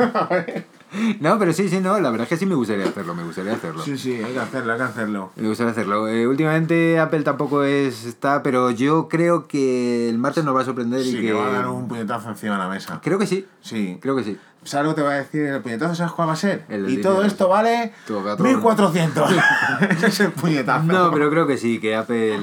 [0.14, 0.64] A ver.
[1.20, 3.52] No, pero sí, sí, no, la verdad es que sí me gustaría hacerlo, me gustaría
[3.54, 3.82] hacerlo.
[3.82, 5.32] Sí, sí, hay que hacerlo, hay que hacerlo.
[5.36, 6.08] Me gustaría hacerlo.
[6.08, 10.64] Eh, últimamente Apple tampoco es está, pero yo creo que el martes nos va a
[10.64, 13.00] sorprender Sí, y que que va a dar un puñetazo encima de la mesa.
[13.02, 13.98] creo que sí, Sí.
[14.00, 14.38] creo que sí.
[14.64, 15.94] ¿Sabes lo que te va a decir el puñetazo?
[15.96, 16.64] ¿Sabes cuál va a ser?
[16.68, 18.44] El y todo esto vale Todo gato.
[18.44, 19.30] 1400.
[19.90, 20.84] Ese es el puñetazo.
[20.84, 22.34] No, pero creo que sí, que Apple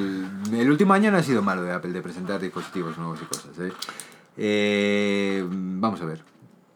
[0.51, 3.51] el último año no ha sido malo de Apple de presentar dispositivos nuevos y cosas.
[3.59, 3.71] ¿eh?
[4.37, 6.21] Eh, vamos a ver.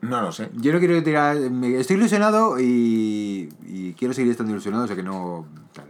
[0.03, 0.49] No lo sé.
[0.53, 1.37] Yo no quiero tirar.
[1.37, 5.45] Estoy ilusionado y, y quiero seguir estando ilusionado, o sea que no.
[5.73, 5.85] tal.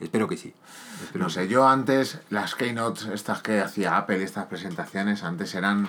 [0.00, 0.54] Espero que sí.
[1.02, 5.54] Espero No que sé, yo antes, las keynotes estas que hacía Apple, estas presentaciones, antes
[5.54, 5.88] eran,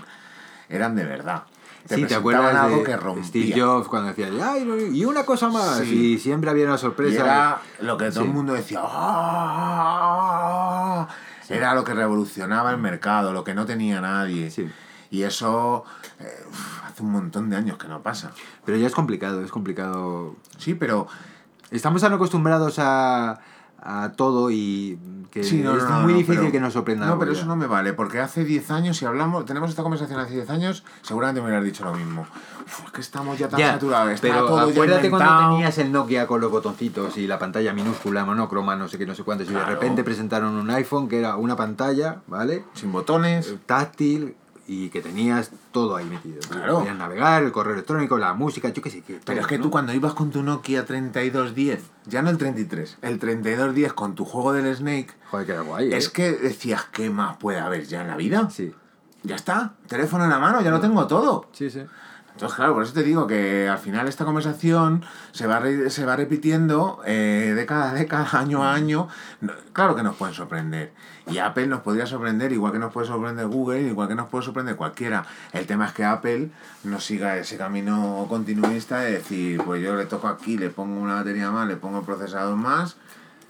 [0.69, 1.43] eran de verdad.
[1.89, 3.23] sí, ¿te acuerdas algo de que rompía.
[3.25, 5.77] Steve Jobs cuando decía, "Ay, y una cosa más?
[5.79, 6.13] Sí.
[6.13, 7.23] Y siempre había una Y sorpresa.
[7.23, 8.27] era lo que todo Sí.
[8.27, 8.79] el mundo decía.
[10.01, 11.07] "Ah".
[11.49, 14.51] Era lo que revolucionaba el mercado, lo que no tenía nadie.
[14.51, 14.67] Sí.
[15.09, 15.83] Y eso
[16.19, 16.43] eh,
[16.85, 18.31] hace un montón de años que no pasa.
[18.65, 20.35] Pero ya es complicado, es complicado.
[20.57, 21.07] Sí, pero
[21.69, 23.41] Estamos tan acostumbrados a,
[23.81, 24.97] a todo y
[25.31, 27.05] que Sí, no, es no, no, muy difícil pero- que nos sorprenda.
[27.07, 27.39] No, pero ya.
[27.39, 30.49] eso no me vale, porque hace 10 años, si hablamos, tenemos esta conversación hace 10
[30.49, 32.21] años, seguramente me hubieras dicho lo mismo.
[32.65, 35.77] Uf, es que estamos ya tan Ya, saturados, está pero todo ya acuérdate cuando tenías
[35.77, 39.23] el Nokia con los botoncitos y la pantalla minúscula, monocroma, no sé qué, no sé
[39.23, 42.63] cuántos, y de repente presentaron un iPhone que era una pantalla, ¿vale?
[42.75, 43.55] Sin botones.
[43.65, 44.37] Táctil
[44.67, 46.39] y que tenías todo ahí metido.
[46.49, 46.79] Claro.
[46.79, 49.01] Podías navegar, el correo electrónico, la música, yo qué sé.
[49.01, 49.63] Que Pero todo, es que ¿no?
[49.63, 54.25] tú cuando ibas con tu Nokia 3210, ya no el 33, el 3210 con tu
[54.25, 55.97] juego del Snake, Joder, que era guay, ¿eh?
[55.97, 58.49] es que decías, ¿qué más puede haber ya en la vida?
[58.49, 58.73] Sí,
[59.23, 61.49] Ya está, teléfono en la mano, ya lo tengo todo.
[61.53, 61.81] sí, sí.
[62.37, 66.05] Entonces, claro, por eso te digo que al final esta conversación se va, re- se
[66.05, 69.07] va repitiendo eh, década a década, año a año.
[69.41, 70.93] No- Claro que nos pueden sorprender.
[71.25, 74.45] Y Apple nos podría sorprender, igual que nos puede sorprender Google, igual que nos puede
[74.45, 75.25] sorprender cualquiera.
[75.51, 76.49] El tema es que Apple
[76.83, 81.15] no siga ese camino continuista de decir, pues yo le toco aquí, le pongo una
[81.15, 82.97] batería más, le pongo el procesador más,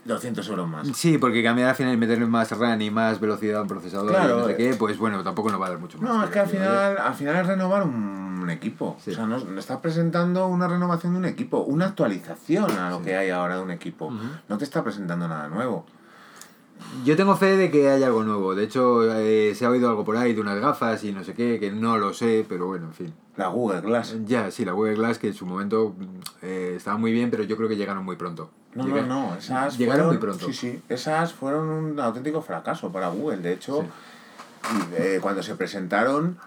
[0.06, 0.88] 200 euros más.
[0.94, 4.08] Sí, porque cambiar al final y meterle más RAM y más velocidad a un procesador
[4.10, 4.56] Claro, y no sé eh.
[4.56, 6.10] qué, pues bueno, tampoco nos va a dar mucho más.
[6.10, 8.96] No, es que al final, al final es renovar un equipo.
[9.02, 9.10] Sí.
[9.12, 13.02] O sea, no, no estás presentando una renovación de un equipo, una actualización a lo
[13.02, 14.12] que hay ahora de un equipo.
[14.48, 15.86] No te está presentando nada nuevo.
[17.04, 18.54] Yo tengo fe de que hay algo nuevo.
[18.54, 21.34] De hecho, eh, se ha oído algo por ahí de unas gafas y no sé
[21.34, 23.14] qué, que no lo sé, pero bueno, en fin.
[23.36, 24.16] La Google Glass.
[24.26, 26.04] Ya, sí, la Google Glass, que en su momento mm,
[26.42, 28.50] eh, estaba muy bien, pero yo creo que llegaron muy pronto.
[28.74, 30.46] No, Llega- no, no, esas Llegaron fueron, muy pronto.
[30.46, 33.38] Sí, sí, esas fueron un auténtico fracaso para Google.
[33.38, 36.38] De hecho, y, eh, cuando se presentaron,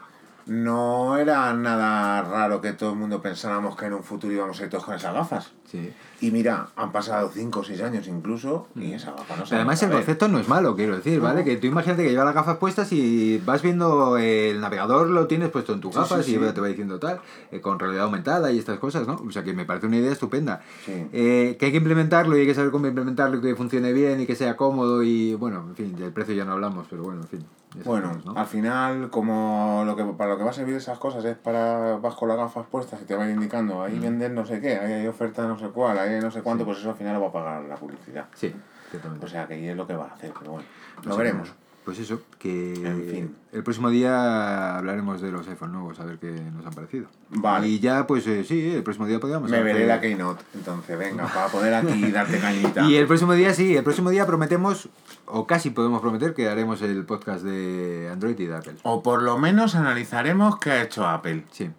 [0.51, 4.63] no era nada raro que todo el mundo pensáramos que en un futuro íbamos a
[4.63, 5.53] ir todos con esas gafas.
[5.65, 5.93] Sí.
[6.19, 9.81] Y mira, han pasado 5 o 6 años incluso, y esa gafa no se además
[9.81, 11.45] el concepto no es malo, quiero decir, ¿vale?
[11.45, 15.49] Que tú imagínate que llevas las gafas puestas y vas viendo el navegador, lo tienes
[15.51, 17.21] puesto en tus Sí, gafas sí, y te va diciendo tal,
[17.51, 19.21] eh, con realidad aumentada y estas cosas, ¿no?
[19.25, 20.61] O sea que me parece una idea estupenda.
[20.85, 24.19] Eh, que hay que implementarlo y hay que saber cómo implementarlo y que funcione bien
[24.19, 27.21] y que sea cómodo y bueno, en fin, del precio ya no hablamos, pero bueno,
[27.21, 27.45] en fin.
[27.85, 31.37] Bueno, al final, como lo que para lo que va a servir esas cosas es
[31.37, 34.45] para vas con las gafas puestas y te va a ir indicando, ahí venden no
[34.45, 36.89] sé qué, ahí hay oferta no sé cuál, ahí hay no sé cuánto, pues eso
[36.89, 38.25] al final lo va a pagar la publicidad.
[38.35, 38.53] Sí,
[38.89, 39.25] ciertamente.
[39.25, 40.67] O sea que ahí es lo que va a hacer, pero bueno,
[41.03, 41.53] lo veremos.
[41.83, 43.35] Pues eso, que En fin.
[43.51, 47.07] el próximo día hablaremos de los iPhone nuevos, a ver qué nos han parecido.
[47.29, 47.67] Vale.
[47.67, 51.25] Y ya, pues eh, sí, el próximo día podríamos Me veré la Keynote, entonces venga,
[51.25, 52.85] para poder aquí darte cañita.
[52.87, 54.89] Y el próximo día sí, el próximo día prometemos,
[55.25, 58.75] o casi podemos prometer, que haremos el podcast de Android y de Apple.
[58.83, 61.45] O por lo menos analizaremos qué ha hecho Apple.
[61.51, 61.71] Sí,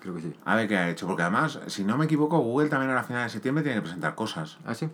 [0.00, 0.32] creo que sí.
[0.44, 3.02] A ver qué ha hecho, porque además, si no me equivoco, Google también a la
[3.02, 4.58] final de septiembre tiene que presentar cosas.
[4.64, 4.88] ¿Ah, sí?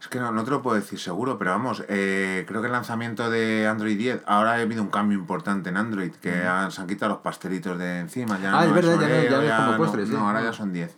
[0.00, 2.72] Es que no, no te lo puedo decir seguro, pero vamos, eh, creo que el
[2.72, 6.80] lanzamiento de Android 10, ahora ha habido un cambio importante en Android, que han- se
[6.80, 8.38] han quitado los pastelitos de encima.
[8.40, 10.38] Ya Ah, es verdad, ya no- Oreo, ya no es como no- postres, No, ahora
[10.38, 10.44] Ah.
[10.44, 10.96] ya son 10.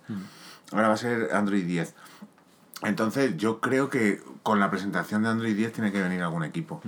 [0.72, 1.94] Ahora va a ser Android 10.
[2.82, 6.80] Entonces, yo creo que con la presentación de Android 10 tiene que venir algún equipo,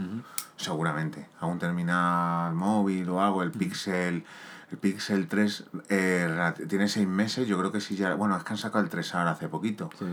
[0.57, 1.27] seguramente.
[1.41, 4.25] Algún terminal móvil o algo, el Pixel.
[4.71, 8.15] El Pixel 3 eh, tiene 6 meses, yo creo que sí ya.
[8.15, 9.91] Bueno, es que han sacado el 3 ahora hace poquito.
[9.99, 10.07] Sí.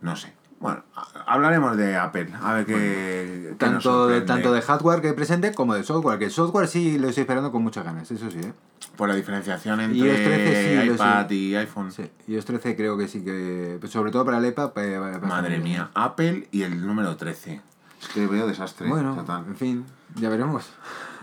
[0.00, 0.34] No sé.
[0.58, 0.82] Bueno,
[1.26, 3.54] hablaremos de Apple, a ver qué.
[3.58, 7.08] Tanto de, tanto de hardware que presente como de software, que el software sí lo
[7.08, 8.52] estoy esperando con muchas ganas, eso sí, ¿eh?
[8.96, 11.92] Por la diferenciación iOS 13 entre sí, lo iPad y iPhone.
[11.92, 15.58] Sí, iOS 13 creo que sí que, pues sobre todo para el iPad, estar Madre
[15.58, 17.60] mía, Apple y el número 13.
[18.00, 18.88] Es que veo desastre.
[18.88, 19.84] Bueno, en fin,
[20.14, 20.70] ya veremos.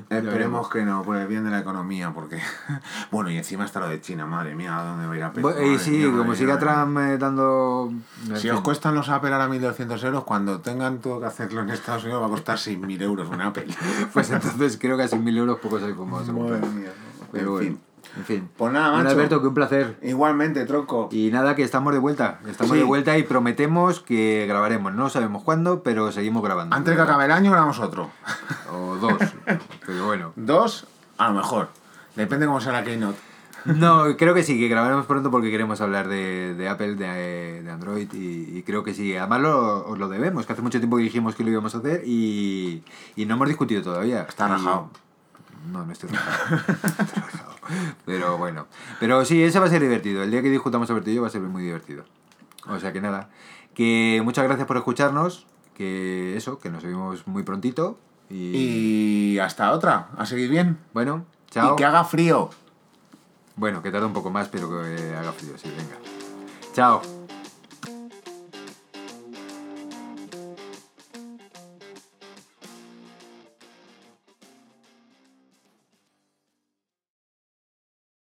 [0.09, 2.39] Esperemos que no, por el bien de la economía, porque.
[3.11, 5.43] bueno, y encima está lo de China, madre mía, ¿a dónde va a ir Apple?
[5.43, 6.65] Bu- y Madre sí, mía, madre como siga madre.
[6.67, 7.93] Trump eh, dando...
[8.35, 8.51] Si fin.
[8.51, 12.21] os cuestan los Apple ahora 1.200 euros, cuando tengan todo que hacerlo en Estados Unidos
[12.21, 13.67] va a costar 6.000 euros un Apple.
[14.13, 16.23] Pues entonces creo que a 6.000 euros pocos a comprar.
[16.31, 16.91] Madre mía.
[17.31, 17.79] Pero en bueno, fin.
[18.18, 18.49] En fin.
[18.57, 19.16] Pues nada, Bueno, macho.
[19.16, 19.97] Alberto, que un placer.
[20.01, 21.09] Igualmente, tronco.
[21.11, 22.39] Y nada, que estamos de vuelta.
[22.47, 22.78] Estamos Sí.
[22.80, 24.93] de vuelta y prometemos que grabaremos.
[24.93, 26.76] No sabemos cuándo, pero seguimos grabando.
[26.76, 28.09] Antes de que acabe el año, grabamos otro.
[28.72, 29.18] O dos.
[29.86, 30.34] pero bueno.
[30.36, 30.88] Dos,
[31.18, 31.70] a lo mejor.
[32.16, 33.18] Depende cómo sea la Keynote.
[33.66, 37.72] No, creo que sí, que grabaremos pronto porque queremos hablar de, de Apple, de, de
[37.72, 39.16] Android y, y creo que sí.
[39.16, 41.78] Además lo, os lo debemos, que hace mucho tiempo que dijimos que lo íbamos a
[41.78, 42.84] hacer y,
[43.16, 44.24] y no hemos discutido todavía.
[44.28, 44.89] Está rajado.
[45.72, 46.66] No, no estoy rajado.
[48.05, 48.68] Pero bueno.
[48.99, 50.24] Pero sí, ese va a ser divertido.
[50.24, 52.03] El día que discutamos sobre ello va a ser muy divertido.
[52.68, 53.30] O sea que nada.
[53.74, 55.47] Que muchas gracias por escucharnos.
[55.76, 57.97] Que eso, que nos vemos muy prontito.
[58.30, 60.09] Y, Y hasta otra.
[60.18, 60.78] A seguir bien.
[60.93, 61.74] bueno, chao.
[61.74, 62.49] Y que haga frío.
[63.55, 65.97] Bueno, que tarda un poco más, pero que haga frío, sí, venga.
[66.74, 67.22] Chao.